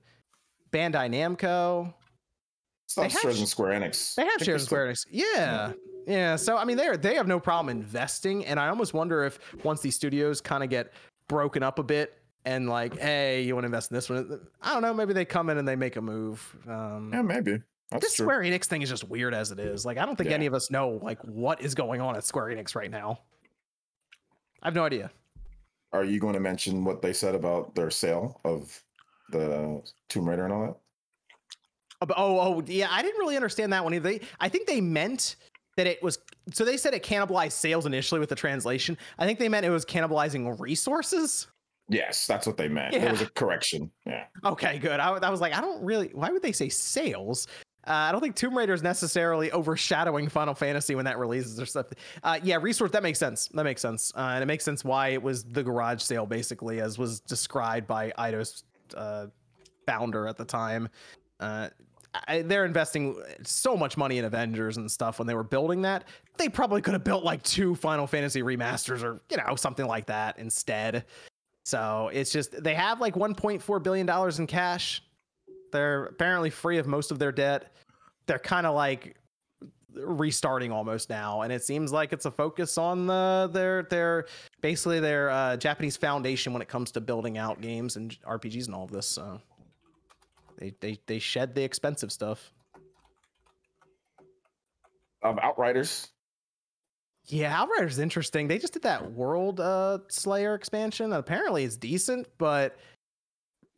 [0.72, 1.94] Bandai Namco.
[2.88, 4.16] It's not shares sh- in Square Enix.
[4.16, 5.06] They have shares in Square Enix.
[5.12, 5.74] Yeah.
[6.08, 9.38] Yeah, so I mean they they have no problem investing and I almost wonder if
[9.64, 10.94] once these studios kind of get
[11.28, 14.48] broken up a bit and like, hey, you want to invest in this one?
[14.64, 16.56] I don't know, maybe they come in and they make a move.
[16.68, 17.62] Um Yeah, maybe.
[17.92, 18.26] That's this true.
[18.26, 19.86] Square Enix thing is just weird as it is.
[19.86, 20.36] Like, I don't think Yeah.
[20.36, 23.20] any of us know like what is going on at Square Enix right now.
[24.64, 25.12] I have no idea.
[25.94, 28.84] Are you going to mention what they said about their sale of
[29.32, 30.76] the Tomb Raider and all that?
[32.02, 32.88] Oh, oh, oh, yeah.
[32.92, 34.10] I didn't really understand that one either.
[34.10, 35.38] They, I think they meant
[35.78, 36.18] that it was.
[36.54, 38.98] So they said it cannibalized sales initially with the translation.
[39.18, 41.48] I think they meant it was cannibalizing resources.
[41.88, 42.96] Yes, that's what they meant.
[42.96, 43.92] It was a correction.
[44.06, 44.26] Yeah.
[44.44, 45.00] Okay, good.
[45.00, 46.10] I, I was like, I don't really.
[46.14, 47.48] Why would they say sales?
[47.88, 51.88] I don't think Tomb Raider is necessarily overshadowing Final Fantasy when that releases or stuff.
[52.24, 53.48] Uh, yeah, resource that makes sense.
[53.50, 56.82] That makes sense, uh, and it makes sense why it was the garage sale basically,
[56.82, 58.64] as was described by Eidos
[58.96, 59.28] uh,
[59.86, 60.90] founder at the time.
[61.40, 61.70] Uh,
[62.28, 66.06] I, they're investing so much money in Avengers and stuff when they were building that.
[66.38, 70.06] They probably could have built like two Final Fantasy remasters or you know something like
[70.08, 71.06] that instead.
[71.66, 75.04] So it's just they have like 1.4 billion dollars in cash.
[75.76, 77.74] They're apparently free of most of their debt.
[78.28, 79.18] They're kind of like
[79.94, 84.28] restarting almost now, and it seems like it's a focus on the their their
[84.62, 88.76] basically their uh, Japanese foundation when it comes to building out games and RPGs and
[88.76, 89.06] all of this.
[89.06, 89.42] So
[90.58, 92.54] they they they shed the expensive stuff.
[95.24, 96.08] Of Outriders.
[97.26, 98.48] Yeah, Outriders is interesting.
[98.48, 101.12] They just did that World uh, Slayer expansion.
[101.12, 102.78] Apparently, it's decent, but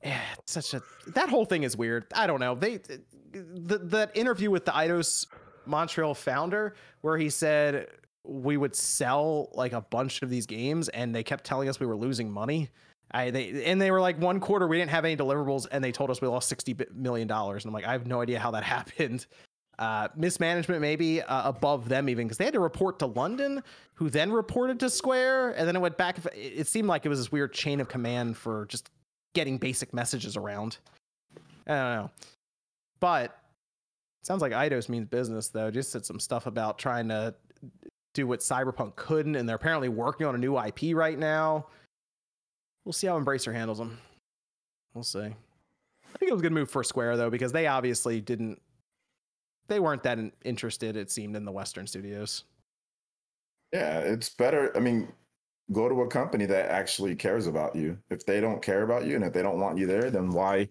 [0.04, 2.06] yeah, it's such a that whole thing is weird.
[2.16, 2.56] I don't know.
[2.56, 2.80] They
[3.32, 5.28] the, that interview with the Eidos
[5.66, 7.88] Montreal founder where he said
[8.24, 11.86] we would sell like a bunch of these games and they kept telling us we
[11.86, 12.70] were losing money.
[13.12, 15.92] I they and they were like one quarter we didn't have any deliverables and they
[15.92, 18.52] told us we lost 60 million dollars and I'm like I have no idea how
[18.52, 19.26] that happened.
[19.80, 24.10] Uh, mismanagement maybe uh, above them even because they had to report to London, who
[24.10, 26.18] then reported to Square, and then it went back.
[26.34, 28.90] It seemed like it was this weird chain of command for just
[29.38, 30.80] getting basic messages around.
[31.68, 32.12] I don't know,
[33.00, 33.38] but
[34.24, 35.70] sounds like Eidos means business though.
[35.70, 37.36] Just said some stuff about trying to
[38.16, 41.68] do what Cyberpunk couldn't, and they're apparently working on a new IP right now.
[42.84, 44.00] We'll see how Embracer handles them.
[44.96, 45.20] We'll see.
[45.20, 48.60] I think it was a good move for Square though, because they obviously didn't.
[49.68, 52.46] They weren't that interested, it seemed, in the Western studios.
[53.72, 54.76] Yeah, it's better.
[54.76, 55.12] I mean,
[55.72, 57.98] go to a company that actually cares about you.
[58.10, 60.70] If they don't care about you and if they don't want you there, then why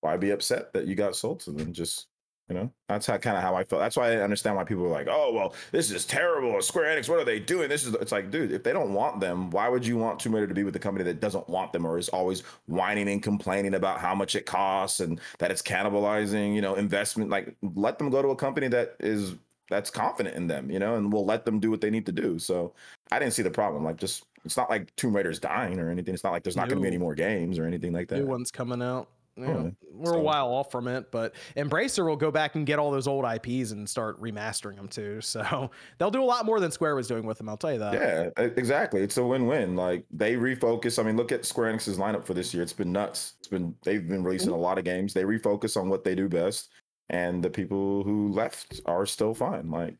[0.00, 1.72] why be upset that you got sold to them?
[1.72, 2.06] Just
[2.48, 3.80] you know, that's how kind of how I felt.
[3.80, 6.62] That's why I understand why people are like, "Oh, well, this is terrible.
[6.62, 9.18] Square Enix, what are they doing?" This is it's like, dude, if they don't want
[9.18, 11.72] them, why would you want Tomb Raider to be with a company that doesn't want
[11.72, 15.62] them or is always whining and complaining about how much it costs and that it's
[15.62, 17.30] cannibalizing, you know, investment?
[17.30, 19.34] Like, let them go to a company that is
[19.68, 22.12] that's confident in them, you know, and we'll let them do what they need to
[22.12, 22.38] do.
[22.38, 22.74] So
[23.10, 23.84] I didn't see the problem.
[23.84, 26.14] Like, just it's not like Tomb Raider's dying or anything.
[26.14, 28.20] It's not like there's not going to be any more games or anything like that.
[28.20, 29.08] New ones coming out.
[29.38, 32.78] Yeah, Yeah, we're a while off from it, but Embracer will go back and get
[32.78, 35.20] all those old IPs and start remastering them too.
[35.26, 37.48] So they'll do a lot more than Square was doing with them.
[37.48, 37.92] I'll tell you that.
[37.92, 39.02] Yeah, exactly.
[39.02, 39.76] It's a win-win.
[39.76, 40.98] Like they refocus.
[40.98, 42.62] I mean, look at Square Enix's lineup for this year.
[42.62, 43.34] It's been nuts.
[43.40, 44.62] It's been they've been releasing a mm-hmm.
[44.62, 45.12] lot of games.
[45.12, 46.70] They refocus on what they do best,
[47.10, 49.70] and the people who left are still fine.
[49.70, 49.96] Like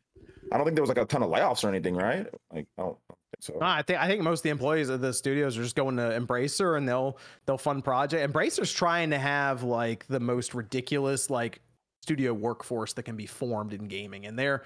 [0.51, 2.25] I don't think there was like a ton of layoffs or anything, right?
[2.53, 2.97] Like I don't
[3.39, 3.53] so.
[3.59, 5.95] No, I think I think most of the employees of the studios are just going
[5.97, 8.33] to Embracer and they'll they'll fund project.
[8.33, 11.61] Embracer's trying to have like the most ridiculous like
[12.01, 14.63] studio workforce that can be formed in gaming, and they're,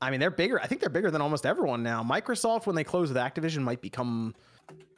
[0.00, 0.60] I mean, they're bigger.
[0.60, 2.02] I think they're bigger than almost everyone now.
[2.02, 4.34] Microsoft, when they close with Activision, might become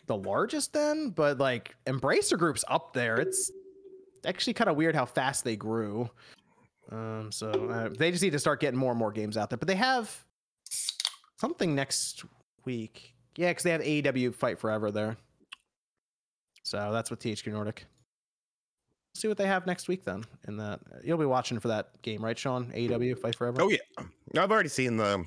[0.07, 3.16] the largest then, but like Embracer Group's up there.
[3.16, 3.51] It's
[4.24, 6.09] actually kind of weird how fast they grew.
[6.93, 9.57] Um, so uh, they just need to start getting more and more games out there.
[9.57, 10.24] But they have
[11.41, 12.24] something next
[12.64, 13.15] week.
[13.37, 15.16] Yeah, because they have AEW Fight Forever there.
[16.62, 17.84] So that's with THQ Nordic.
[19.14, 20.24] See what they have next week then.
[20.47, 22.72] In that, you'll be watching for that game, right, Sean?
[22.74, 23.62] AEW Fight Forever.
[23.62, 23.78] Oh yeah,
[24.39, 25.24] I've already seen the.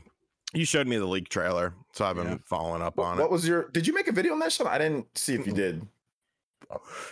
[0.53, 2.37] You showed me the leak trailer, so I've been Yeah.
[2.43, 3.21] following up What, on it.
[3.21, 3.69] what was your?
[3.69, 4.67] Did you make a video on that, Sean?
[4.67, 5.87] I didn't see if you did.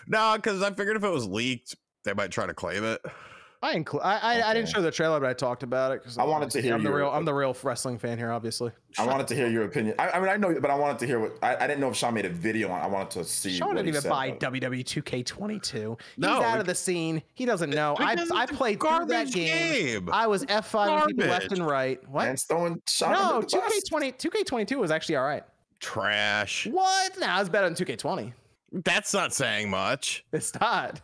[0.08, 3.04] No, because I figured if it was leaked, they might try to claim it.
[3.62, 6.18] I, inclu- I, I I didn't show the trailer, but I talked about it because
[6.20, 8.72] I wanted to hear I'm the real I'm the real wrestling fan here, obviously.
[9.00, 9.96] I wanted to hear your opinion.
[9.98, 11.38] I, I mean, I know, but I wanted to hear what.
[11.42, 12.82] I, I didn't know if Sean made a video on.
[12.82, 13.56] I wanted to see.
[13.58, 14.62] Sean what didn't even said buy about it.
[14.64, 16.00] WWE 2K22.
[16.18, 17.22] No, He's out we- of the scene.
[17.34, 17.96] He doesn't know.
[18.00, 20.04] I Because I it's played through that game.
[20.06, 20.10] game.
[20.12, 22.00] I was F5 people left and right.
[22.10, 22.28] What?
[22.28, 23.82] And throwing Sean no, under the bus.
[23.92, 25.44] 2K20 2K22 was actually all right.
[25.80, 26.68] Trash.
[26.68, 27.20] What?
[27.20, 28.34] Nah, it's better than 2K20.
[28.72, 30.26] That's not saying much.
[30.34, 31.00] It's not.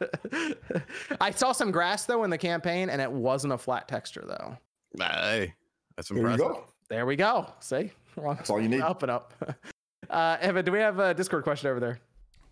[1.21, 4.57] I saw some grass though in the campaign, and it wasn't a flat texture though.
[4.97, 5.53] Hey,
[5.95, 6.47] that's Here you impressive.
[6.55, 6.65] go.
[6.89, 7.51] There we go.
[7.59, 8.81] See, Wrong- That's all you need.
[8.81, 9.33] Up and up.
[10.09, 11.99] Uh, Evan, do we have a Discord question over there?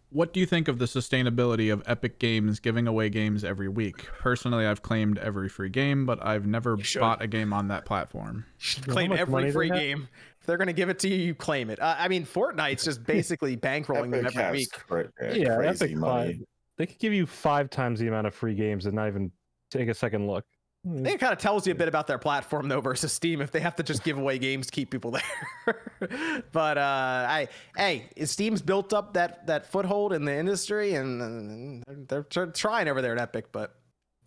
[0.09, 4.07] What do you think of the sustainability of Epic Games giving away games every week?
[4.19, 8.45] Personally, I've claimed every free game, but I've never bought a game on that platform.
[8.87, 9.77] claim every money they free have?
[9.77, 10.07] game.
[10.41, 11.79] If they're gonna give it to you, you claim it.
[11.79, 14.71] Uh, I mean, Fortnite's just basically bankrolling them every week.
[14.71, 16.33] cra- yeah, Yeah, crazy Epic money.
[16.33, 16.41] Five.
[16.77, 19.31] They could give you five times the amount of free games and not even
[19.69, 20.43] take a second look.
[20.83, 23.39] I think it kind of tells you a bit about their platform though versus Steam
[23.39, 26.41] if they have to just give away games to keep people there.
[26.51, 31.93] but uh, I hey, Steam's built up that that foothold in the industry and uh,
[32.07, 33.75] they're, they're trying over there at Epic, but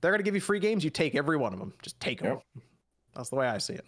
[0.00, 1.72] they're gonna give you free games, you take every one of them.
[1.82, 2.34] Just take them.
[2.34, 2.64] Yep.
[3.16, 3.86] That's the way I see it.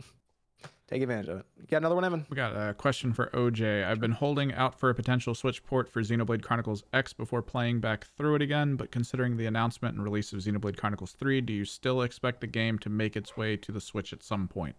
[0.88, 1.46] Take advantage of it.
[1.58, 2.26] You got another one, Evan?
[2.30, 3.84] We got a question for OJ.
[3.84, 7.80] I've been holding out for a potential Switch port for Xenoblade Chronicles X before playing
[7.80, 11.52] back through it again, but considering the announcement and release of Xenoblade Chronicles 3, do
[11.52, 14.76] you still expect the game to make its way to the Switch at some point?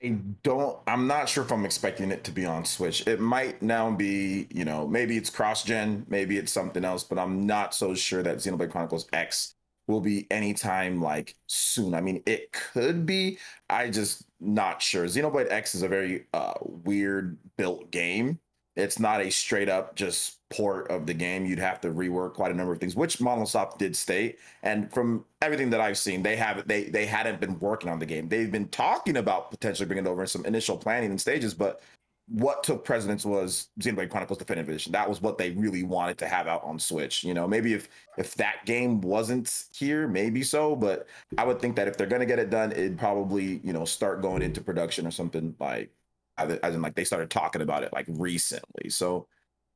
[0.00, 0.10] I
[0.44, 0.78] don't.
[0.86, 3.04] I'm not sure if I'm expecting it to be on Switch.
[3.08, 7.46] It might now be, you know, maybe it's cross-gen, maybe it's something else, but I'm
[7.46, 9.54] not so sure that Xenoblade Chronicles X
[9.86, 11.94] will be anytime like soon.
[11.94, 13.38] I mean, it could be.
[13.68, 15.04] I just not sure.
[15.06, 18.38] Xenoblade X is a very uh, weird built game.
[18.76, 21.46] It's not a straight up just port of the game.
[21.46, 24.38] You'd have to rework quite a number of things, which Monolith Soft did state.
[24.64, 28.06] And from everything that I've seen, they have they they hadn't been working on the
[28.06, 28.28] game.
[28.28, 31.82] They've been talking about potentially bringing it over in some initial planning and stages, but
[32.26, 34.92] what took precedence was Xenoblade Chronicles Definitive Edition.
[34.92, 37.22] That was what they really wanted to have out on Switch.
[37.22, 40.74] You know, maybe if if that game wasn't here, maybe so.
[40.74, 41.06] But
[41.36, 44.22] I would think that if they're gonna get it done, it'd probably you know start
[44.22, 45.90] going into production or something like
[46.38, 48.88] as in like they started talking about it like recently.
[48.88, 49.26] So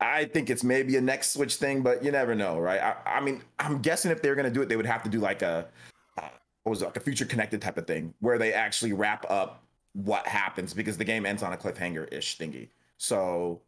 [0.01, 2.81] I think it's maybe a next Switch thing, but you never know, right?
[2.81, 5.21] I, I mean, I'm guessing if they're gonna do it, they would have to do
[5.21, 5.69] like a
[6.17, 6.29] uh,
[6.63, 9.65] what was it, like a future connected type of thing where they actually wrap up
[9.93, 12.69] what happens because the game ends on a cliffhanger ish thingy.
[12.97, 13.61] So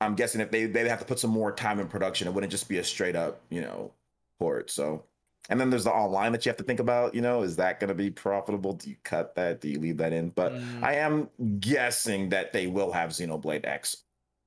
[0.00, 2.50] I'm guessing if they they'd have to put some more time in production, it wouldn't
[2.50, 3.92] just be a straight up, you know,
[4.38, 4.70] port.
[4.70, 5.04] So
[5.50, 7.78] and then there's the online that you have to think about, you know, is that
[7.78, 8.72] going to be profitable?
[8.72, 9.60] Do you cut that?
[9.60, 10.30] Do you leave that in?
[10.30, 10.82] But Mm.
[10.82, 11.28] I am
[11.60, 14.04] guessing that they will have Xenoblade X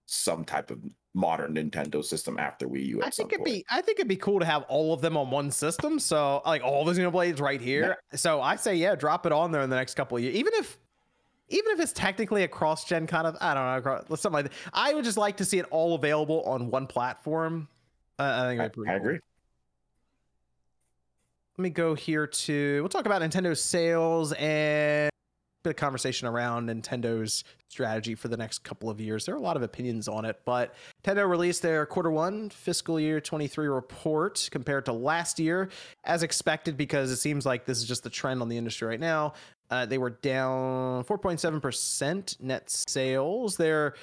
[0.08, 0.80] some type of
[1.14, 3.02] modern Nintendo system after Wii U.
[3.04, 3.58] I think it'd point.
[3.58, 6.00] be I think it'd be cool to have all of them on one system.
[6.00, 7.98] So like all the Xenoblades right here.
[8.16, 10.36] So I say yeah, drop it on there in the next couple of years.
[10.36, 10.80] Even if
[11.50, 14.54] even if it's technically a cross-gen kind of I don't know, something like that.
[14.74, 17.68] I would just like to see it all available on one platform.
[18.20, 19.08] Uh, I think I, it'd be pretty I cool.
[19.08, 19.20] agree.
[21.58, 26.28] Let me go here to we'll talk about Nintendo sales and a bit of conversation
[26.28, 29.26] around Nintendo's strategy for the next couple of years.
[29.26, 33.00] There are a lot of opinions on it, but Nintendo released their quarter one fiscal
[33.00, 35.70] year 23 report compared to last year,
[36.04, 39.00] as expected, because it seems like this is just the trend on the industry right
[39.00, 39.34] now.
[39.70, 43.58] Uh, they were down 4.7% net sales.
[43.58, 43.96] Their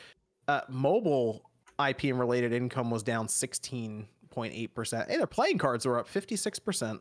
[0.48, 1.42] uh, mobile
[1.84, 5.08] IP and related income was down 16.8%.
[5.08, 6.92] Hey, their playing cards were up 56%.
[6.92, 7.00] Look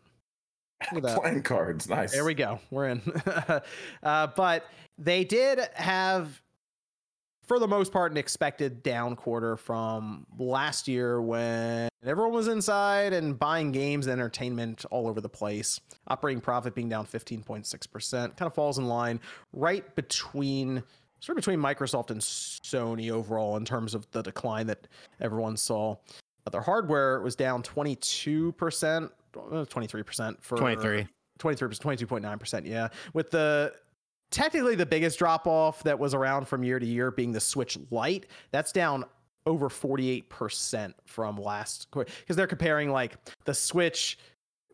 [0.91, 1.21] at that.
[1.21, 2.11] Playing cards, nice.
[2.11, 2.59] There we go.
[2.71, 3.01] We're in.
[4.03, 4.65] uh, but
[4.97, 6.41] they did have,
[7.45, 13.13] for the most part, an expected down quarter from last year when everyone was inside
[13.13, 15.79] and buying games and entertainment all over the place.
[16.07, 18.11] Operating profit being down 15.6%.
[18.11, 19.19] Kind of falls in line
[19.51, 20.83] right between.
[21.19, 24.87] Sort of between Microsoft and Sony overall in terms of the decline that
[25.21, 25.95] everyone saw.
[26.45, 31.07] Uh, Their hardware was down 22%, uh, 23% for 23.
[31.39, 33.73] 23 22.9% yeah with the
[34.33, 37.77] technically the biggest drop off that was around from year to year being the switch
[37.91, 38.25] lite.
[38.51, 39.05] That's down
[39.45, 43.15] over 48% from last quarter because they're comparing like
[43.45, 44.17] the switch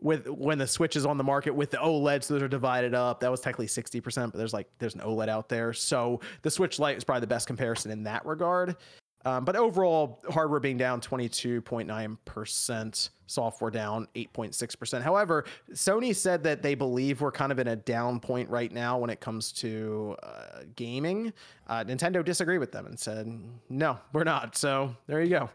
[0.02, 2.94] with when the switch is on the market with the oled so those are divided
[2.94, 5.74] up that was technically 60% but there's like there's an oled out there.
[5.74, 8.78] So the switch lite is probably the best comparison in that regard
[9.26, 15.02] um, but overall, hardware being down 22.9%, software down 8.6%.
[15.02, 18.98] However, Sony said that they believe we're kind of in a down point right now
[18.98, 21.34] when it comes to uh, gaming.
[21.68, 23.28] Uh, Nintendo disagreed with them and said,
[23.70, 24.56] no, we're not.
[24.56, 25.50] So there you go.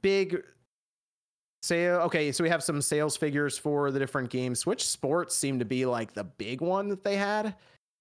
[0.00, 0.42] Big
[1.62, 2.00] sale.
[2.00, 4.60] Okay, so we have some sales figures for the different games.
[4.60, 7.54] Switch Sports seemed to be like the big one that they had.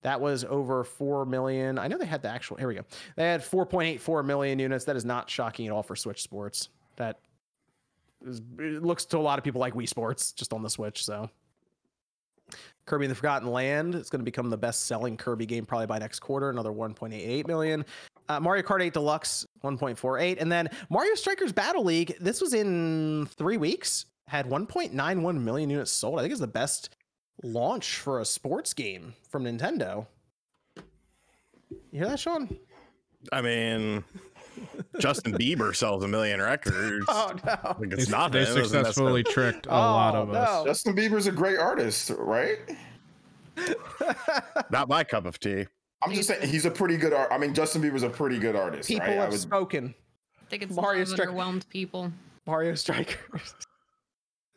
[0.08, 1.78] That was over 4 million.
[1.78, 2.86] I know they had the actual, here we go.
[3.18, 4.86] They had 4.84 million units.
[4.86, 6.70] That is not shocking at all for Switch Sports.
[6.96, 7.20] That
[8.26, 11.04] is, it looks to a lot of people like Wii Sports just on the Switch.
[11.04, 11.30] So
[12.86, 15.88] Kirby and the Forgotten Land is going to become the best selling Kirby game probably
[15.88, 17.84] by next quarter, another 1.88 million.
[18.30, 20.38] Uh, Mario Kart 8 Deluxe 1.48.
[20.40, 25.92] And then Mario Strikers Battle League, this was in three weeks, had 1.91 million units
[25.92, 26.18] sold.
[26.18, 26.96] I think it's the best
[27.44, 30.08] launch for a sports game from Nintendo.
[31.92, 32.58] You hear that, Sean?
[33.32, 34.04] I mean,
[35.00, 37.06] Justin Bieber sells a million records.
[37.10, 37.58] Oh no.
[37.64, 38.32] I think They, it's nothing.
[38.34, 40.50] they It wasn't successfully tricked a oh, lot Oh, of us.
[40.50, 40.66] no.
[40.66, 42.58] Justin Bieber's a great artist, right?
[44.72, 45.66] Not my cup of tea.
[46.04, 47.30] I'm just saying he's a pretty good art.
[47.32, 49.18] I mean, Justin Bieber's a pretty good artist, People right?
[49.18, 49.96] I have would, spoken.
[50.40, 52.12] I think it's Mario Mario Strike- underwhelmed people.
[52.46, 53.56] Mario Strikers.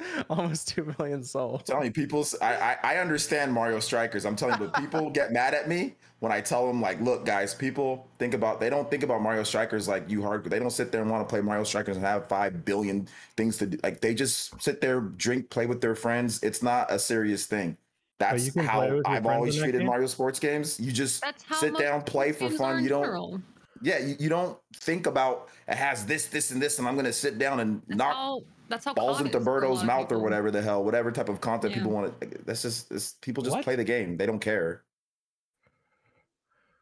[0.30, 1.66] Almost two million I'm sold.
[1.66, 2.26] telling you, people.
[2.42, 4.24] I I understand Mario Strikers.
[4.24, 7.24] I'm telling you, but people get mad at me when I tell them like, look,
[7.24, 10.44] guys, people think about they don't think about Mario Strikers like you hard.
[10.44, 13.56] They don't sit there and want to play Mario Strikers and have five billion things
[13.58, 13.78] to do.
[13.82, 16.42] Like they just sit there, drink, play with their friends.
[16.42, 17.76] It's not a serious thing.
[18.18, 19.86] That's you how I've always treated game?
[19.86, 20.78] Mario sports games.
[20.78, 21.24] You just
[21.54, 22.82] sit down, play for fun.
[22.82, 23.02] You don't.
[23.02, 23.42] general.
[23.82, 27.14] Yeah, you, you don't think about it has this, this, and this, and I'm gonna
[27.14, 29.86] sit down and That's knock how that's how balls COD into is Birdo's lot of
[29.86, 31.78] mouth or whatever the hell, whatever type of content Yeah.
[31.78, 32.28] people want to.
[32.46, 33.64] That's just it's, people just What?
[33.64, 34.16] play the game.
[34.16, 34.82] They don't care.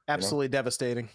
[0.06, 1.08] Absolutely devastating.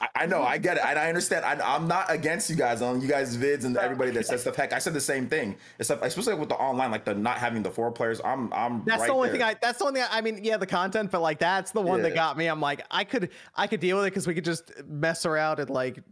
[0.00, 1.44] I, I know, I get it, and I understand.
[1.44, 4.56] I, I'm not against you guys on you guys vids and everybody that says stuff.
[4.56, 5.56] Heck, I said the same thing.
[5.78, 8.20] Except especially with the online, like the not having the four players.
[8.24, 8.84] I'm, I'm.
[8.86, 9.38] That's right the only there.
[9.38, 9.56] thing I.
[9.60, 10.08] That's the only thing.
[10.10, 12.46] I, I mean, yeah, the content, but like that's the one that got me.
[12.46, 15.58] I'm like, I could, I could deal with it because we could just mess around
[15.58, 16.02] and like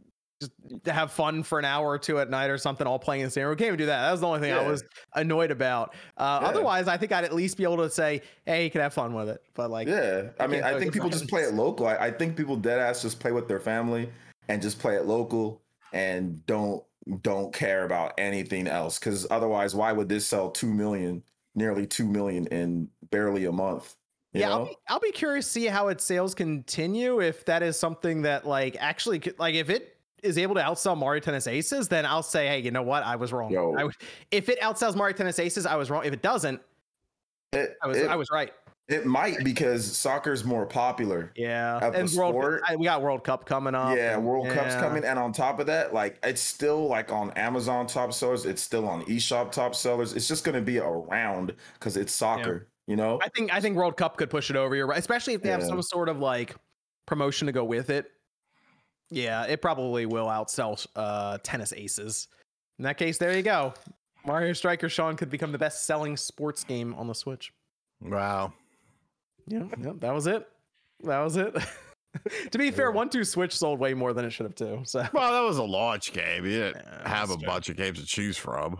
[0.40, 0.52] just
[0.84, 3.30] to have fun for an hour or two at night or something, all playing the
[3.30, 3.48] same.
[3.48, 4.02] We can't even do that.
[4.06, 4.82] That was the only thing I was
[5.14, 5.94] annoyed about.
[6.16, 6.48] Uh, Yeah.
[6.48, 9.12] Otherwise, I think I'd at least be able to say, hey, you can have fun
[9.12, 9.42] with it.
[9.54, 11.86] But like, Yeah, I mean, I think people just play it local.
[11.86, 14.10] I, I think people dead ass just play with their family
[14.48, 15.60] and just play it local
[15.92, 16.82] and don't
[17.22, 18.98] don't care about anything else.
[18.98, 21.22] Because otherwise, why would this sell two million,
[21.54, 23.96] nearly two million in barely a month?
[24.32, 24.50] You yeah.
[24.50, 27.20] I'll be, I'll be curious to see how its sales continue.
[27.20, 30.96] If that is something that like actually could- like if it is able to outsell
[30.96, 33.50] Mario Tennis Aces, then I'll say, hey, you know what, I was wrong.
[33.50, 33.74] Yo.
[33.76, 33.94] I would,
[34.30, 36.04] if it outsells Mario Tennis Aces, I was wrong.
[36.04, 36.60] If it doesn't,
[37.52, 38.52] it, I was it, I was right.
[38.88, 41.32] it might because soccer's more popular.
[41.34, 42.60] Yeah, and World.
[42.66, 43.96] I- we got World Cup coming up.
[43.96, 47.30] Yeah, and- World Cup's coming, and on top of that, like it's still like on
[47.32, 48.46] Amazon top sellers.
[48.46, 50.12] It's still on eShop top sellers.
[50.12, 52.68] It's just gonna be around because it's soccer.
[52.86, 53.20] You know?
[53.22, 54.74] I think I think World Cup could push it over.
[54.74, 56.54] You're right, especially if they have some sort of like
[57.06, 58.10] promotion to go with it.
[59.10, 62.28] Yeah, it probably will outsell uh, Tennis Aces.
[62.78, 63.74] In that case, there you go.
[64.24, 67.52] Mario Striker Sean could become the best-selling sports game on the Switch.
[68.02, 68.52] Wow.
[69.46, 70.46] Yeah, yeah, that was it.
[71.04, 71.56] That was it.
[72.50, 74.82] to be fair, one two Switch sold way more than it should have too.
[74.84, 76.44] So Well, that was a launch game.
[76.44, 77.46] You didn't Yeah, have a true.
[77.46, 78.78] bunch of games to choose from.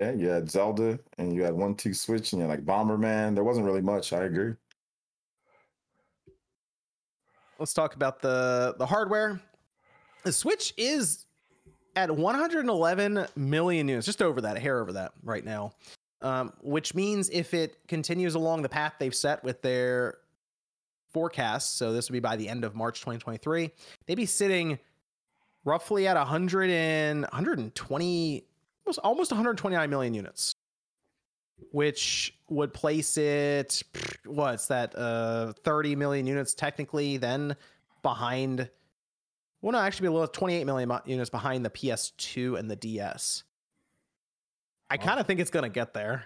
[0.00, 3.34] Yeah, you had Zelda and you had one two switch and you had like Bomberman.
[3.34, 4.12] There wasn't really much.
[4.12, 4.52] I agree.
[7.58, 9.40] Let's talk about the the hardware.
[10.24, 11.26] The Switch is
[11.94, 15.72] at 111 million units, just over that, a hair over that right now.
[16.22, 20.18] Um, which means if it continues along the path they've set with their
[21.12, 23.70] forecast, so this would be by the end of March 2023,
[24.06, 24.78] they'd be sitting
[25.64, 28.44] roughly at 100 and 120,
[28.86, 30.55] almost, almost 129 million units,
[31.72, 33.82] which would place it,
[34.24, 37.56] what's that, uh, 30 million units technically, then
[38.02, 38.70] behind
[39.62, 43.42] well no actually be a little 28 million units behind the ps2 and the ds
[44.90, 46.24] i kind of think it's going to get there.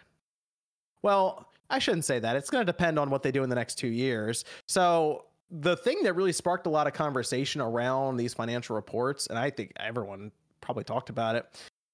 [1.02, 2.36] Well i shouldn't say that.
[2.36, 4.44] It's going to depend on what they do in the next two years.
[4.66, 9.38] So the thing that really sparked a lot of conversation around these financial reports and
[9.38, 10.30] i think everyone
[10.60, 11.46] probably talked about it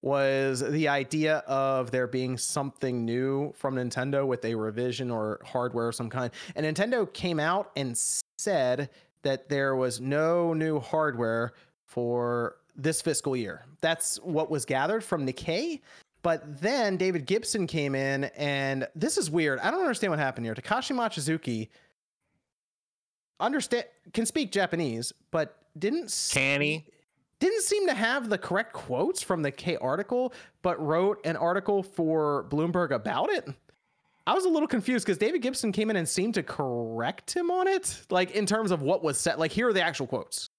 [0.07, 5.89] was the idea of there being something new from Nintendo with a revision or hardware
[5.89, 6.31] of some kind.
[6.55, 7.99] And Nintendo came out and
[8.39, 8.89] said
[9.23, 11.55] that there was no new hardware
[11.85, 13.65] for this fiscal year.
[13.81, 15.81] That's what was gathered from Nikkei.
[16.23, 19.59] But then David Gibson came in, and this is weird.
[19.59, 20.55] I don't understand what happened here.
[20.55, 21.67] Takashi Mochizuki
[23.41, 26.85] understand can speak Japanese, but didn't Can he?
[27.41, 30.33] Didn't seem to have the correct quotes from the K article,
[30.63, 33.49] but wrote an article for Bloomberg about it.
[34.27, 37.51] I was a little confused because David Gibson came in and seemed to correct him
[37.51, 39.39] on it, like in terms of what was said.
[39.39, 40.51] Like, here are the actual quotes.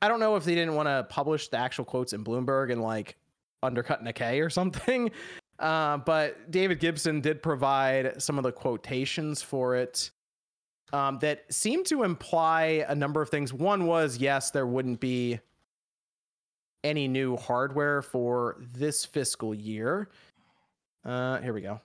[0.00, 2.82] I don't know if they didn't want to publish the actual quotes in Bloomberg and
[2.82, 3.16] like
[3.62, 5.10] undercut Nikkei or something.
[5.58, 10.10] Uh, but David Gibson did provide some of the quotations for it
[10.92, 13.52] um, that seemed to imply a number of things.
[13.52, 15.38] One was yes, there wouldn't be
[16.84, 20.08] any new hardware for this fiscal year.
[21.04, 21.80] Uh, here we go.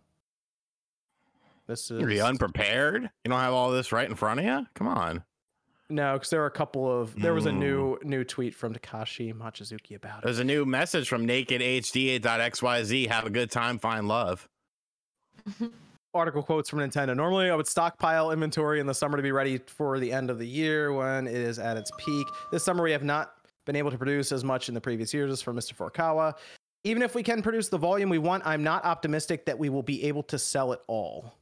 [1.68, 3.04] This is Are you unprepared?
[3.04, 4.66] You don't have all this right in front of you?
[4.74, 5.24] Come on.
[5.90, 9.34] no, because there were a couple of there was a new new tweet from Takashi
[9.34, 10.24] Mochizuki about it.
[10.24, 13.08] There's a new message from nakedhd.xyz.
[13.08, 14.48] Have a good time, find love.
[16.18, 17.16] article quotes from Nintendo.
[17.16, 20.40] Normally, I would stockpile inventory in the summer to be ready for the end of
[20.40, 22.28] the year when it is at its peak.
[22.52, 23.34] This summer, we have not
[23.68, 25.76] been able to produce as much in the previous years as for Mr.
[25.76, 26.34] Furukawa.
[26.84, 29.84] Even if we can produce the volume we want, I'm not optimistic that we will
[29.84, 31.36] be able to sell it all.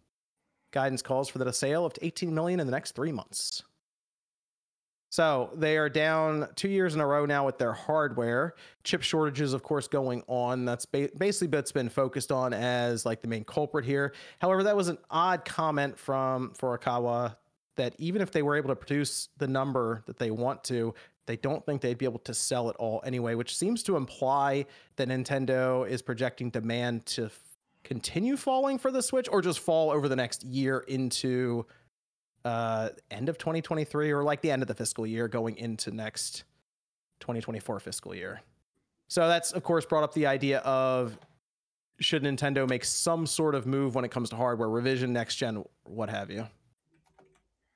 [0.74, 3.64] Guidance calls for the sale of 18 million in the next three months.
[5.12, 8.56] So they are down two years in a row now with their hardware.
[8.84, 10.66] Chip shortages, of course, going on.
[10.66, 14.14] That's ba- basically what's been focused on as like the main culprit here.
[14.40, 17.38] However, that was an odd comment from Furukawa
[17.78, 20.94] that even if they were able to produce the number that they want to,
[21.26, 24.66] they don't think they'd be able to sell it all anyway, which seems to imply
[24.96, 27.40] that Nintendo is projecting demand to f-
[27.84, 31.66] continue falling for the Switch or just fall over the next year into
[32.44, 36.44] uh end of 2023 or like the end of the fiscal year going into next
[37.22, 38.42] 2024 fiscal year.
[39.08, 41.18] So that's of course brought up the idea of
[42.00, 45.64] should Nintendo make some sort of move when it comes to hardware revision next gen
[45.86, 46.48] what have you.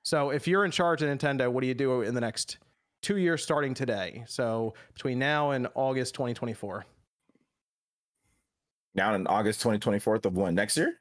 [0.03, 2.57] So if you're in charge of Nintendo, what do you do in the next
[3.01, 4.23] 2 years starting today?
[4.27, 6.85] So between now and August 2024.
[8.95, 10.99] Now in August 2024 of when next year?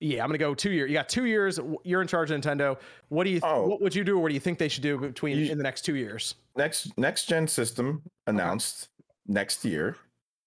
[0.00, 0.88] Yeah, I'm gonna go two years.
[0.90, 1.58] You got two years.
[1.82, 2.78] You're in charge of Nintendo.
[3.08, 3.40] What do you?
[3.42, 3.66] Oh.
[3.66, 5.58] What would you do, or what do you think they should do between You- in
[5.58, 6.36] the next two years?
[6.56, 8.90] Next next gen system announced
[9.26, 9.96] next year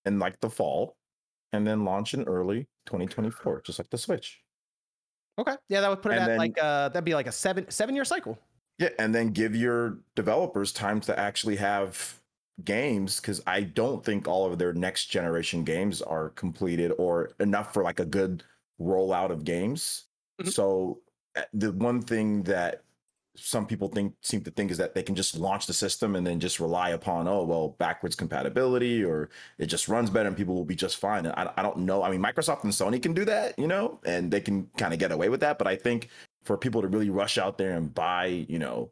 [0.06, 0.96] in like the fall,
[1.52, 4.42] and then launch in early 2024, just like the Switch.
[5.38, 7.32] Okay, yeah, that would put it And at then- like uh, that'd be like a
[7.34, 8.40] seven seven year cycle.
[8.82, 12.20] Yeah, and then give your developers time to actually have
[12.66, 17.76] games because I don't think all of their next generation games are completed or enough
[17.76, 18.44] for like a good
[18.80, 20.06] rollout of games.
[20.42, 20.52] Mhm.
[20.52, 21.00] So
[21.36, 22.82] uh, the one thing that
[23.36, 26.26] some people think seem to think is that they can just launch the system and
[26.26, 29.30] then just rely upon oh well backwards compatibility or
[29.60, 31.28] it just runs better and people will be just fine.
[31.28, 32.02] And I, I don't know.
[32.02, 35.00] I mean Microsoft and Sony can do that, you know, and they can kind of
[35.00, 35.60] get away with that.
[35.60, 36.10] But I think
[36.44, 38.92] for people to really rush out there and buy, you know,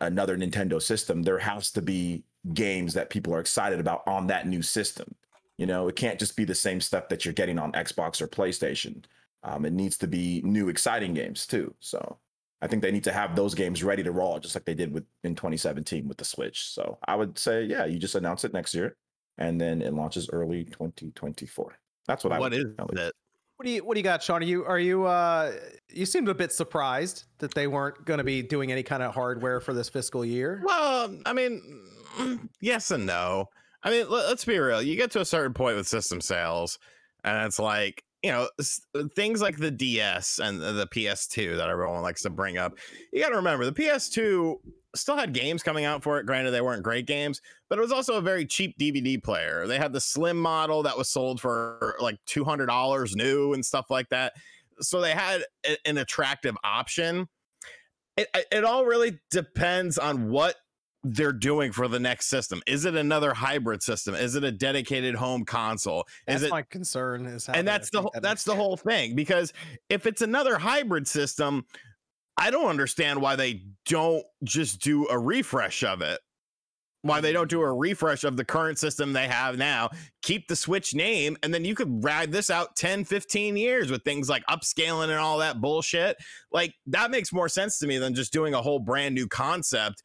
[0.00, 2.24] another Nintendo system, there has to be
[2.54, 5.14] games that people are excited about on that new system.
[5.58, 8.28] You know, it can't just be the same stuff that you're getting on Xbox or
[8.28, 9.04] PlayStation.
[9.42, 11.74] Um, it needs to be new, exciting games too.
[11.80, 12.18] So
[12.62, 14.92] I think they need to have those games ready to roll, just like they did
[14.92, 16.68] with in 2017 with the Switch.
[16.68, 18.96] So I would say, yeah, you just announce it next year,
[19.38, 21.78] and then it launches early 2024.
[22.06, 22.38] That's what I
[22.76, 23.14] What would is it?
[23.60, 24.40] What do you What do you got, Sean?
[24.40, 25.52] Are you Are you uh
[25.90, 29.12] You seemed a bit surprised that they weren't going to be doing any kind of
[29.12, 30.62] hardware for this fiscal year.
[30.64, 31.60] Well, I mean,
[32.16, 33.50] mm, yes and no.
[33.82, 34.80] I mean, let, us be real.
[34.80, 36.78] You get to a certain point with system sales,
[37.22, 38.48] and it's like you know
[39.14, 42.78] things like the DS and the the PS2 that everyone likes to bring up.
[43.12, 44.54] You got to remember the PS2
[44.94, 46.26] still had games coming out for it.
[46.26, 49.66] Granted, they weren't great games, but it was also a very cheap DVD player.
[49.66, 53.64] They had the slim model that was sold for like two hundred dollars new and
[53.64, 54.32] stuff like that.
[54.80, 57.28] So they had a- an attractive option.
[58.16, 60.56] It, it all really depends on what
[61.02, 62.62] they're doing for the next system.
[62.66, 64.14] Is it another hybrid system?
[64.14, 66.04] Is it a dedicated home console?
[66.26, 67.26] That's Is it my concern.
[67.26, 69.52] Is how and that's the whole that that's the whole thing because
[69.88, 71.64] if it's another hybrid system
[72.40, 76.20] i don't understand why they don't just do a refresh of it.
[77.02, 79.88] Why they don't do a refresh of the current system they have now.
[80.22, 84.04] Keep the switch name and then you could ride this out 10 15 years with
[84.04, 86.18] things like upscaling and all that bullshit.
[86.52, 90.02] Like that makes more sense to me than just doing a whole brand new concept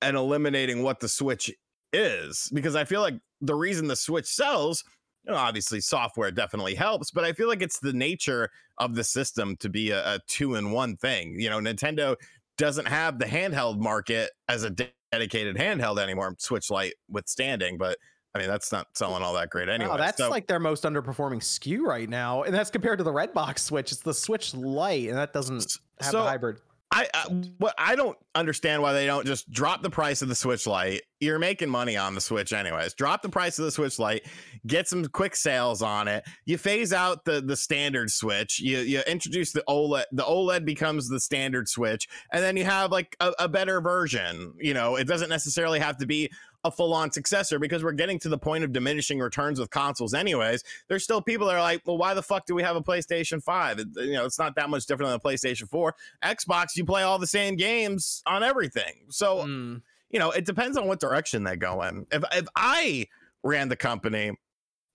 [0.00, 1.50] and eliminating what the switch
[1.92, 4.82] is because i feel like the reason the switch sells
[5.24, 9.04] you know, obviously software definitely helps, but I feel like it's the nature of the
[9.04, 11.38] system to be a, a two in one thing.
[11.38, 12.16] You know, Nintendo
[12.58, 17.98] doesn't have the handheld market as a de- dedicated handheld anymore, Switch Lite withstanding, but
[18.34, 19.96] I mean, that's not selling all that great anyway.
[19.98, 23.58] That's So- like their most underperforming SKU right now, and that's compared to the Redbox
[23.60, 23.92] Switch.
[23.92, 26.60] It's the Switch Lite, and that doesn't have so the hybrid.
[26.92, 27.24] I, I
[27.56, 31.00] what I don't understand why they don't just drop the price of the Switch Lite.
[31.20, 32.92] You're making money on the Switch anyways.
[32.92, 34.26] Drop the price of the Switch Lite,
[34.66, 36.24] get some quick sales on it.
[36.44, 38.60] You phase out the the standard Switch.
[38.60, 40.04] You you introduce the OLED.
[40.12, 44.52] The OLED becomes the standard Switch, and then you have like a, a better version.
[44.60, 46.30] You know, it doesn't necessarily have to be
[46.64, 50.14] a full on successor because we're getting to the point of diminishing returns with consoles
[50.14, 50.62] anyways.
[50.88, 53.42] There's still people that are like, well, why the fuck do we have a PlayStation
[53.42, 53.78] 5?
[53.96, 55.94] You know, it's not that much different than a PlayStation 4.
[56.24, 59.06] Xbox, you play all the same games on everything.
[59.10, 59.82] So, Mm.
[60.10, 62.06] you know, it depends on what direction they go in.
[62.12, 63.06] If if I
[63.42, 64.32] ran the company,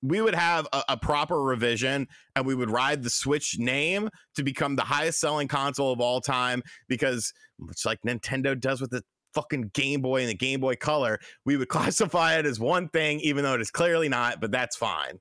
[0.02, 4.44] we would have a, a proper revision and we would ride the Switch name to
[4.44, 9.04] become the highest selling console of all time because much like Nintendo does with the
[9.38, 13.20] fucking Game Boy and the Game Boy Color, we would classify it as one thing
[13.20, 15.20] even though it is clearly not, but that's fine.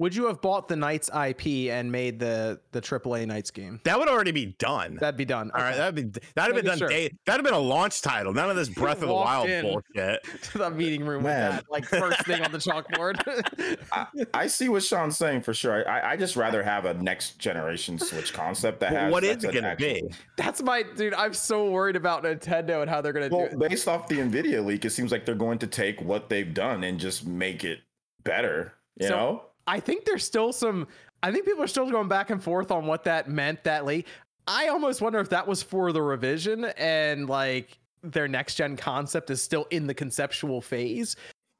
[0.00, 3.80] Would you have bought the Knights IP and made the the AAA Knights game?
[3.84, 4.96] That would already be done.
[4.98, 5.50] That'd be done.
[5.54, 5.78] All right, Okay.
[5.78, 6.78] that'd be that'd have been done.
[6.78, 6.88] sure.
[6.88, 8.32] Day, that'd have been a launch title.
[8.32, 9.62] None of this Breath of the Wild in.
[9.62, 10.24] bullshit.
[10.52, 11.50] to the meeting room with Man.
[11.52, 13.20] that, like first thing on the chalkboard.
[13.92, 15.88] I, I see what Sean's saying for sure.
[15.88, 19.12] I, I just rather have a next generation Switch concept that Well, has.
[19.12, 20.14] what that's is it gonna actual- be?
[20.38, 21.12] That's my dude.
[21.14, 23.68] I'm so worried about Nintendo and how they're gonna Well, do it.
[23.68, 26.84] based off the Nvidia leak, it seems like they're going to take what they've done
[26.84, 27.80] and just make it
[28.24, 28.72] better.
[28.98, 29.42] You So- know?
[29.70, 30.88] I think there's still some.
[31.22, 33.62] I think people are still going back and forth on what that meant.
[33.64, 34.06] That late.
[34.48, 39.30] I almost wonder if that was for the revision and like their next gen concept
[39.30, 41.14] is still in the conceptual phase.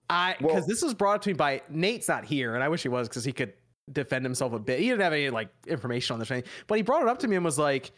[0.09, 2.69] I because Well- this was brought up to me by Nate's not here, and I
[2.69, 3.53] wish he was because he could
[3.93, 4.81] defend himself a bit.
[4.81, 7.28] He didn't have any like information on this, thing, but he brought it up to
[7.28, 7.93] me and was like,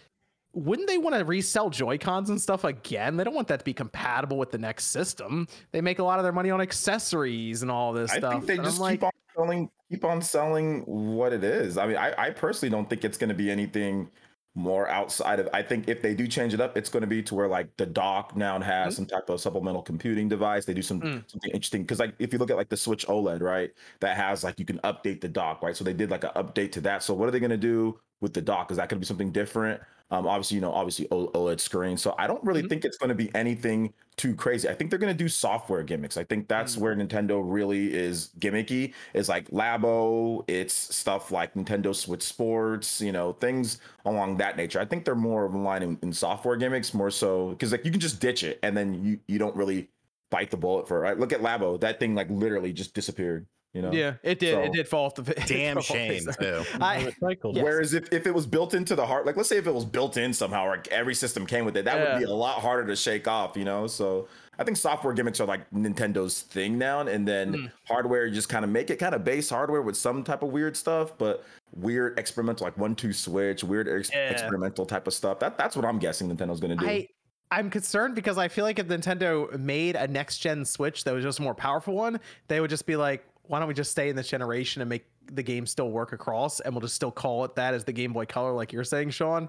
[0.54, 3.16] wouldn't they want to resell Joy Cons and stuff again?
[3.16, 5.46] They don't want that to be compatible with the next system.
[5.70, 8.32] They make a lot of their money on accessories and all this I stuff.
[8.32, 11.76] think they And I'm just like, keep on selling keep on selling what it is.
[11.78, 14.10] I mean, I, I personally don't think it's gonna be anything
[14.54, 17.34] more outside of I think if they do change it up, it's gonna be to
[17.34, 18.96] where like the dock now has Mhm.
[18.96, 20.64] some type of supplemental computing device.
[20.66, 21.30] They do some Mm.
[21.30, 23.70] something interesting because like if you look at like the Switch OLED, right,
[24.00, 25.76] that has like you can update the dock, right?
[25.76, 27.02] So they did like an update to that.
[27.02, 28.70] So what are they gonna do with the dock?
[28.70, 29.80] Is that gonna be something different?
[30.12, 31.96] Um, obviously, you know, obviously OLED screen.
[31.96, 32.68] So I don't really Mhm.
[32.68, 34.68] think it's going to be anything too crazy.
[34.68, 36.18] I think they're going to do software gimmicks.
[36.18, 36.80] I think that's Mm.
[36.80, 38.92] where Nintendo really is gimmicky.
[39.14, 40.44] Is like Labo.
[40.48, 43.00] It's stuff like Nintendo Switch Sports.
[43.00, 44.80] You know, things along that nature.
[44.80, 47.84] I think they're more of a line in, in software gimmicks more so because like
[47.86, 49.88] you can just ditch it and then you you don't really
[50.30, 51.00] bite the bullet for it.
[51.00, 51.18] Right?
[51.18, 51.80] Look at Labo.
[51.80, 53.46] That thing like literally just disappeared.
[53.74, 53.90] You know.
[53.92, 54.58] Yeah, it did.
[54.58, 55.22] it did fall off the.
[55.46, 56.62] Damn off shame too.
[56.80, 57.56] I, Cycles.
[57.56, 57.64] Yes.
[57.64, 59.84] Whereas if, if it was built into the heart, like let's say if it was
[59.86, 62.86] built in somehow, or every system came with it, that would be a lot harder
[62.86, 63.86] to shake off, you know.
[63.86, 64.28] So
[64.58, 67.72] I think software gimmicks are like Nintendo's thing now, and then Mm.
[67.88, 70.50] hardware you just kind of make it kind of base hardware with some type of
[70.50, 71.42] weird stuff, but
[71.74, 74.28] weird experimental like one two switch, weird ex- Yeah.
[74.28, 75.38] experimental type of stuff.
[75.38, 76.86] That that's what I'm guessing Nintendo's gonna do.
[76.86, 77.08] I
[77.50, 81.22] I'm concerned because I feel like if Nintendo made a next gen Switch that was
[81.22, 82.18] just a more powerful one,
[82.48, 85.06] they would just be like, why don't we just stay in this generation and make
[85.32, 88.12] the game still work across, and we'll just still call it that as the Game
[88.12, 89.48] Boy Color, like you're saying, Sean.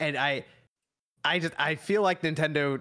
[0.00, 0.44] And I,
[1.24, 2.80] I just I feel like Nintendo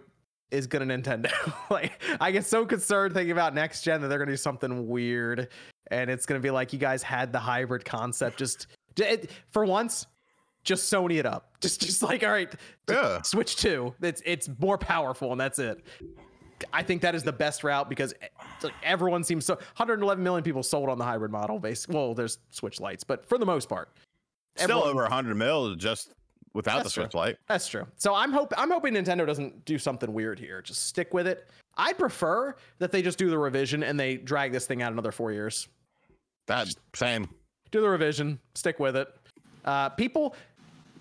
[0.51, 1.31] is gonna Nintendo.
[1.69, 5.49] like I get so concerned thinking about next gen that they're gonna do something weird,
[5.91, 8.37] and it's gonna be like you guys had the hybrid concept.
[8.37, 8.67] Just
[8.97, 10.05] it, for once,
[10.63, 11.49] just Sony it up.
[11.63, 12.53] Just just like all right,
[12.89, 13.21] Yeah.
[13.21, 13.95] Switch 2.
[14.01, 15.81] It's it's more powerful and that's it.
[16.71, 18.27] I think that is the best route because e-
[18.63, 21.87] like everyone seems so 111 million people sold on the hybrid model base.
[21.87, 23.89] Well, there's Switch lights, but for the most part.
[24.55, 26.11] Still everyone- over 100 mil just
[26.53, 27.03] without the That's true.
[27.05, 27.37] Switch Lite.
[27.47, 27.87] That's true.
[27.97, 30.61] So I'm hope I'm hoping Nintendo doesn't do something weird here.
[30.61, 31.49] Just stick with it.
[31.75, 35.11] I'd prefer that they just do the revision and they drag this thing out another
[35.11, 35.67] 4 years.
[36.45, 37.27] That same.
[37.71, 39.07] do the revision, stick with it.
[39.65, 40.35] Uh, people,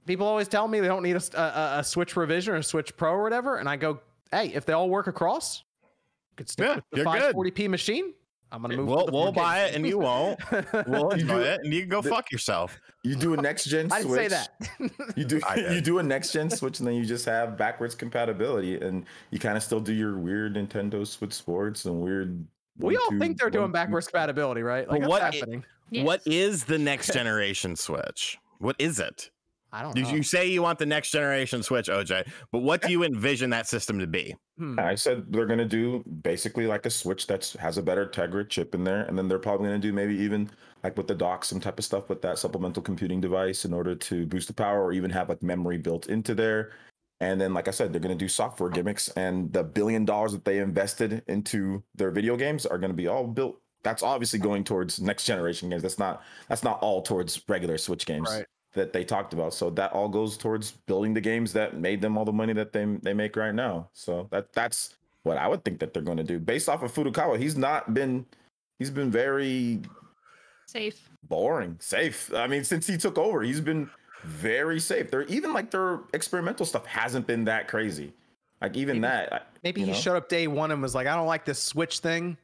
[0.07, 3.23] people always tell me they don't need a Switch revision or a Switch Pro or
[3.23, 4.01] whatever, and I go,
[4.33, 7.35] hey, if they all work across, you could stick Yeah, with the you're good.
[7.37, 8.15] 540p machine.
[8.51, 8.87] I'm gonna move.
[8.89, 10.39] We'll, we'll buy it and you won't.
[10.87, 12.79] We'll You enjoy do- it and you can go the- fuck yourself.
[13.03, 14.29] you do a next gen I Switch.
[14.29, 14.31] didn't
[14.79, 15.15] say that.
[15.17, 15.41] You do
[15.75, 19.39] you do a next gen Switch and then you just have backwards compatibility and you
[19.39, 22.47] kind of still do your weird Nintendo Switch Sports and weird.
[22.79, 24.87] we all two- think they're doing one, two- backwards compatibility, right?
[24.87, 25.65] Like But what's what happening?
[25.91, 26.35] What Yes.
[26.35, 28.37] is the next generation Switch?
[28.59, 29.31] What is it?
[29.73, 30.11] I don't You, know.
[30.11, 33.67] you say you want the next generation Switch, OJ, but what do you envision that
[33.67, 34.35] system to be?
[34.59, 34.79] Hmm.
[34.79, 38.75] I said they're gonna do basically like a Switch that has a better Tegra chip
[38.75, 40.51] in there, and then they're probably gonna do maybe even
[40.85, 43.95] like with the dock some type of stuff with that supplemental computing device in order
[43.95, 46.73] to boost the power, or even have like memory built into there.
[47.21, 50.45] And then, like I said, they're gonna do software gimmicks, and the billion dollars that
[50.45, 53.61] they invested into their video games are gonna be all built.
[53.85, 55.83] That's obviously going towards next generation games.
[55.83, 58.45] That's not that's not all towards regular Switch games Right.
[58.75, 59.53] That they talked about.
[59.55, 62.73] So that all goes towards building the games that made them all the money that
[62.73, 63.89] they they make right now.
[63.93, 64.95] So that that's
[65.25, 67.39] what I would think that they're going to do based off of Furukawa.
[67.39, 68.27] He's not been
[68.79, 69.81] he's been very
[70.67, 71.09] Safe.
[71.29, 72.33] boring, safe.
[72.35, 73.91] I mean, since he took over, he's been
[74.25, 75.11] very safe.
[75.11, 78.13] They're even like their experimental stuff hasn't been that crazy.
[78.61, 79.93] Like even Maybe- that, Maybe he know?
[79.97, 82.37] showed up day one and was like, I don't like this Switch thing.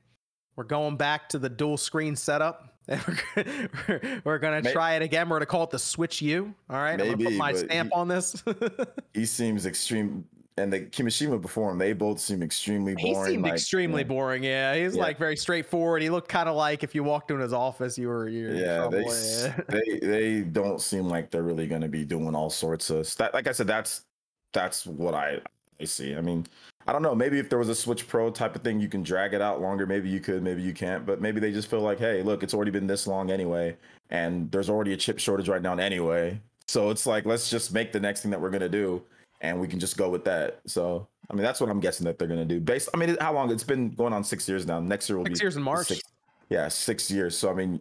[0.56, 2.74] We're going back to the dual screen setup.
[3.36, 5.28] We're, we're, we're gonna May- try it again.
[5.28, 6.54] We're gonna call it the Switch U.
[6.70, 6.92] All right.
[6.92, 8.42] I'm gonna put Maybe, my stamp he- on this.
[9.14, 10.24] he seems extreme.
[10.56, 13.14] And the Kimishima before him, they both seem extremely boring.
[13.14, 14.08] he seemed like, extremely yeah.
[14.08, 14.42] boring.
[14.42, 14.74] Yeah.
[14.74, 15.02] He's Yeah.
[15.02, 16.02] like very straightforward.
[16.02, 18.56] He looked kind of like if you walked into his office, you were you're in
[18.56, 19.60] yeah they, Yeah.
[19.68, 23.30] they they don't seem like they're really going to be doing all sorts of stuff
[23.34, 24.04] like i said that's
[24.52, 25.38] that's what i
[25.80, 26.44] i see i mean
[26.88, 27.14] I don't know.
[27.14, 29.60] Maybe if there was a Switch Pro type of thing, you can drag it out
[29.60, 29.86] longer.
[29.86, 31.04] Maybe you could, maybe you can't.
[31.04, 33.76] But maybe they just feel like, hey, look, it's already been this long anyway,
[34.08, 36.40] and there's already a chip shortage right now anyway.
[36.66, 39.02] So it's like, let's just make the next thing that we're gonna do,
[39.42, 40.60] and we can just go with that.
[40.66, 42.58] So I mean, that's what I'm guessing that they're gonna do.
[42.58, 43.50] Based, I mean, how long?
[43.50, 44.80] It's been going on six years now.
[44.80, 45.88] Next year will Six be years in March.
[45.88, 46.00] Six,
[46.48, 47.36] yeah, six years.
[47.36, 47.80] So I mean,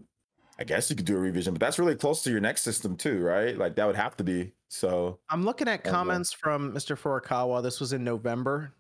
[0.60, 2.98] I guess you could do a revision, but that's really close to your next system
[2.98, 3.58] too, right?
[3.58, 4.52] Like that would have to be.
[4.68, 6.98] So I'm looking at Oh, comments from Mr.
[6.98, 7.64] Furukawa.
[7.64, 8.74] This was in November.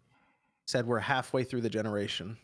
[0.67, 2.37] Said we're halfway through the generation.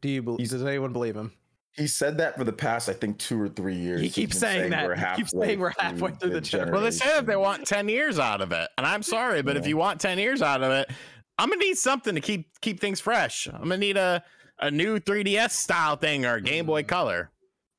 [0.00, 0.38] Do you believe?
[0.38, 1.32] He's- Does anyone believe him?
[1.76, 4.00] he said that for the past, I think, two or three years.
[4.00, 4.86] He keeps been saying that.
[4.86, 6.72] we're He keeps saying we're halfway through the generation.
[6.72, 8.68] Well, they say that they want 10 years out of it.
[8.78, 10.88] And I'm sorry, but if you want 10 years out of it,
[11.36, 13.48] I'm gonna need something to keep keep things fresh.
[13.52, 14.22] I'm gonna need a,
[14.60, 17.32] a new 3DS style thing or a Game Boy Color.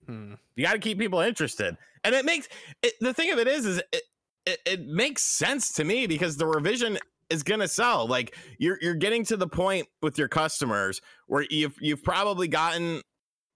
[0.07, 0.33] Hmm.
[0.57, 1.77] You got to keep people interested.
[2.03, 2.49] And it makes
[2.83, 4.01] it, the thing of it is, is it,
[4.45, 6.97] it, it makes sense to me because the revision
[7.29, 8.07] is gonna sell.
[8.07, 13.01] Like you're you're getting to the point with your customers where you've you've probably gotten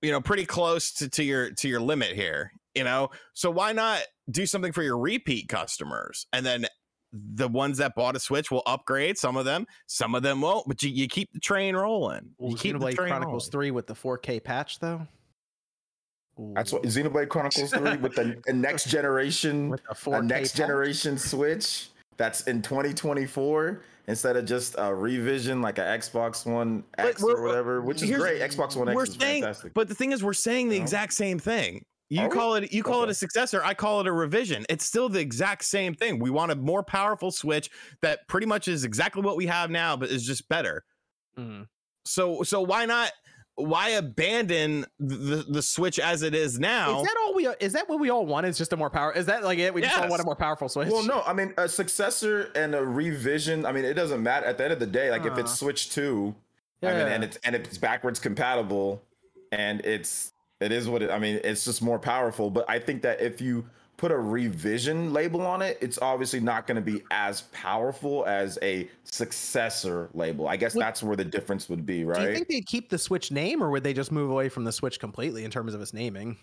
[0.01, 2.51] you know pretty close to, to your to your limit here.
[2.75, 6.67] You know, so why not do something for your repeat customers and then
[7.11, 9.17] the ones that bought a Switch will upgrade.
[9.17, 10.67] Some of them, some of them won't.
[10.67, 12.29] But you, you keep the train rolling.
[12.37, 13.69] Will You keep the Xenoblade train Chronicles rolling.
[13.69, 15.07] 3 with the 4K patch though?
[16.53, 20.51] That's what Xenoblade Chronicles 3 with the a next generation, with the a 4K next
[20.51, 20.57] patch?
[20.57, 21.89] generation Switch
[22.19, 27.81] that's in 2024 instead of just a revision like a Xbox One X or whatever,
[27.81, 28.41] which is great.
[28.41, 29.73] Xbox One X we're is saying, fantastic.
[29.73, 30.83] but the thing is, we're saying the No?
[30.83, 31.83] exact same thing.
[32.09, 32.35] You Are we?
[32.35, 33.63] call it you call it a successor.
[33.63, 34.65] I call it a revision.
[34.67, 36.19] It's still the exact same thing.
[36.19, 37.69] We want a more powerful Switch
[38.01, 40.83] that pretty much is exactly what we have now, but is just better.
[41.37, 41.67] Mm.
[42.05, 43.11] So so why not?
[43.59, 46.99] Why abandon the the Switch as it is now?
[47.01, 47.47] Is that all we?
[47.59, 48.45] Is that what we all want?
[48.45, 49.11] Is just a more power?
[49.11, 49.73] Is that like it?
[49.73, 50.87] We just all want a more powerful Switch.
[50.89, 53.65] Well, no, I mean a successor and a revision.
[53.65, 55.11] I mean, it doesn't matter at the end of the day.
[55.11, 55.55] Like if it's Uh.
[55.55, 56.35] Switch Two,
[56.81, 57.05] I mean, Yeah.
[57.07, 59.03] and it's and it's backwards compatible,
[59.51, 60.31] and it's
[60.61, 61.11] it is what it.
[61.11, 62.49] I mean, it's just more powerful.
[62.49, 63.65] But I think that if you
[63.99, 68.57] put a revision label on it, it's obviously not going to be as powerful as
[68.61, 70.47] a successor label.
[70.47, 72.19] I guess that's where the difference would be, right?
[72.19, 74.63] Do you think they'd keep the Switch name, or would they just move away from
[74.63, 76.37] the Switch completely in terms of its naming?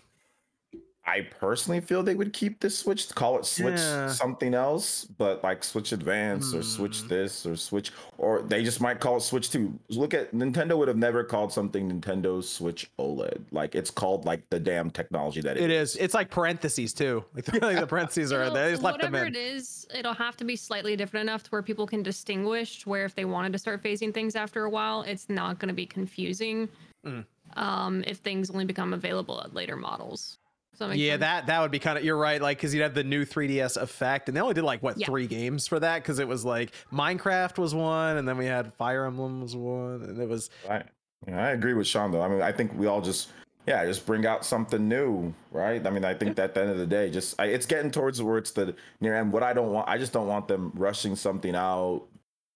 [1.09, 4.09] I personally feel they would keep this Switch, call it Switch Yeah.
[4.09, 7.07] something else, but like Switch Advance or Switch Hmm.
[7.07, 9.79] this or Switch, or they just might call it Switch 2.
[9.89, 13.39] Look at Nintendo would have never called something Nintendo Switch OLED.
[13.51, 15.95] Like it's called like the damn technology that It is.
[15.95, 17.23] It's like parentheses too.
[17.33, 18.65] Like the, like the parentheses are there.
[18.65, 19.35] They just left them whatever in.
[19.35, 22.85] it is, it'll have to be slightly different enough to where people can distinguish.
[22.85, 25.73] Where if they wanted to start phasing things after a while, it's not going to
[25.73, 26.67] be confusing.
[27.05, 27.23] Mm.
[27.55, 30.37] Um, if things only become available at later models.
[30.77, 31.19] Does that Yeah, sense?
[31.21, 32.03] that that would be kind of.
[32.03, 32.41] You're right.
[32.41, 35.07] Like because you'd have the new 3DS effect, and they only did like what Yeah.
[35.07, 38.73] three games for that because it was like Minecraft was one, and then we had
[38.75, 40.83] Fire Emblem was one, and it was I,
[41.27, 42.21] yeah, I agree with Sean though.
[42.21, 43.29] I mean, I think we all just
[43.65, 45.85] yeah, just bring out something new, right?
[45.85, 47.91] I mean, I think that at the end of the day, just I, it's getting
[47.91, 49.33] towards where it's the near end.
[49.33, 52.03] What I don't want, I just don't want them rushing something out.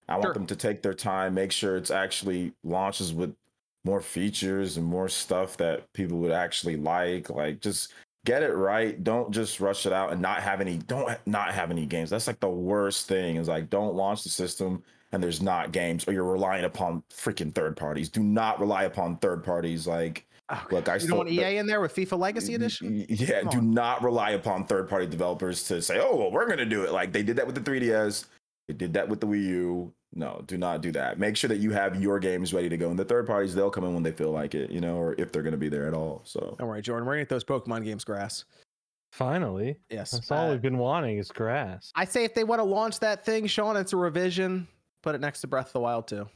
[0.07, 0.33] I want Sure.
[0.33, 3.35] them to take their time, make sure it's actually launches with
[3.83, 7.29] more features and more stuff that people would actually like.
[7.29, 7.93] Like just
[8.25, 9.03] get it right.
[9.03, 10.77] Don't just rush it out and not have any.
[10.77, 12.09] Don't not have any games.
[12.09, 13.35] That's like the worst thing.
[13.37, 17.53] Is like don't launch the system and there's not games or you're relying upon freaking
[17.53, 18.09] third parties.
[18.09, 19.87] Do not rely upon third parties.
[19.87, 23.05] Like oh, Look, I you still- don't want EA in there with FIFA Legacy Edition.
[23.09, 26.65] Yeah, do not rely upon third party developers to say, oh, well, we're going to
[26.65, 26.91] do it.
[26.91, 28.25] Like they did that with the 3DS,
[28.67, 29.93] they did that with the Wii U.
[30.13, 31.19] No, do not do that.
[31.19, 32.89] Make sure that you have your games ready to go.
[32.89, 35.15] And the third parties, they'll come in when they feel like it, you know, or
[35.17, 36.21] if they're going to be there at all.
[36.25, 37.05] So, Don't worry, Jordan.
[37.07, 38.43] We're gonna get those Pokemon games grass.
[39.11, 41.91] Finally, Yes, that's all uh, we've been wanting is grass.
[41.95, 44.67] I say if they want to launch that thing, Sean, it's a revision.
[45.03, 46.27] Put it next to Breath of the Wild too.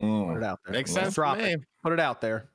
[0.00, 0.36] Put mm.
[0.36, 0.72] it out there.
[0.72, 1.14] Makes Let's sense.
[1.16, 1.52] Drop to me.
[1.54, 1.60] it.
[1.82, 2.48] Put it out there.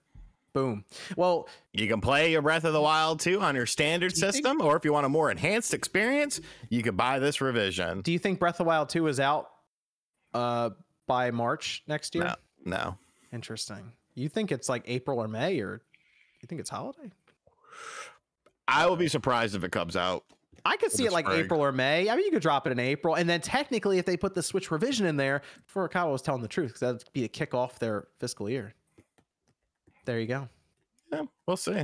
[0.53, 0.85] Boom.
[1.17, 4.21] Well, You can play your Breath of the Wild 2 on your standard Do you
[4.21, 6.39] think- system, or if you want a more enhanced experience,
[6.69, 8.01] you could buy this revision.
[8.01, 9.49] do you think Breath of the Wild 2 is out
[10.33, 10.71] uh
[11.07, 12.23] by March next year?
[12.23, 12.35] No.
[12.65, 12.97] No.
[13.31, 13.91] Interesting.
[14.15, 15.81] You think it's like April or May or
[16.41, 17.11] you think it's holiday?
[18.67, 20.23] I will be surprised if it comes out.
[20.65, 21.41] I could see it like spring.
[21.41, 22.09] April or May.
[22.09, 24.41] I mean, you could drop it in April, and then technically, if they put the
[24.41, 25.41] Switch revision in there,
[25.73, 28.73] Furukawa was telling the truth because that'd be a kick off their fiscal year.
[30.05, 30.47] There you go.
[31.11, 31.83] Yeah, we'll see.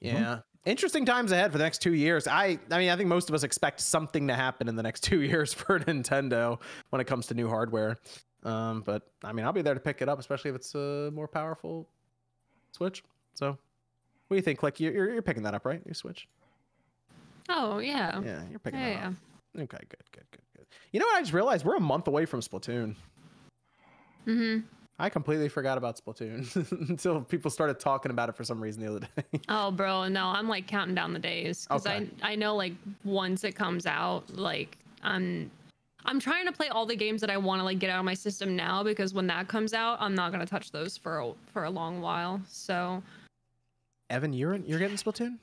[0.00, 0.40] Yeah.
[0.64, 2.26] Interesting times ahead for the next two years.
[2.26, 5.00] I I mean, I think most of us expect something to happen in the next
[5.04, 6.58] two years for Nintendo
[6.90, 7.98] when it comes to new hardware.
[8.44, 11.10] Um, but I mean, I'll be there to pick it up, especially if it's a
[11.12, 11.88] more powerful
[12.72, 13.02] Switch.
[13.34, 13.58] So, what
[14.30, 14.62] do you think?
[14.62, 15.82] Like you're you're, picking that up, right?
[15.84, 16.28] Your Switch.
[17.48, 18.20] Oh yeah.
[18.24, 19.06] Yeah, you're picking Yeah, that yeah.
[19.08, 19.14] up.
[19.56, 20.66] Okay, good, good, good, good.
[20.92, 21.16] You know what?
[21.16, 22.96] I just realized we're a month away from Splatoon.
[24.24, 24.58] hmm
[24.98, 28.90] I completely forgot about Splatoon until people started talking about it for some reason the
[28.96, 29.40] other day.
[29.48, 32.08] Oh, bro, no, I'm like counting down the days because Okay.
[32.22, 35.50] I I know like once it comes out, like I'm
[36.06, 38.04] I'm trying to play all the games that I want to like get out of
[38.04, 41.32] my system now because when that comes out, I'm not gonna touch those for a,
[41.52, 42.40] for a long while.
[42.48, 43.02] So
[44.10, 45.38] Evan, you're you're getting Splatoon?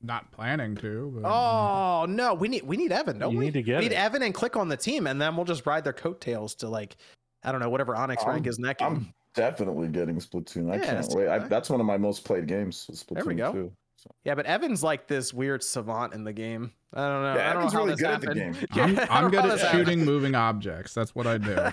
[0.00, 1.12] Not planning to.
[1.20, 3.44] But, Oh no, we need we need Evan, don't You we?
[3.46, 3.98] need to get we need it.
[3.98, 6.96] Evan and click on the team, and then we'll just ride their coattails to like,
[7.44, 8.82] I don't know, whatever Onyx rank I'm- is next.
[8.82, 10.70] I'm definitely getting Splatoon.
[10.70, 11.28] I Yeah, can't so wait.
[11.28, 12.86] I, that's one of my most played games.
[12.90, 13.52] is There we Splatoon go.
[13.52, 13.72] 2.
[13.96, 14.10] So.
[14.24, 16.72] Yeah, but Evan's like this weird savant in the game.
[16.92, 17.34] I don't know.
[17.36, 18.56] Yeah, I don't Evan's know really this good at the game.
[18.74, 19.86] Yeah, I'm, I I'm good at this happened.
[19.86, 20.92] shooting moving objects.
[20.92, 21.56] That's what I do.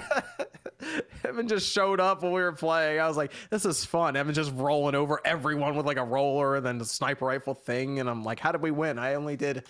[1.25, 2.99] Evan just showed up when we were playing.
[2.99, 6.55] I was like, "This is fun." Evan just rolling over everyone with like a roller
[6.55, 8.97] and then the sniper rifle thing, and I'm like, "How did we win?
[8.97, 9.65] I only did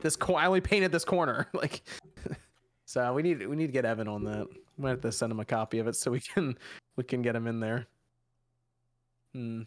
[0.00, 0.14] this.
[0.16, 1.82] Co- I only painted this corner." like,
[2.84, 4.46] so we need we need to get Evan on that.
[4.76, 6.56] I'm gonna have to send him a copy of it so we can
[6.96, 7.86] we can get him in there.
[9.34, 9.62] Hmm.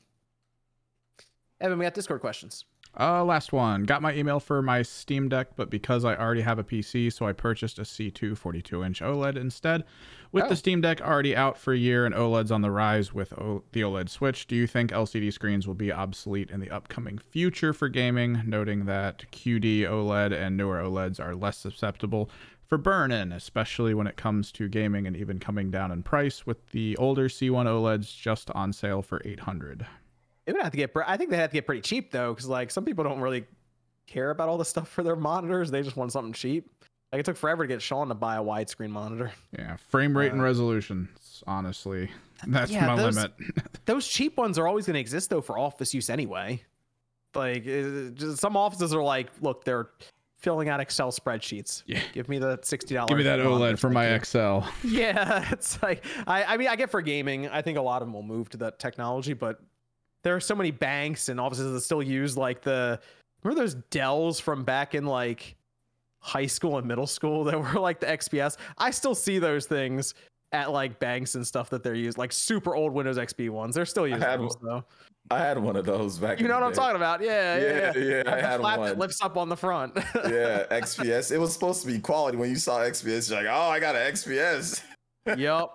[1.60, 2.66] Evan, we got Discord questions.
[3.00, 3.84] Uh, last one.
[3.84, 7.28] Got my email for my Steam Deck, but because I already have a PC, so
[7.28, 9.84] I purchased a C2 42 inch OLED instead.
[10.32, 10.50] With Oh.
[10.50, 13.64] the Steam Deck already out for a year and OLED's on the rise with o-
[13.72, 17.72] the OLED Switch, do you think LCD screens will be obsolete in the upcoming future
[17.74, 18.42] for gaming?
[18.46, 22.30] Noting that QD OLED and newer OLEDs are less susceptible
[22.68, 26.46] for burn in, especially when it comes to gaming and even coming down in price,
[26.46, 29.86] with the older C1 OLEDs just on sale for 800
[30.46, 30.92] They would have to get.
[31.06, 33.46] I think they have to get pretty cheap though, because like some people don't really
[34.06, 35.72] care about all the stuff for their monitors.
[35.72, 36.70] They just want something cheap.
[37.12, 39.32] Like it took forever to get Sean to buy a widescreen monitor.
[39.58, 41.08] Yeah, frame rate and Uh, resolution.
[41.46, 42.10] Honestly,
[42.48, 43.32] that's yeah, my those- limit.
[43.86, 46.62] Those cheap ones are always going to exist though for office use anyway.
[47.34, 49.88] Like just, some offices are like, look, they're
[50.38, 51.84] filling out Excel spreadsheets.
[51.86, 52.02] Yeah.
[52.14, 53.10] Give me the sixty dollars.
[53.10, 54.68] Give me that OLED for my Excel.
[54.84, 57.48] Yeah, it's like I, I mean I get for gaming.
[57.50, 59.60] I think a lot of them will move to that technology, but
[60.24, 63.00] there are so many banks and offices that still use like the
[63.44, 65.56] remember those Dells from back in like
[66.20, 68.58] high school and middle school that were like the XPS.
[68.78, 70.14] I still see those things
[70.54, 73.76] at like banks and stuff that they're used like super old Windows XP ones.
[73.76, 74.86] They're still using had those though.
[75.30, 76.40] I had one of those back.
[76.40, 77.22] You in know the what I'm talking about?
[77.22, 78.04] Yeah, yeah, Yeah, yeah.
[78.26, 78.88] yeah, I the had flap one.
[78.90, 79.94] that lifts up on the front.
[80.16, 81.32] yeah, XPS.
[81.32, 82.38] It was supposed to be quality.
[82.38, 84.82] When you saw XPS, you're like, oh, I got an XPS.
[85.38, 85.70] yep.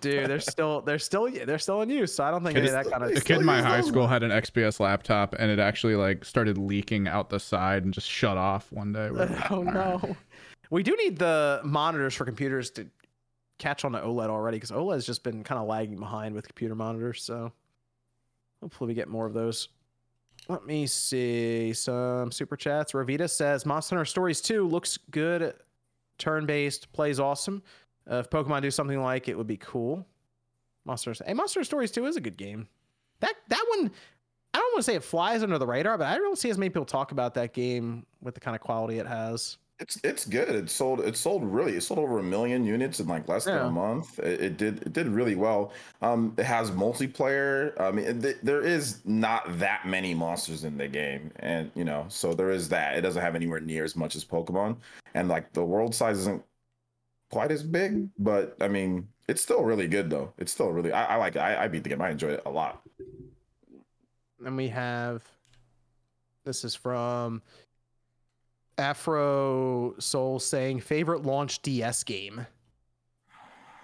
[0.00, 2.14] Dude, they're still they're still they're still in use.
[2.14, 3.10] So I don't think any of that kind of.
[3.10, 3.88] A kid in my high those?
[3.88, 7.92] school had an XPS laptop, and it actually like started leaking out the side and
[7.92, 9.10] just shut off one day.
[9.10, 10.16] We like, Oh no.
[10.70, 12.86] We do need the monitors for computers to
[13.58, 16.46] catch on to OLED already because OLED has just been kind of lagging behind with
[16.46, 17.22] computer monitors.
[17.24, 17.50] So
[18.64, 19.68] hopefully we get more of those.
[20.48, 22.92] Let me see some super chats.
[22.92, 25.52] Ravita says Monster Hunter Stories 2 looks good,
[26.16, 27.62] turn based, plays awesome.
[28.10, 30.06] Uh, if Pokemon do something like it, would be cool.
[30.86, 32.66] Monster Hey, Monster Stories 2 is a good game.
[33.20, 33.90] That that one,
[34.54, 36.56] I don't want to say it flies under the radar, but I don't see as
[36.56, 39.58] many people talk about that game with the kind of quality it has.
[39.80, 40.50] It's it's good.
[40.50, 43.58] It sold it sold really it sold over a million units in like less than
[43.58, 44.20] a month.
[44.20, 45.72] It, it did it did really well.
[46.00, 47.78] Um, it has multiplayer.
[47.80, 52.06] I mean, th- there is not that many monsters in the game, and you know,
[52.08, 52.96] so there is that.
[52.96, 54.76] It doesn't have anywhere near as much as Pokemon,
[55.14, 56.44] and like the world size isn't
[57.32, 60.32] quite as big, but I mean, it's still really good though.
[60.38, 61.40] It's still really I, I like it.
[61.40, 62.00] I, I beat the game.
[62.00, 62.80] I enjoyed it a lot.
[64.44, 65.24] And we have
[66.44, 67.42] this is from
[68.78, 72.46] Afro Soul saying favorite launch DS game.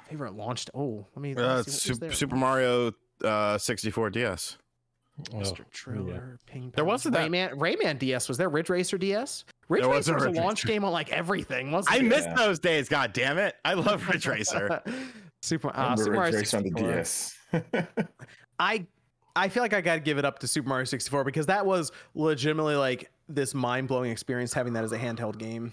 [0.09, 0.71] Favorite launched.
[0.75, 1.35] Oh, let me.
[1.35, 2.13] let me Uh, see what was Super.
[2.15, 2.93] Super Mario
[3.25, 4.59] uh, 64 DS.
[5.33, 5.61] Mr.
[5.61, 7.53] Oh, Driller, Ping There wasn't that- Rayman.
[7.59, 8.49] Rayman DS was there.
[8.49, 9.45] Ridge Racer DS.
[9.69, 11.71] Ridge There Racer wasn't was a launch game on like everything.
[11.71, 12.05] Wasn't I it?
[12.05, 12.35] missed Yeah.
[12.37, 12.89] those days.
[12.89, 13.55] God damn it!
[13.65, 14.83] I love Ridge Racer.
[15.43, 15.69] Super.
[15.69, 16.93] Uh, Remember Super Mario Ridge Racer on the 64.
[16.93, 17.37] DS.
[18.59, 18.87] I
[19.41, 21.65] I feel like I got to give it up to Super Mario 64 because that
[21.65, 25.73] was legitimately like this mind-blowing experience having that as a handheld game.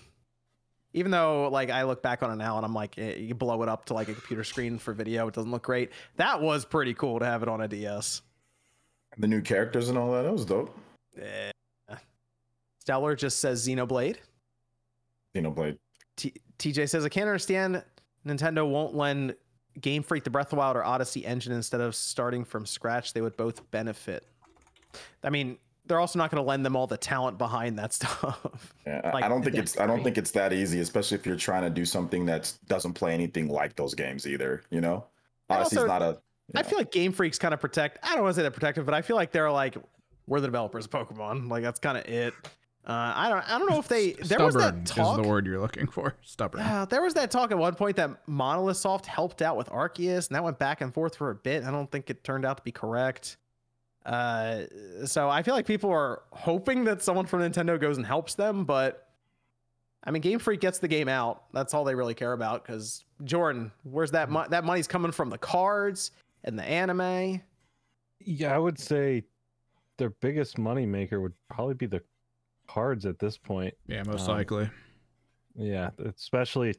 [0.93, 3.61] Even though like I look back on it now and I'm like eh, you blow
[3.63, 5.91] it up to like a computer screen for video, it doesn't look great.
[6.15, 8.21] That was pretty cool to have it on a DS.
[9.17, 10.21] the new characters and all that.
[10.21, 10.73] That was dope.
[11.21, 11.51] Eh.
[12.79, 14.15] Stellar just says Xenoblade.
[15.35, 15.77] Xenoblade.
[16.15, 17.83] T- TJ says I can't understand
[18.25, 19.35] Nintendo won't lend
[19.81, 23.13] Game Freak the Breath of the Wild or Odyssey engine instead of starting from scratch.
[23.13, 24.25] They would both benefit.
[25.23, 28.73] I mean, they're also not going to lend them all the talent behind that stuff.
[28.85, 31.25] Yeah, I- Like, I don't think it's I don't think it's that easy, especially if
[31.25, 34.63] you're trying to do something that doesn't play anything like those games either.
[34.69, 35.05] You know,
[35.49, 36.17] Odyssey's also, not a.
[36.55, 37.99] I feel like Game Freak's kind of protect.
[38.03, 39.75] I don't want to say they're protective, but I feel like they're like
[40.27, 41.49] we're the developers of Pokemon.
[41.49, 42.33] Like that's kind of it.
[42.87, 43.49] Uh, I don't.
[43.49, 44.13] I don't know if they.
[44.13, 45.19] There was Stubborn that talk.
[45.19, 46.15] is the word you're looking for.
[46.21, 46.61] Stubborn.
[46.61, 50.27] Yeah, there was that talk at one point that Monolith Soft helped out with Arceus,
[50.29, 51.65] and that went back and forth for a bit.
[51.65, 53.35] I don't think it turned out to be correct.
[54.05, 54.61] Uh,
[55.05, 58.63] so I feel like people are hoping that someone from Nintendo goes and helps them,
[58.63, 59.09] but
[60.05, 61.43] I mean, Game Freak gets the game out.
[61.51, 62.63] That's all they really care about.
[62.65, 65.29] Because Jordan, where's that mo- that money's coming from?
[65.29, 66.11] The cards
[66.45, 67.41] and the anime.
[68.21, 69.23] Yeah, I would say
[69.97, 72.01] their biggest money maker would probably be the
[72.67, 73.73] cards at this point.
[73.87, 74.69] Yeah, most Um, likely.
[75.55, 76.75] Yeah, especially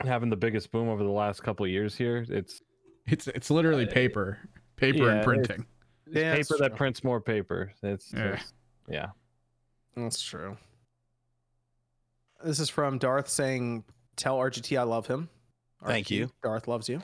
[0.00, 2.24] having the biggest boom over the last couple of years here.
[2.28, 2.60] It's,
[3.06, 4.38] It's it's literally paper,
[4.74, 5.66] paper yeah, and printing.
[6.06, 7.72] it's Yeah, paper that prints more paper.
[7.82, 8.32] It's Yeah.
[8.36, 8.54] just-
[8.88, 9.10] yeah.
[9.94, 10.56] That's true.
[12.44, 13.84] This is from Darth saying,
[14.16, 15.28] "Tell RGT I love him."
[15.84, 16.30] Thank you.
[16.42, 16.96] Darth loves you.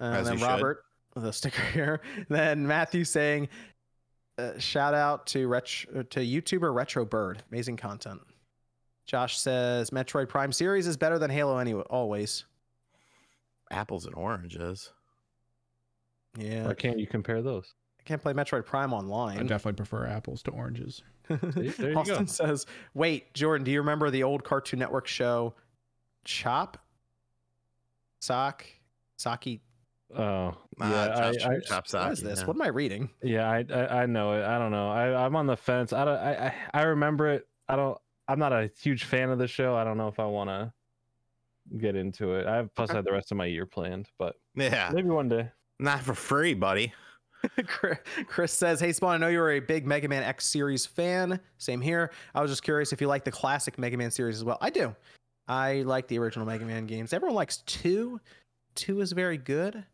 [0.00, 0.46] Uh, As and then he should.
[0.46, 2.00] Robert with a sticker here.
[2.28, 3.48] Then Matthew saying,
[4.40, 8.20] uh, "Shout out to retro to YouTuber Retro Bird, amazing content."
[9.06, 12.44] Josh says, "Metroid Prime series is better than Halo anyway, always."
[13.70, 14.92] Apples and oranges.
[16.38, 17.74] Yeah, Why can't you compare those?
[17.98, 19.38] I can't play Metroid Prime online.
[19.38, 21.02] I definitely prefer apples to oranges.
[21.28, 22.24] There you Austin go.
[22.24, 25.54] says, "Wait, Jordan, do you remember the old Cartoon Network show,
[26.24, 26.78] Chop,
[28.20, 28.66] Sock,
[29.16, 29.60] Saki?
[30.16, 31.02] Oh, Ah, yeah.
[31.28, 32.40] I, chop, I, chop, chop, What is socky, this?
[32.40, 32.46] yeah.
[32.46, 34.44] What am I reading?" yeah, I, I, I know it.
[34.44, 34.90] I don't know.
[34.90, 35.92] I, I'm on the fence.
[35.92, 36.16] I don't.
[36.18, 37.46] I, I, I remember it.
[37.68, 37.98] I don't.
[38.26, 39.74] I'm not a huge fan of the show.
[39.76, 40.72] I don't know if I want to
[41.78, 42.46] get into it.
[42.46, 45.28] I have plus I had the rest of my year planned, but Yeah, maybe one
[45.28, 45.50] day.
[45.78, 46.92] not for free, buddy.
[47.66, 50.86] Chris- Chris says, "Hey Spawn, I know you were a big Mega Man X series
[50.86, 51.38] fan.
[51.58, 52.10] Same here.
[52.34, 54.58] I was just curious if you like the classic Mega Man series as well.
[54.60, 54.94] I do.
[55.48, 57.12] I like the original Mega Man games.
[57.12, 58.20] Everyone likes two.
[58.76, 59.84] Two is very good.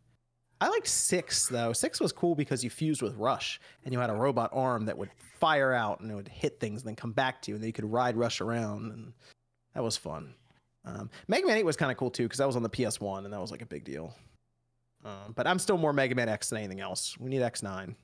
[0.60, 1.72] I liked six though.
[1.72, 4.96] Six was cool because you fused with Rush and you had a robot arm that
[4.96, 7.62] would fire out and it would hit things and then come back to you and
[7.62, 9.12] then you could ride Rush around and
[9.74, 10.34] that was fun.
[10.84, 13.00] Um, Mega Man Eight was kind of cool too because that was on the PS
[13.00, 14.14] One and that was like a big deal.
[15.04, 17.18] Um, but I'm still more Mega Man X than anything else.
[17.18, 17.94] We need X9.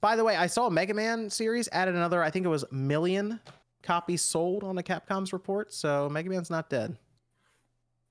[0.00, 3.40] By the way, I saw Mega Man series added another, I think it was million
[3.82, 5.72] copies sold on the Capcom's report.
[5.72, 6.96] So Mega Man's not dead.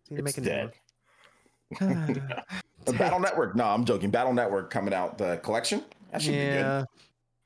[0.09, 0.71] It's make a new dead.
[2.85, 3.55] The Battle Network.
[3.55, 4.11] No, I'm joking.
[4.11, 5.83] Battle Network coming out the collection.
[6.11, 6.53] That should be good.
[6.59, 6.83] yeah.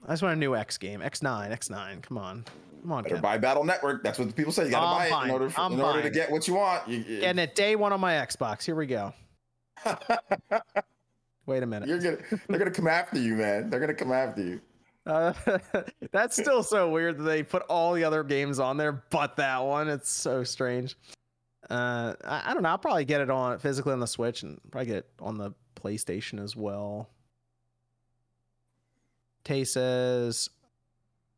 [0.06, 1.00] I just want a new X game.
[1.00, 2.02] X9, X9.
[2.02, 2.44] Come on.
[2.82, 3.22] Come on, Better Ken.
[3.22, 4.04] buy Battle Network.
[4.04, 4.66] That's what the people say.
[4.66, 6.88] You gotta I'm buy it in order for, in order to get what you want.
[6.90, 8.64] You, you- Getting it day one on my Xbox.
[8.66, 9.14] Here we go.
[11.46, 11.88] Wait a minute.
[11.90, 12.18] You're gonna.
[12.48, 13.70] They're gonna come after you, man.
[13.70, 14.62] They're gonna come after you.
[15.06, 15.34] Uh,
[16.12, 19.64] that's still so weird that they put all the other games on there, but that
[19.64, 19.88] one.
[19.88, 20.96] It's so strange.
[21.70, 22.70] Uh, I, I don't know.
[22.70, 25.54] I'll probably get it on physically on the Switch and probably get it on the
[25.76, 27.10] PlayStation as well.
[29.44, 30.50] Tay says,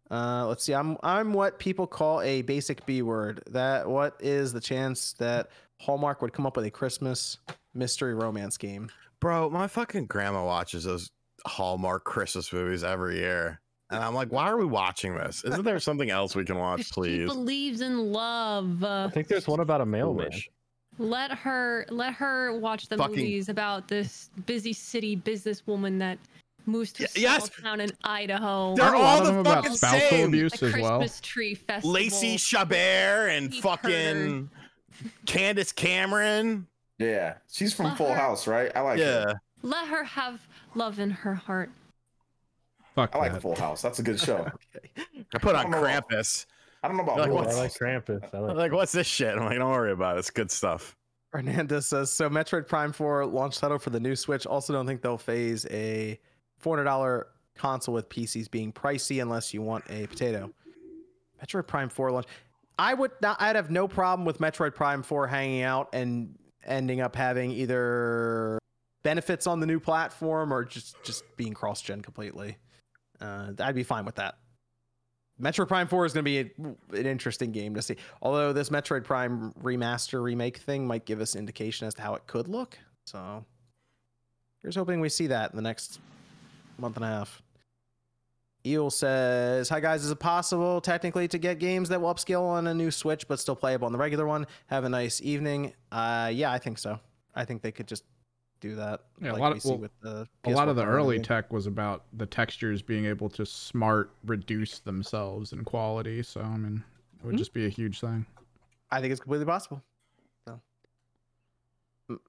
[0.10, 0.74] uh, "Let's see.
[0.74, 3.44] I'm I'm what people call a basic B word.
[3.48, 5.50] That what is the chance that
[5.80, 7.38] Hallmark would come up with a Christmas
[7.74, 8.90] mystery romance game?
[9.20, 11.12] Bro, my fucking grandma watches those
[11.46, 13.61] Hallmark Christmas movies every year.
[13.92, 15.44] And I'm like, why are we watching this?
[15.44, 17.26] Isn't there something else we can watch, She please?
[17.30, 18.84] believes in love.
[18.84, 20.32] Uh, I think there's one about a mailman.
[20.32, 20.50] Foolish.
[20.98, 26.18] let her let her watch the Fucking- movies about this busy city businesswoman that
[26.66, 27.50] moves to a Y- small yes!
[27.62, 28.76] town in Idaho.
[28.76, 30.28] They're all the about fucking spousal same.
[30.30, 31.00] abuse the as well.
[31.00, 31.92] Christmas tree festival.
[31.92, 34.50] Lacey Chabert and Steve fucking
[35.26, 36.68] Candace Cameron.
[37.00, 38.72] Yeah, she's from Let Full her- House, right?
[38.76, 39.00] I like.
[39.00, 39.24] Yeah.
[39.24, 39.42] Her.
[39.64, 40.40] Let her have
[40.76, 41.72] love in her heart.
[43.02, 43.42] Fuck I like that.
[43.42, 43.82] Full House.
[43.82, 44.48] That's a good show.
[45.34, 45.82] I put on don't know.
[45.82, 46.46] Krampus.
[46.84, 48.24] I don't know about Like, Full I what's- like Krampus.
[48.34, 49.38] I I'm like like, what's this shit?
[49.38, 50.20] I'm like, don't worry about it.
[50.20, 50.96] It's good stuff.
[51.34, 52.30] Hernandez says so.
[52.30, 54.46] Metroid Prime 4 launch title for the new Switch.
[54.46, 56.20] Also, don't think they'll phase a
[56.64, 57.24] $400
[57.56, 60.52] console with PCs being pricey unless you want a potato.
[61.42, 62.26] Metroid Prime 4 launch.
[62.78, 63.42] I would not.
[63.42, 68.60] I'd have no problem with Metroid Prime 4 hanging out and ending up having either
[69.04, 72.58] benefits on the new platform or just just being cross gen completely.
[73.22, 74.38] Uh, I'd be fine with that.
[75.42, 77.96] Metroid Prime 4 is going to be a, an interesting game to see.
[78.22, 82.28] Although this Metroid Prime remaster remake thing might give us indication as to how it
[82.28, 82.78] could look.
[83.06, 83.44] So
[84.62, 86.00] here's hoping we see that in the next
[86.78, 87.42] month and a half.
[88.64, 92.68] Eel says, Hi guys, is it possible technically to get games that will upscale on
[92.68, 94.46] a new Switch but still playable on the regular one?
[94.68, 95.74] Have a nice evening.
[95.92, 97.00] Uh yeah, I think so.
[97.34, 98.04] I think they could just
[98.62, 99.02] do that.
[99.22, 101.18] Yeah, a like lot we of- see well, with the a lot of the early
[101.18, 101.28] movie.
[101.28, 106.24] tech was about the textures being able to smart reduce themselves in quality.
[106.24, 106.84] So I mean,
[107.20, 107.40] it would Mhm.
[107.40, 108.26] just be a huge thing.
[108.92, 109.82] I think it's completely possible.
[110.48, 110.62] So,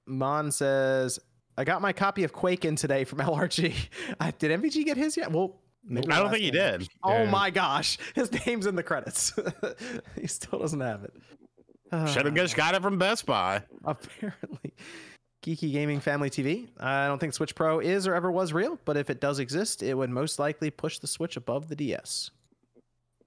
[0.05, 1.19] Mon says,
[1.57, 3.73] "I got my copy of Quake in today from LRG.
[4.19, 5.31] Uh, did MVG get his yet?
[5.31, 6.79] Well, Maybe I don't think he game.
[6.79, 6.89] did.
[7.03, 7.29] Oh Yeah.
[7.29, 9.33] my gosh, his name's in the credits.
[10.19, 11.13] he still doesn't have it.
[11.91, 13.61] Should have Uh, just got it from Best Buy.
[13.83, 14.73] apparently.
[15.43, 16.67] Geeky Gaming Family TV.
[16.79, 19.83] I don't think Switch Pro is or ever was real, but if it does exist,
[19.83, 22.31] it would most likely push the Switch above the DS.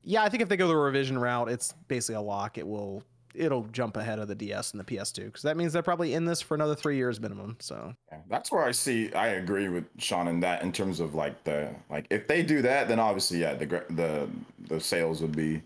[0.02, 2.58] Yeah, I think if they go the revision route, it's basically a lock.
[2.58, 3.02] It will
[3.34, 6.24] it'll jump ahead of the DS and the PS2 because that means they're probably in
[6.24, 7.56] this for another three years minimum.
[7.60, 9.12] So Yeah, that's where I see.
[9.12, 12.62] I agree with Sean in that in terms of like the like if they do
[12.62, 14.28] that, then obviously yeah, the the
[14.68, 15.62] the sales would be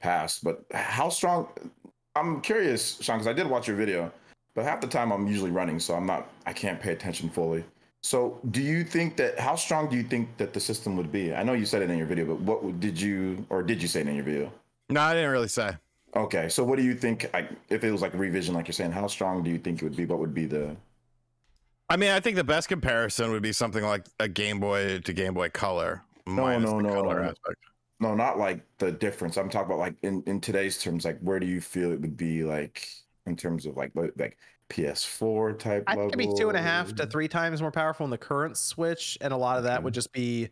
[0.00, 0.44] passed.
[0.44, 1.48] But how strong?
[2.14, 4.12] I'm curious, Sean, because I did watch your video,
[4.54, 6.28] but half the time I'm usually running, so I'm not.
[6.46, 7.64] I can't pay attention fully.
[8.02, 11.34] So, do you think that how strong do you think that the system would be?
[11.34, 13.88] I know you said it in your video, but what did you or did you
[13.88, 14.52] say it in your video?
[14.88, 15.72] No, I didn't really say.
[16.16, 17.30] Okay, so what do you think?
[17.32, 19.84] Like, if it was like revision, like you're saying, how strong do you think it
[19.84, 20.06] would be?
[20.06, 20.76] What would be the
[21.90, 25.12] I mean, I think the best comparison would be something like a Game Boy to
[25.12, 26.02] Game Boy Color.
[26.24, 27.28] No, minus no, the no, color no.
[27.28, 27.58] aspect.
[27.98, 29.36] No, not like the difference.
[29.36, 31.04] I'm talking about like in in today's terms.
[31.04, 32.88] Like, where do you feel it would be like
[33.26, 34.36] in terms of like like
[34.70, 35.84] PS4 type?
[35.86, 38.18] I think it'd be two and a half to three times more powerful in the
[38.18, 40.48] current Switch, and a lot of that would just be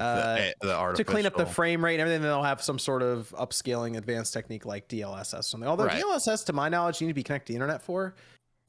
[0.00, 2.22] Uh, the, the to clean up the frame rate and everything.
[2.22, 5.68] They'll have some sort of upscaling advanced technique like DLSS or something.
[5.68, 6.02] Although Right.
[6.02, 8.14] DLSS, to my knowledge, you need to be connected to the internet for.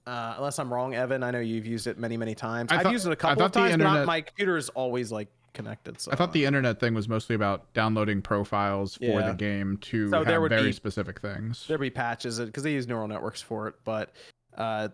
[0.08, 1.22] Uh, unless I'm wrong, Evan.
[1.22, 2.72] I know you've used it many, many times.
[2.72, 4.58] I I've thought- used it a couple of thought the times, but not- my computer
[4.58, 5.28] is always like
[5.64, 6.00] connected.
[6.00, 9.30] So I thought the internet thing was mostly about downloading profiles for Yeah.
[9.32, 11.66] the game to So there have very be- specific things.
[11.68, 13.76] there'd be patches because they use neural networks for it.
[13.84, 14.14] But
[14.58, 14.88] uh,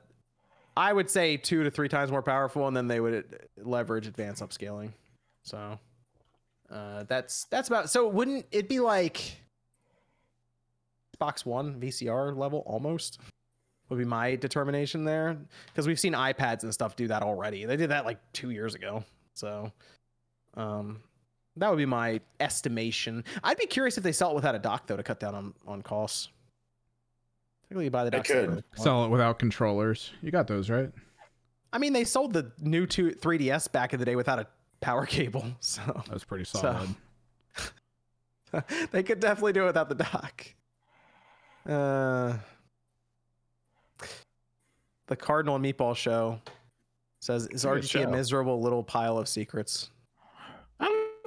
[0.75, 4.41] I would say two to three times more powerful, and then they would leverage advanced
[4.41, 4.91] upscaling.
[5.43, 5.79] So
[6.71, 7.89] uh, that's that's about.
[7.91, 9.37] So wouldn't it be like
[11.19, 13.19] Xbox One VCR level almost?
[13.89, 15.37] Would be my determination there
[15.67, 17.65] because we've seen iPads and stuff do that already.
[17.65, 19.03] They did that like two years ago.
[19.35, 19.71] So
[20.57, 21.01] um,
[21.57, 23.23] that would be my estimation.
[23.43, 25.53] I'd be curious if they sell it without a dock though to cut down on
[25.67, 26.29] on costs.
[27.67, 28.25] Typically, you buy the They dock.
[28.27, 28.63] could.
[28.75, 30.11] Sell it without controllers.
[30.21, 30.91] You got those, right?
[31.73, 34.47] I mean, they sold the new two 3DS back in the day without a
[34.81, 36.95] power cable, so That was pretty So- solid.
[38.91, 40.45] they could definitely do it without the dock.
[41.67, 42.37] Uh,
[45.07, 46.39] the Cardinal and Meatball Show
[47.19, 49.89] says, "Is Good RGT a miserable little pile of secrets?"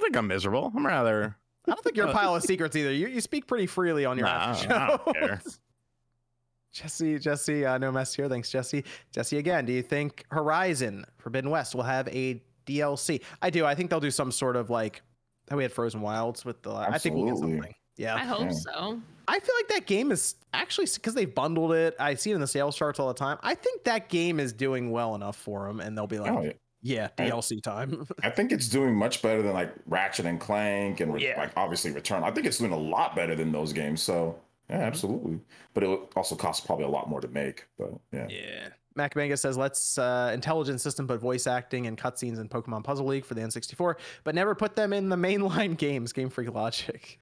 [0.09, 0.71] I don't think I'm miserable.
[0.75, 1.35] I'm rather.
[1.67, 2.91] I don't think you're a pile of secrets either.
[2.91, 5.41] You you speak pretty freely on your Nah, after I don't care.
[6.71, 8.29] Jesse, Jesse, uh, no mess here.
[8.29, 8.83] Thanks, Jesse.
[9.11, 13.21] Jesse, again, do you think Horizon Forbidden West will have a DLC?
[13.41, 13.65] I do.
[13.65, 15.01] I think they'll do some sort of like
[15.49, 16.71] how we had Frozen Wilds with the.
[16.71, 17.57] I think we'll get Absolutely.
[17.57, 17.75] something.
[17.97, 18.49] Yeah, I hope Yeah.
[18.51, 19.01] so.
[19.27, 21.95] I feel like that game is actually because they've bundled it.
[21.99, 23.37] I see it in the sales charts all the time.
[23.43, 26.41] I think that game is doing well enough for them, and they'll be like, Oh,
[26.43, 26.53] yeah.
[26.81, 27.09] "Yeah.
[27.17, 31.35] DLC time." I think it's doing much better than like Ratchet and Clank and Yeah.
[31.37, 32.23] like obviously Return.
[32.23, 34.01] I think it's doing a lot better than those games.
[34.01, 34.39] So
[34.69, 35.39] yeah, absolutely.
[35.73, 37.67] But it also costs probably a lot more to make.
[37.77, 38.27] But yeah.
[38.29, 38.67] Yeah.
[38.95, 43.05] Mac Manga says, let's uh, intelligent system put voice acting and cutscenes in Pokemon Puzzle
[43.05, 43.95] League for the N64,
[44.25, 47.19] but never put them in the mainline games, Game Freak Logic.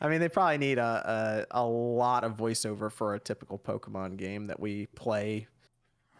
[0.00, 4.16] I mean, they probably need a, a, a lot of voiceover for a typical Pokemon
[4.16, 5.46] game that we play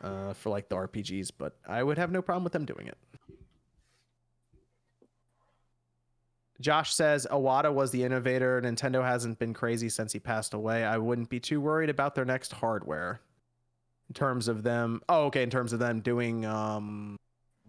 [0.05, 2.99] uh, for like the RPGs, but I would have no problem with them doing it.
[6.61, 8.61] Josh says Iwata was the innovator.
[8.63, 10.85] Nintendo hasn't been crazy since he passed away.
[10.85, 13.21] I wouldn't be too worried about their next hardware
[14.09, 17.17] in terms of them oh okay in terms of them doing um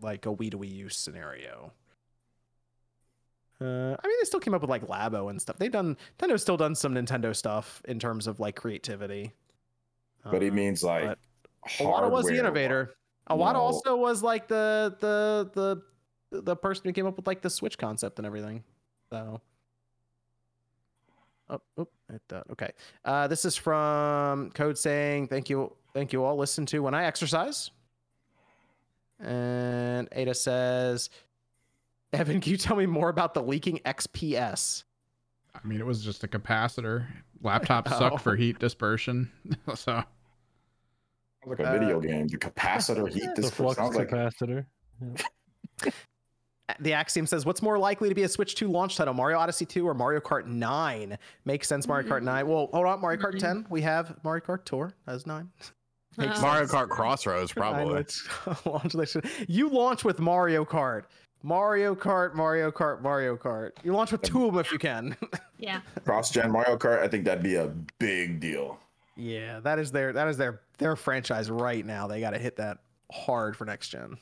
[0.02, 1.72] like a Wii to Wii U scenario.
[3.62, 3.66] Uh,
[4.04, 5.58] I mean, they still came up with like Labo and stuff.
[5.58, 9.32] They've done Nintendo's still done some Nintendo stuff in terms of like creativity.
[10.30, 11.20] But he Uh, means like but
[11.68, 12.96] Iwata was the innovator.
[13.30, 13.60] Iwata No.
[13.60, 15.50] also was like the the
[16.32, 18.64] the the person who came up with like the Switch concept and everything.
[19.10, 19.42] So.
[21.48, 22.72] Oh, oh it, uh, okay.
[23.04, 26.36] Uh, this is from Code saying, "Thank you, thank you all.
[26.38, 27.70] Listen to when I exercise."
[29.20, 31.10] And Ada says,
[32.14, 34.84] "Evan, can you tell me more about the leaking XPS?"
[35.54, 37.06] I mean, it was just a capacitor.
[37.44, 38.00] Laptops Oh.
[38.00, 39.32] suck for heat dispersion.
[39.76, 40.06] so Sounds
[41.46, 42.28] like a video Uh, game.
[42.28, 44.66] The capacitor heat The this flux sounds like capacitor.
[46.80, 49.68] The Axiom says, "What's more likely to be a Switch 2 launch title, Mario Odyssey
[49.68, 51.16] 2 or Mario Kart 9?"
[51.46, 51.88] Makes sense.
[51.88, 52.48] Mario Kart 9.
[52.48, 53.00] Well, hold on.
[53.02, 53.68] Mario Kart 10.
[53.70, 55.50] We have Mario Kart Tour as nine.
[56.18, 56.72] Makes Uh, Mario sense.
[56.72, 57.94] Kart Crossroads, probably.
[57.94, 58.28] lets
[58.66, 58.96] launch
[59.48, 61.04] You launch with Mario Kart.
[61.44, 63.72] Mario Kart, Mario Kart, Mario Kart.
[63.84, 65.16] You launch with two of them if you can.
[65.60, 65.82] Yeah.
[66.04, 67.00] cross gen Mario Kart.
[67.04, 67.68] I think that'd be a
[68.00, 68.80] big deal.
[69.16, 72.08] Yeah, that is their that is their their franchise right now.
[72.08, 72.80] They got to hit that
[73.12, 74.18] hard for next gen.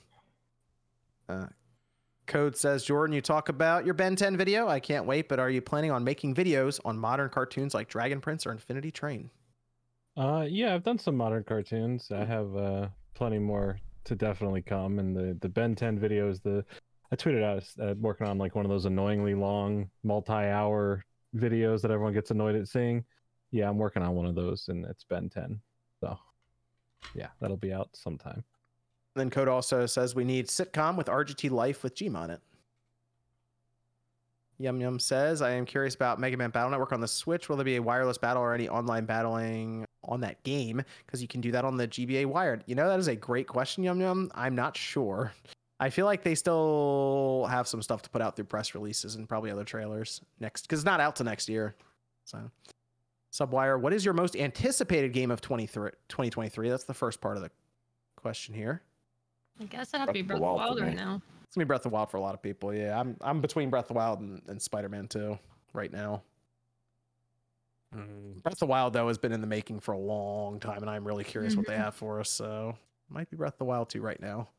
[1.28, 1.48] Uh,
[2.26, 4.68] Code says, Jordan, you talk about your Ben 10 video.
[4.68, 8.22] I can't wait, but are you planning on making videos on modern cartoons like Dragon
[8.22, 9.30] Prince or Infinity Train?
[10.16, 12.12] Uh, yeah, I've done some modern cartoons.
[12.12, 15.00] I have uh plenty more to definitely come.
[15.00, 16.64] And the the Ben 10 videos, the
[17.12, 21.04] I tweeted out uh, working on like one of those annoyingly long multi-hour
[21.36, 23.04] videos that everyone gets annoyed at seeing.
[23.54, 25.62] Yeah, I'm working on one of those, and it's Ben 10.
[26.00, 26.18] So,
[27.14, 28.44] yeah, that'll be out sometime.
[29.16, 32.42] Then Code also says we need sitcom with RGT Life with Gm on it.
[34.58, 37.48] Yum Yum says, I am curious about Mega Man Battle Network on the Switch.
[37.48, 40.82] Will there be a wireless battle or any online battling on that game?
[41.06, 42.64] Because you can do that on the GBA Wired.
[42.66, 44.32] You know, that is a great question, Yum Yum.
[44.34, 45.32] I'm not sure.
[45.80, 49.30] I feel like they still have some stuff to put out through press releases and
[49.30, 51.76] probably other trailers next, because it's not out to next year.
[52.26, 52.40] So,
[53.34, 56.70] Subwire, what is your most anticipated game of 23 2023?
[56.70, 57.50] That's the first part of the
[58.16, 58.84] question here.
[59.60, 60.96] I guess it had to be Breath Breath of of the the Wild Wild right
[60.96, 61.22] now.
[61.46, 62.74] It's gonna be Breath of the Wild for a lot of people.
[62.74, 65.38] Yeah, I'm I'm between Breath of the Wild and, and Spider Man 2
[65.74, 66.22] right now.
[67.96, 70.82] Mm, Breath of the Wild though has been in the making for a long time,
[70.82, 71.78] and I'm really curious what they Mhm.
[71.78, 72.30] have for us.
[72.30, 72.78] So
[73.10, 74.50] might be Breath of the Wild 2 right now.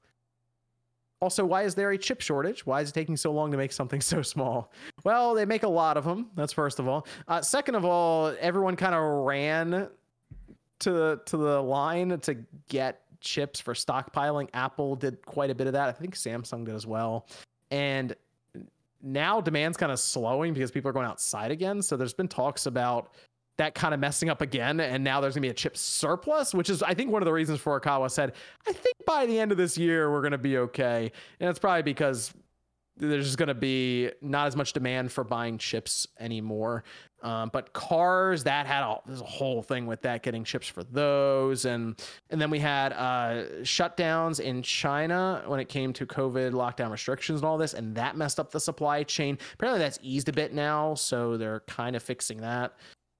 [1.24, 2.66] Also, why is there a chip shortage?
[2.66, 4.70] Why is it taking so long to make something so small?
[5.04, 6.26] Well, they make a lot of them.
[6.34, 7.06] That's first of all.
[7.26, 9.88] Uh, second of all, everyone kind of ran
[10.80, 12.36] to to the line to
[12.68, 14.50] get chips for stockpiling.
[14.52, 15.88] Apple did quite a bit of that.
[15.88, 17.26] I think Samsung did as well.
[17.70, 18.14] And
[19.02, 21.80] now demand's kind of slowing because people are going outside again.
[21.80, 23.14] So there's been talks about
[23.56, 24.80] that kind of messing up again.
[24.80, 27.32] And now there's gonna be a chip surplus, which is I think one of the
[27.32, 28.32] reasons Furukawa said,
[28.66, 31.12] I think by the end of this year we're gonna be okay.
[31.40, 32.32] And it's probably because
[32.96, 36.84] there's just to be not as much demand for buying chips anymore.
[37.22, 40.84] Um, but cars that had a, there's a whole thing with that getting chips for
[40.84, 41.98] those, and
[42.28, 47.40] and then we had uh, shutdowns in China when it came to COVID lockdown restrictions
[47.40, 49.38] and all this, and that messed up the supply chain.
[49.54, 52.74] Apparently that's eased a bit now, so they're kind of fixing that.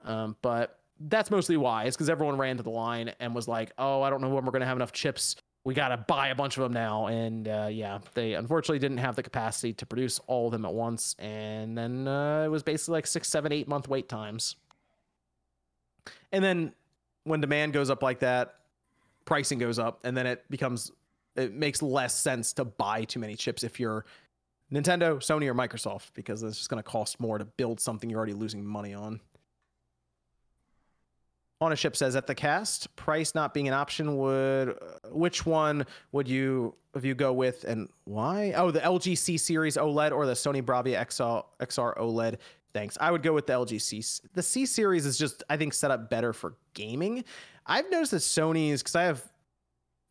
[0.05, 3.73] Um, but that's mostly why is because everyone ran to the line and was like,
[3.79, 6.35] "Oh, I don't know when we're to have enough chips we got to buy a
[6.35, 7.07] bunch of them now.
[7.07, 10.75] And uh, yeah, they unfortunately didn't have the capacity to produce all of them at
[10.75, 11.17] once.
[11.19, 14.57] And then uh, it was basically like six, seven, eight month wait times.
[16.33, 16.75] And then
[17.25, 18.57] when demand goes up like that,
[19.25, 20.93] pricing goes up, and then it becomes,
[21.35, 24.05] it makes less sense to buy too many chips if you're
[24.71, 28.19] Nintendo, Sony, or Microsoft because it's just going to cost more to build something you're
[28.19, 29.21] already losing money on.
[31.61, 36.29] Ownership says at the cast, price not being an option would uh, which one would
[36.29, 38.53] you if you go with and why?
[38.57, 42.39] Oh, the LG C series OLED or the Sony Bravia XR XR OLED.
[42.73, 42.99] Thanks.
[43.01, 44.03] I would go with the LG C.
[44.35, 47.25] The C series is just I think set up better for gaming.
[47.67, 49.23] I've noticed that Sony's because I have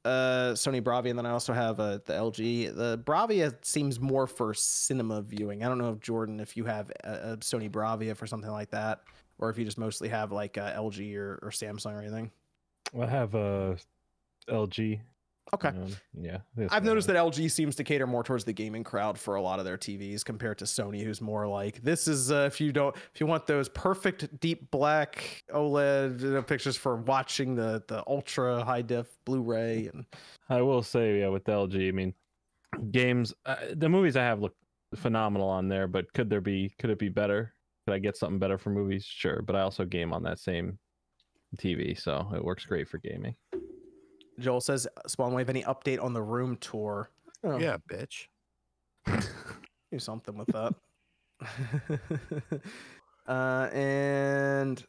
[0.05, 2.73] uh Sony Bravia and then I also have uh, the LG.
[2.75, 5.63] The Bravia seems more for cinema viewing.
[5.63, 8.71] I don't know if Jordan if you have a, a Sony Bravia for something like
[8.71, 9.01] that
[9.39, 12.31] or if you just mostly have like uh, LG or, or Samsung or anything.
[12.99, 13.77] I have a
[14.49, 14.99] LG.
[15.53, 15.67] Okay.
[15.67, 16.37] um, yeah.
[16.71, 19.59] I've noticed that LG seems to cater more towards the gaming crowd for a lot
[19.59, 22.95] of their TVs compared to Sony, who's more like this is uh, if you don't
[23.13, 28.03] if you want those perfect deep black OLED you know, pictures for watching the the
[28.07, 30.05] ultra high def Blu-ray and
[30.49, 32.13] I will say, yeah, with the LG, I mean,
[32.91, 34.55] games, uh, the movies I have look
[34.95, 37.53] phenomenal on there, but could there be, could it be better?
[37.85, 39.05] Could I get something better for movies?
[39.05, 40.77] Sure, but I also game on that same
[41.57, 43.35] TV, so it works great for gaming.
[44.39, 47.09] Joel says "Spawn Wave, any update on the room tour?
[47.43, 48.27] Oh, Yeah, bitch.
[49.91, 50.73] do something with that.
[53.27, 54.83] uh, and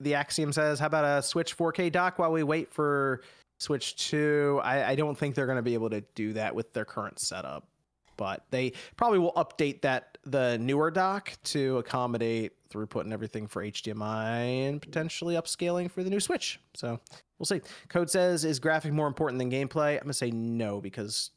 [0.00, 3.22] the Axiom says, "How about a Switch 4K dock while we wait for
[3.58, 6.72] Switch 2?" I, I don't think they're going to be able to do that with
[6.72, 7.68] their current setup,
[8.16, 13.62] but they probably will update that the newer dock to accommodate throughput and everything for
[13.62, 16.58] HDMI and potentially upscaling for the new Switch.
[16.74, 16.98] So
[17.38, 17.60] we'll see.
[17.88, 21.30] Code says, "Is graphic more important than gameplay?" I'm gonna say no because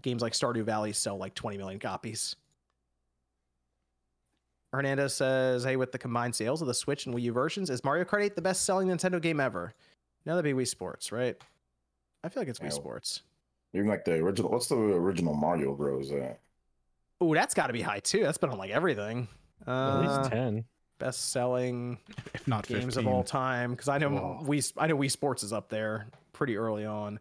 [0.00, 2.36] games like Stardew Valley sell like 20 million copies.
[4.72, 7.84] Hernandez says, "Hey, with the combined sales of the Switch and Wii U versions, is
[7.84, 9.74] Mario Kart 8 the best-selling Nintendo game ever?"
[10.24, 11.36] Now that'd be Wii Sports, right?
[12.24, 13.22] I feel like it's Wii Sports.
[13.74, 14.50] Even like the original.
[14.50, 16.10] What's the original Mario Bros?
[16.12, 16.38] At?
[17.20, 18.22] Oh, that's got to be high too.
[18.22, 19.28] That's been on like everything.
[19.66, 20.64] At Uh, least 10.
[20.98, 21.98] best-selling
[22.34, 23.06] if not games 15.
[23.06, 24.40] of all time because I know Wow.
[24.42, 27.18] Wii I know Wii Sports is up there pretty early on.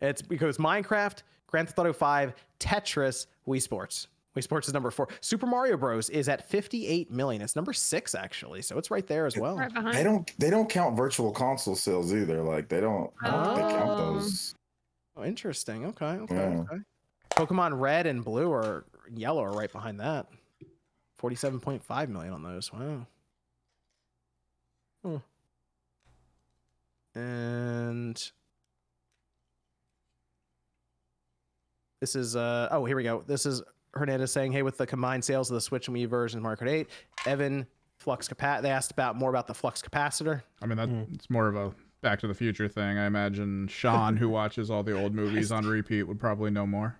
[0.00, 4.08] It's because Minecraft, Grand Theft Auto 5, Tetris, Wii Sports.
[4.36, 5.08] Wii Sports is number four.
[5.20, 7.42] Super Mario Bros is at 58 million.
[7.42, 9.58] It's number six actually, so it's right there as well.
[9.58, 9.92] Right.
[9.92, 10.30] They don't.
[10.38, 12.42] They don't count virtual console sales either.
[12.42, 13.10] Like they don't.
[13.22, 14.14] I don't think they count Oh.
[14.14, 14.54] those.
[15.16, 15.86] Oh, interesting.
[15.86, 16.04] Okay.
[16.06, 16.34] Okay.
[16.34, 16.60] Yeah.
[16.70, 16.78] Okay.
[17.30, 18.84] Pokemon Red and Blue or
[19.14, 20.26] Yellow are right behind that.
[21.20, 22.72] 47.5 million on those.
[22.72, 23.06] Wow.
[25.04, 25.16] Hmm.
[27.14, 28.30] And
[32.00, 33.22] this is uh oh here we go.
[33.26, 33.62] This is
[33.94, 36.56] Hernandez saying, "Hey, with the combined sales of the Switch and Wii version of Mario
[36.56, 36.88] Kart 8,
[37.26, 37.66] Evan
[37.98, 38.62] flux cap.
[38.62, 40.42] They asked about more about the flux capacitor.
[40.62, 41.14] I mean, that Mm.
[41.14, 42.98] it's more of a Back to the Future thing.
[42.98, 46.96] I imagine Sean, who watches all the old movies on repeat, would probably know more.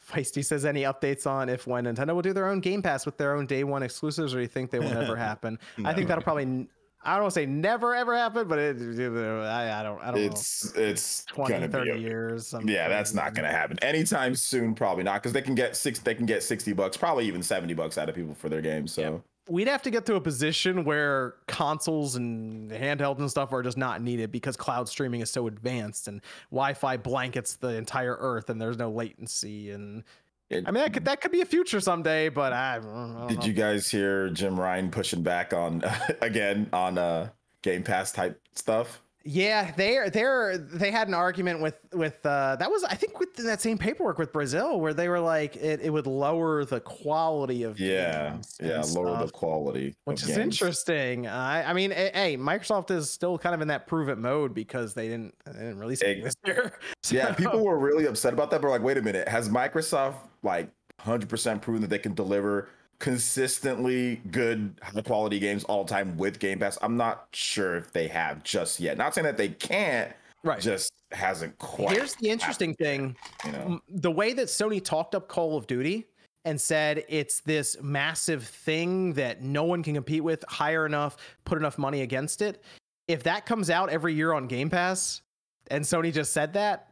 [0.00, 3.16] Feisty says, "Any updates on if when Nintendo will do their own Game Pass with
[3.18, 5.58] their own day one exclusives, or do you think they will never happen?
[5.84, 6.68] I think that'll probably."
[7.04, 10.00] I don't want to say never ever happen, but it, I, I don't.
[10.02, 11.44] I don't It's it's know.
[11.46, 12.48] 20, gonna 30 be a, years.
[12.48, 14.74] some yeah, that's not gonna happen anytime soon.
[14.74, 16.00] Probably not because they can get six.
[16.00, 18.92] They can get sixty bucks, probably even seventy bucks out of people for their games.
[18.92, 23.62] So we'd have to get to a position where consoles and handhelds and stuff are
[23.62, 26.20] just not needed because cloud streaming is so advanced and
[26.50, 30.04] Wi-Fi blankets the entire Earth and there's no latency and
[30.50, 33.38] It- I mean that could that could be a future someday, but I, I Did
[33.40, 33.44] know.
[33.46, 35.82] you guys hear Jim Ryan pushing back on
[36.22, 37.28] again on uh
[37.62, 39.02] Game Pass type stuff?
[39.24, 43.34] Yeah, they're they're they had an argument with with uh that was I think with
[43.36, 47.64] that same paperwork with Brazil where they were like it, it would lower the quality
[47.64, 50.38] of Yeah, yeah, lower the quality, which is games.
[50.38, 51.26] interesting.
[51.26, 54.94] I, I mean, hey, Microsoft is still kind of in that prove it mode because
[54.94, 56.78] they didn't they didn't release it this year.
[57.10, 58.62] Yeah, people were really upset about that.
[58.62, 60.70] But like, wait a minute, has Microsoft like
[61.00, 62.68] 100% proven that they can deliver
[62.98, 66.78] consistently good, high quality games all the time with Game Pass?
[66.82, 68.98] I'm not sure if they have just yet.
[68.98, 70.12] Not saying that they can't,
[70.42, 70.60] right.
[70.60, 71.96] just hasn't quite.
[71.96, 73.80] Here's the interesting thing: you know.
[73.88, 76.06] The way that Sony talked up Call of Duty
[76.44, 81.58] and said it's this massive thing that no one can compete with, hire enough, put
[81.58, 82.62] enough money against it.
[83.06, 85.22] If that comes out every year on Game Pass,
[85.70, 86.88] and Sony just said that,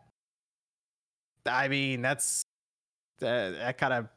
[1.47, 2.45] I mean that's
[3.23, 4.09] uh, that kind of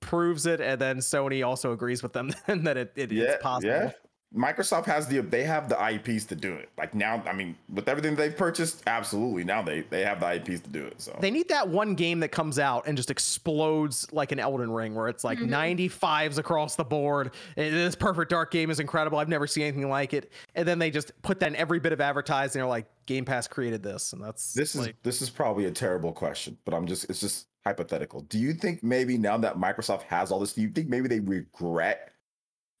[0.00, 3.42] proves it, and then Sony also agrees with them then that it, it yeah, it's
[3.42, 3.72] possible.
[3.74, 3.90] yeah.
[4.36, 6.68] Microsoft has the they have the IPs to do it.
[6.76, 9.42] Like now, I mean, with everything they've purchased, absolutely.
[9.42, 11.00] Now they they have the IPs to do it.
[11.00, 14.70] So They need that one game that comes out and just explodes like an Elden
[14.70, 15.48] Ring, where it's like Mhm.
[15.48, 17.30] 95s across the board.
[17.56, 19.16] Eh, This perfect dark game is incredible.
[19.18, 20.30] I've never seen anything like it.
[20.54, 22.60] And then they just put that in every bit of advertising.
[22.60, 26.12] They're like, Game Pass created this, and that's this is this is probably a terrible
[26.12, 28.22] question, but I'm just it's just hypothetical.
[28.22, 31.20] Do you think maybe now that Microsoft has all this, do you think maybe they
[31.20, 32.12] regret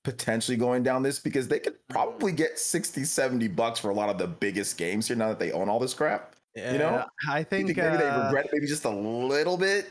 [0.04, 4.08] potentially going down this because they could probably get 60 70 bucks for a lot
[4.08, 7.04] of the biggest games here now that they own all this crap you know?
[7.28, 9.90] I think, think maybe they uh, regret maybe just a little bit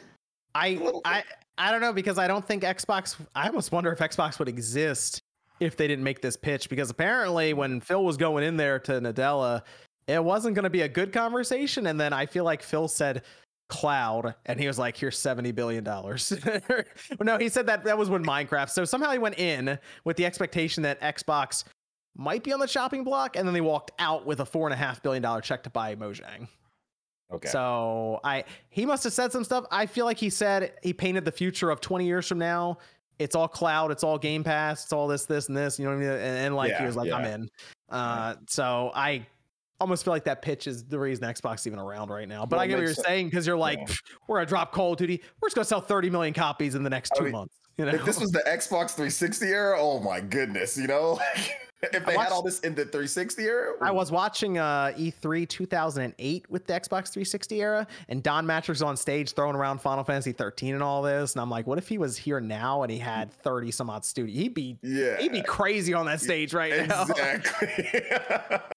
[0.56, 1.24] I little I
[1.58, 3.16] I don't know because I don't think Xbox.
[3.36, 5.22] I almost wonder if Xbox would exist
[5.60, 8.94] if they didn't make this pitch because apparently when Phil was going in there to
[8.94, 9.64] Nadella,
[10.08, 13.24] it wasn't going to be a good conversation, and then I feel like Phil said
[13.70, 16.32] cloud and he was like here's 70 billion dollars
[17.22, 20.26] no he said that that was when minecraft so somehow he went in with the
[20.26, 21.66] expectation that xbox
[22.16, 24.74] might be on the chopping block and then they walked out with a four and
[24.74, 26.48] a half billion dollar check to buy mojang
[27.32, 29.66] okay so I he must have said some stuff.
[29.72, 32.78] I feel like he said he painted the future of 20 years from now.
[33.20, 35.80] It's all cloud, it's all Game Pass, it's all this, this, and this.
[35.80, 36.10] You know what I mean?
[36.10, 37.50] And, and like he was like, I'm in.
[37.90, 39.26] Uh, so I
[39.80, 42.46] almost feel like that pitch is the reason Xbox is even around right now.
[42.46, 43.08] But Well, I get what you're sense.
[43.08, 43.96] saying because you're like, Yeah.
[44.28, 45.22] We're gonna drop Call of Duty.
[45.42, 47.56] We're just gonna sell 30 million copies in the next I two mean, months.
[47.78, 51.20] You know, if this was the xbox 360 era oh my goodness you know
[51.84, 56.50] if they had all this in the 360 era I was watching uh, E3 2008
[56.50, 60.74] with the Xbox 360 era, and Don Mattrick's on stage throwing around Final Fantasy 13
[60.74, 63.32] and all this, and I'm like, what if he was here now and he had
[63.32, 64.34] 30 some odd studio?
[64.34, 67.04] He'd be yeah he'd be crazy on that stage right now.
[67.04, 68.02] exactly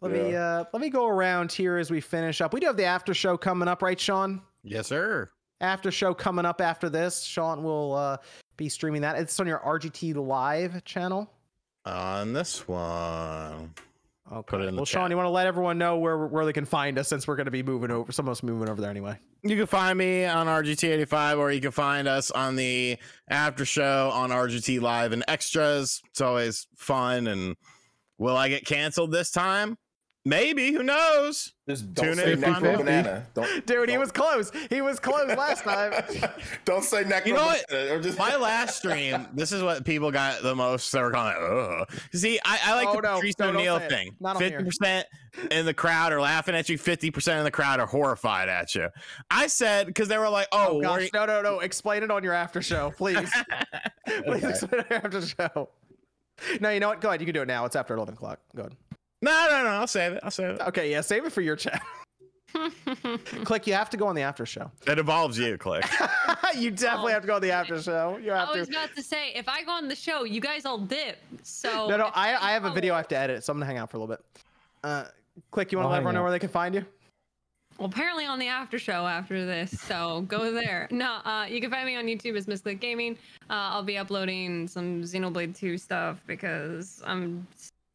[0.00, 2.52] let me uh, let me go around here as we finish up.
[2.52, 4.42] We do have the after show coming up, right, Sean?
[4.62, 5.30] Yes, sir.
[5.60, 7.22] After show coming up after this.
[7.22, 8.18] Sean will uh,
[8.56, 9.16] be streaming that.
[9.16, 11.30] It's on your RGT Live channel.
[11.86, 13.72] On this one.
[14.30, 14.42] Okay.
[14.46, 15.10] Put it in the well, Sean, chat.
[15.10, 17.46] you want to let everyone know where where they can find us since we're going
[17.46, 18.10] to be moving over.
[18.10, 19.16] Some of us moving over there anyway.
[19.42, 22.98] You can find me on RGT85, or you can find us on the
[23.28, 26.02] after show on RGT Live and Extras.
[26.10, 27.28] It's always fun.
[27.28, 27.56] And
[28.18, 29.78] will I get canceled this time?
[30.26, 30.72] Maybe.
[30.72, 31.52] Who knows?
[31.68, 32.78] Just don't Tune say in, neck find or out.
[32.78, 33.26] banana.
[33.32, 34.50] Don't, Dude, he don't- was close.
[34.70, 35.92] He was close last time.
[36.64, 38.02] don't say neck You or know what?
[38.02, 40.90] just My last stream, this is what people got the most.
[40.90, 41.90] They were calling it, ugh.
[42.12, 43.14] See, I, I like Oh, the no.
[43.14, 43.88] Patrice No, don't O'Neal say it.
[43.90, 44.16] thing.
[44.18, 44.60] Not on here.
[44.60, 45.04] 50%
[45.52, 48.88] in the crowd are laughing at you, 50% in the crowd are horrified at you.
[49.30, 51.60] I said, because they were like, oh, Oh gosh, you- no, no, no.
[51.60, 53.16] Explain it on your after show, please.
[54.06, 54.48] please Okay.
[54.50, 55.68] explain it on your after show.
[56.60, 57.00] No, you know what?
[57.00, 57.20] Go ahead.
[57.20, 57.64] You can do it now.
[57.64, 58.40] It's after 11 o'clock.
[58.56, 58.76] Go ahead.
[59.22, 60.20] No, no, no, I'll save it.
[60.22, 60.60] I'll save it.
[60.68, 61.82] Okay, yeah, save it for your chat.
[63.44, 64.70] Click, you have to go on the after show.
[64.86, 65.84] It involves you, Click.
[66.56, 68.18] you definitely have to go on the after show.
[68.22, 68.74] You have I was to.
[68.74, 71.18] about to say, if I go on the show, you guys all dip.
[71.42, 73.66] So No, no, I, I have a video I have to edit, so I'm gonna
[73.66, 74.24] hang out for a little bit.
[74.82, 75.04] Uh,
[75.50, 76.84] Click, you want to let everyone know where they can find you?
[77.78, 80.88] Well, apparently on the after show after this, so go there.
[80.90, 83.18] No, uh, you can find me on YouTube as Misclick Gaming.
[83.50, 87.46] Uh, I'll be uploading some Xenoblade 2 stuff because I'm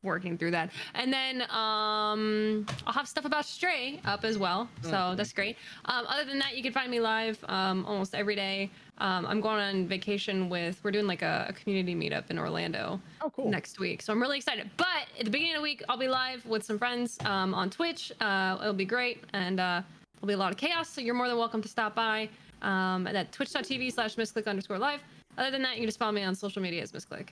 [0.03, 4.67] working through that, and then um, I'll have stuff about Stray up as well.
[4.81, 5.57] So that's great.
[5.85, 8.69] Um, other than that, you can find me live um, almost every day.
[8.97, 10.79] Um, I'm going on vacation with.
[10.83, 13.49] We're doing like a, a community meetup in Orlando Oh, cool.
[13.49, 14.01] next week.
[14.01, 14.69] So I'm really excited.
[14.77, 14.87] But
[15.19, 18.11] at the beginning of the week, I'll be live with some friends um, on Twitch.
[18.21, 19.81] Uh, it'll be great, and uh,
[20.15, 20.89] there'll be a lot of chaos.
[20.89, 22.29] So you're more than welcome to stop by
[22.61, 25.01] um, at twitch.tv slash misclick underscore live.
[25.37, 27.29] Other than that, you can just follow me on social media as misclick.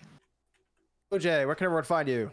[1.11, 2.31] OJ, where can everyone find you?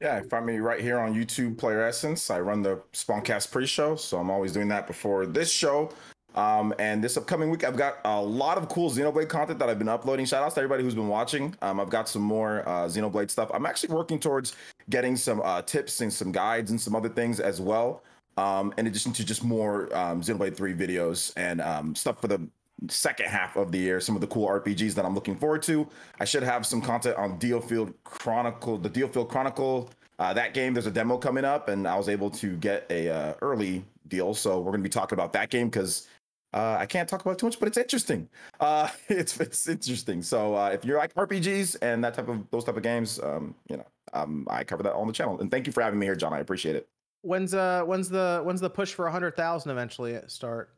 [0.00, 2.30] Yeah, find me right here on YouTube, Player Essence.
[2.30, 5.90] I run the Spawncast pre-show, so I'm always doing that before this show.
[6.34, 9.78] Um, and this upcoming week, I've got a lot of cool Xenoblade content that I've
[9.78, 10.26] been uploading.
[10.26, 11.54] Shout outs to everybody who's been watching.
[11.62, 13.50] Um, I've got some more uh, Xenoblade stuff.
[13.54, 14.56] I'm actually working towards
[14.90, 18.02] getting some uh, tips and some guides and some other things as well.
[18.36, 22.48] Um, in addition to just more um, Xenoblade 3 videos and um, stuff for the
[22.88, 25.88] second half of the year, some of the cool RPGs that I'm looking forward to.
[26.20, 29.90] I should have some content on DioField Chronicle, the DioField Chronicle.
[30.18, 33.08] Uh, that game, there's a demo coming up, and I was able to get a
[33.08, 34.34] uh, early deal.
[34.34, 36.06] So we're going to be talking about that game because
[36.52, 38.28] uh, I can't talk about too much, but it's interesting.
[38.60, 40.22] Uh, it's it's interesting.
[40.22, 43.54] So uh, if you're like RPGs and that type of those type of games, um,
[43.68, 45.40] you know, um, I cover that on the channel.
[45.40, 46.32] And thank you for having me here, John.
[46.32, 46.88] I appreciate it.
[47.22, 50.70] When's uh when's the when's the push for hundred thousand eventually start?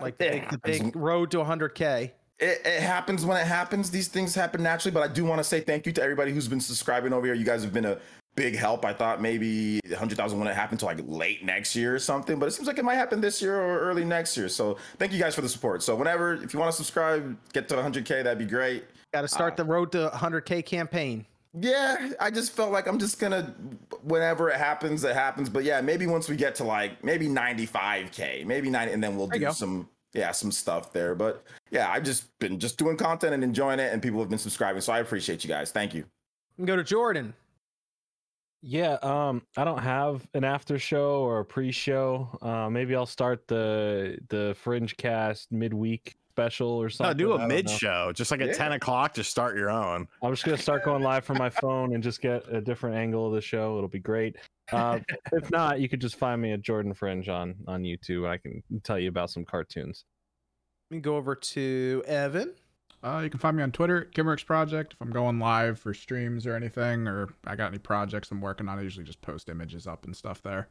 [0.00, 2.12] Like the big, the big road to hundred k.
[2.38, 3.90] It, it happens when it happens.
[3.90, 6.48] These things happen naturally, but I do want to say thank you to everybody who's
[6.48, 7.34] been subscribing over here.
[7.34, 7.98] You guys have been a
[8.34, 8.84] big help.
[8.86, 12.52] I thought maybe 100,000 wouldn't happen until like late next year or something, but it
[12.52, 14.48] seems like it might happen this year or early next year.
[14.48, 15.82] So thank you guys for the support.
[15.82, 18.84] So whenever, if you want to subscribe, get to 100K, that'd be great.
[19.12, 21.26] Got to start uh, the road to hundred k campaign.
[21.52, 23.54] Yeah, I just felt like I'm just gonna,
[24.02, 25.48] whenever it happens, it happens.
[25.48, 29.26] But yeah, maybe once we get to like maybe 95K, maybe 90, and then we'll
[29.26, 31.14] There do some, yeah, some stuff there.
[31.16, 34.38] But yeah, I've just been just doing content and enjoying it, and people have been
[34.38, 34.80] subscribing.
[34.80, 35.72] So I appreciate you guys.
[35.72, 36.04] Thank you.
[36.64, 37.34] Go to Jordan.
[38.62, 42.28] Yeah, um, I don't have an after show or a pre-show.
[42.42, 47.16] Uh, maybe I'll start the the Fringe Cast midweek special or something.
[47.16, 48.52] do I a don't mid show, just like at Yeah.
[48.54, 50.06] 10 o'clock, just start your own.
[50.22, 53.26] I'm just gonna start going live from my phone and just get a different angle
[53.26, 53.76] of the show.
[53.76, 54.36] It'll be great.
[54.72, 55.00] Uh,
[55.32, 58.28] if not, you could just find me at Jordan Fringe on on YouTube.
[58.28, 60.04] I can tell you about some cartoons.
[60.90, 62.54] Let me go over to Evan.
[63.02, 64.92] Uh, you can find me on Twitter, Kimmerix Project.
[64.92, 68.68] If I'm going live for streams or anything, or I got any projects I'm working
[68.68, 70.68] on, I usually just post images up and stuff there.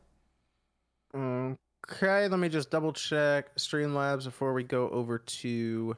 [1.88, 5.96] Okay, let me just double check Streamlabs before we go over to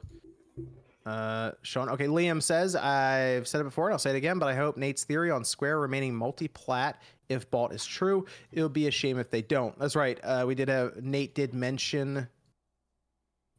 [1.04, 1.88] uh Sean.
[1.90, 4.76] Okay, Liam says I've said it before and I'll say it again, but I hope
[4.76, 8.24] Nate's theory on Square remaining multi-plat if bought is true.
[8.52, 9.76] It would be a shame if they don't.
[9.78, 10.18] That's right.
[10.22, 12.28] Uh, we did have Nate did mention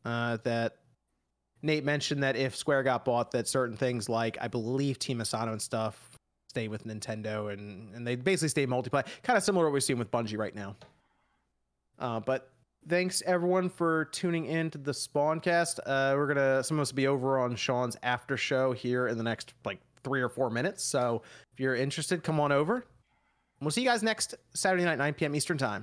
[0.05, 0.77] uh, that
[1.61, 5.51] Nate mentioned that if Square got bought, that certain things like I believe Team Asano
[5.51, 6.17] and stuff
[6.49, 9.79] stay with Nintendo and and they basically stay multiplayer, kind of similar to what we're
[9.81, 10.75] seeing with Bungie right now.
[12.03, 12.51] Uh, but
[12.89, 15.79] thanks everyone for tuning in to the Spawncast.
[15.85, 19.23] Uh, we're gonna some of us be over on Sean's after show here in the
[19.23, 20.83] next like three or four minutes.
[20.83, 21.21] So
[21.53, 22.85] if you're interested, come on over.
[23.61, 25.33] We'll see you guys next Saturday night, 9 p.m.
[25.33, 25.81] Eastern time.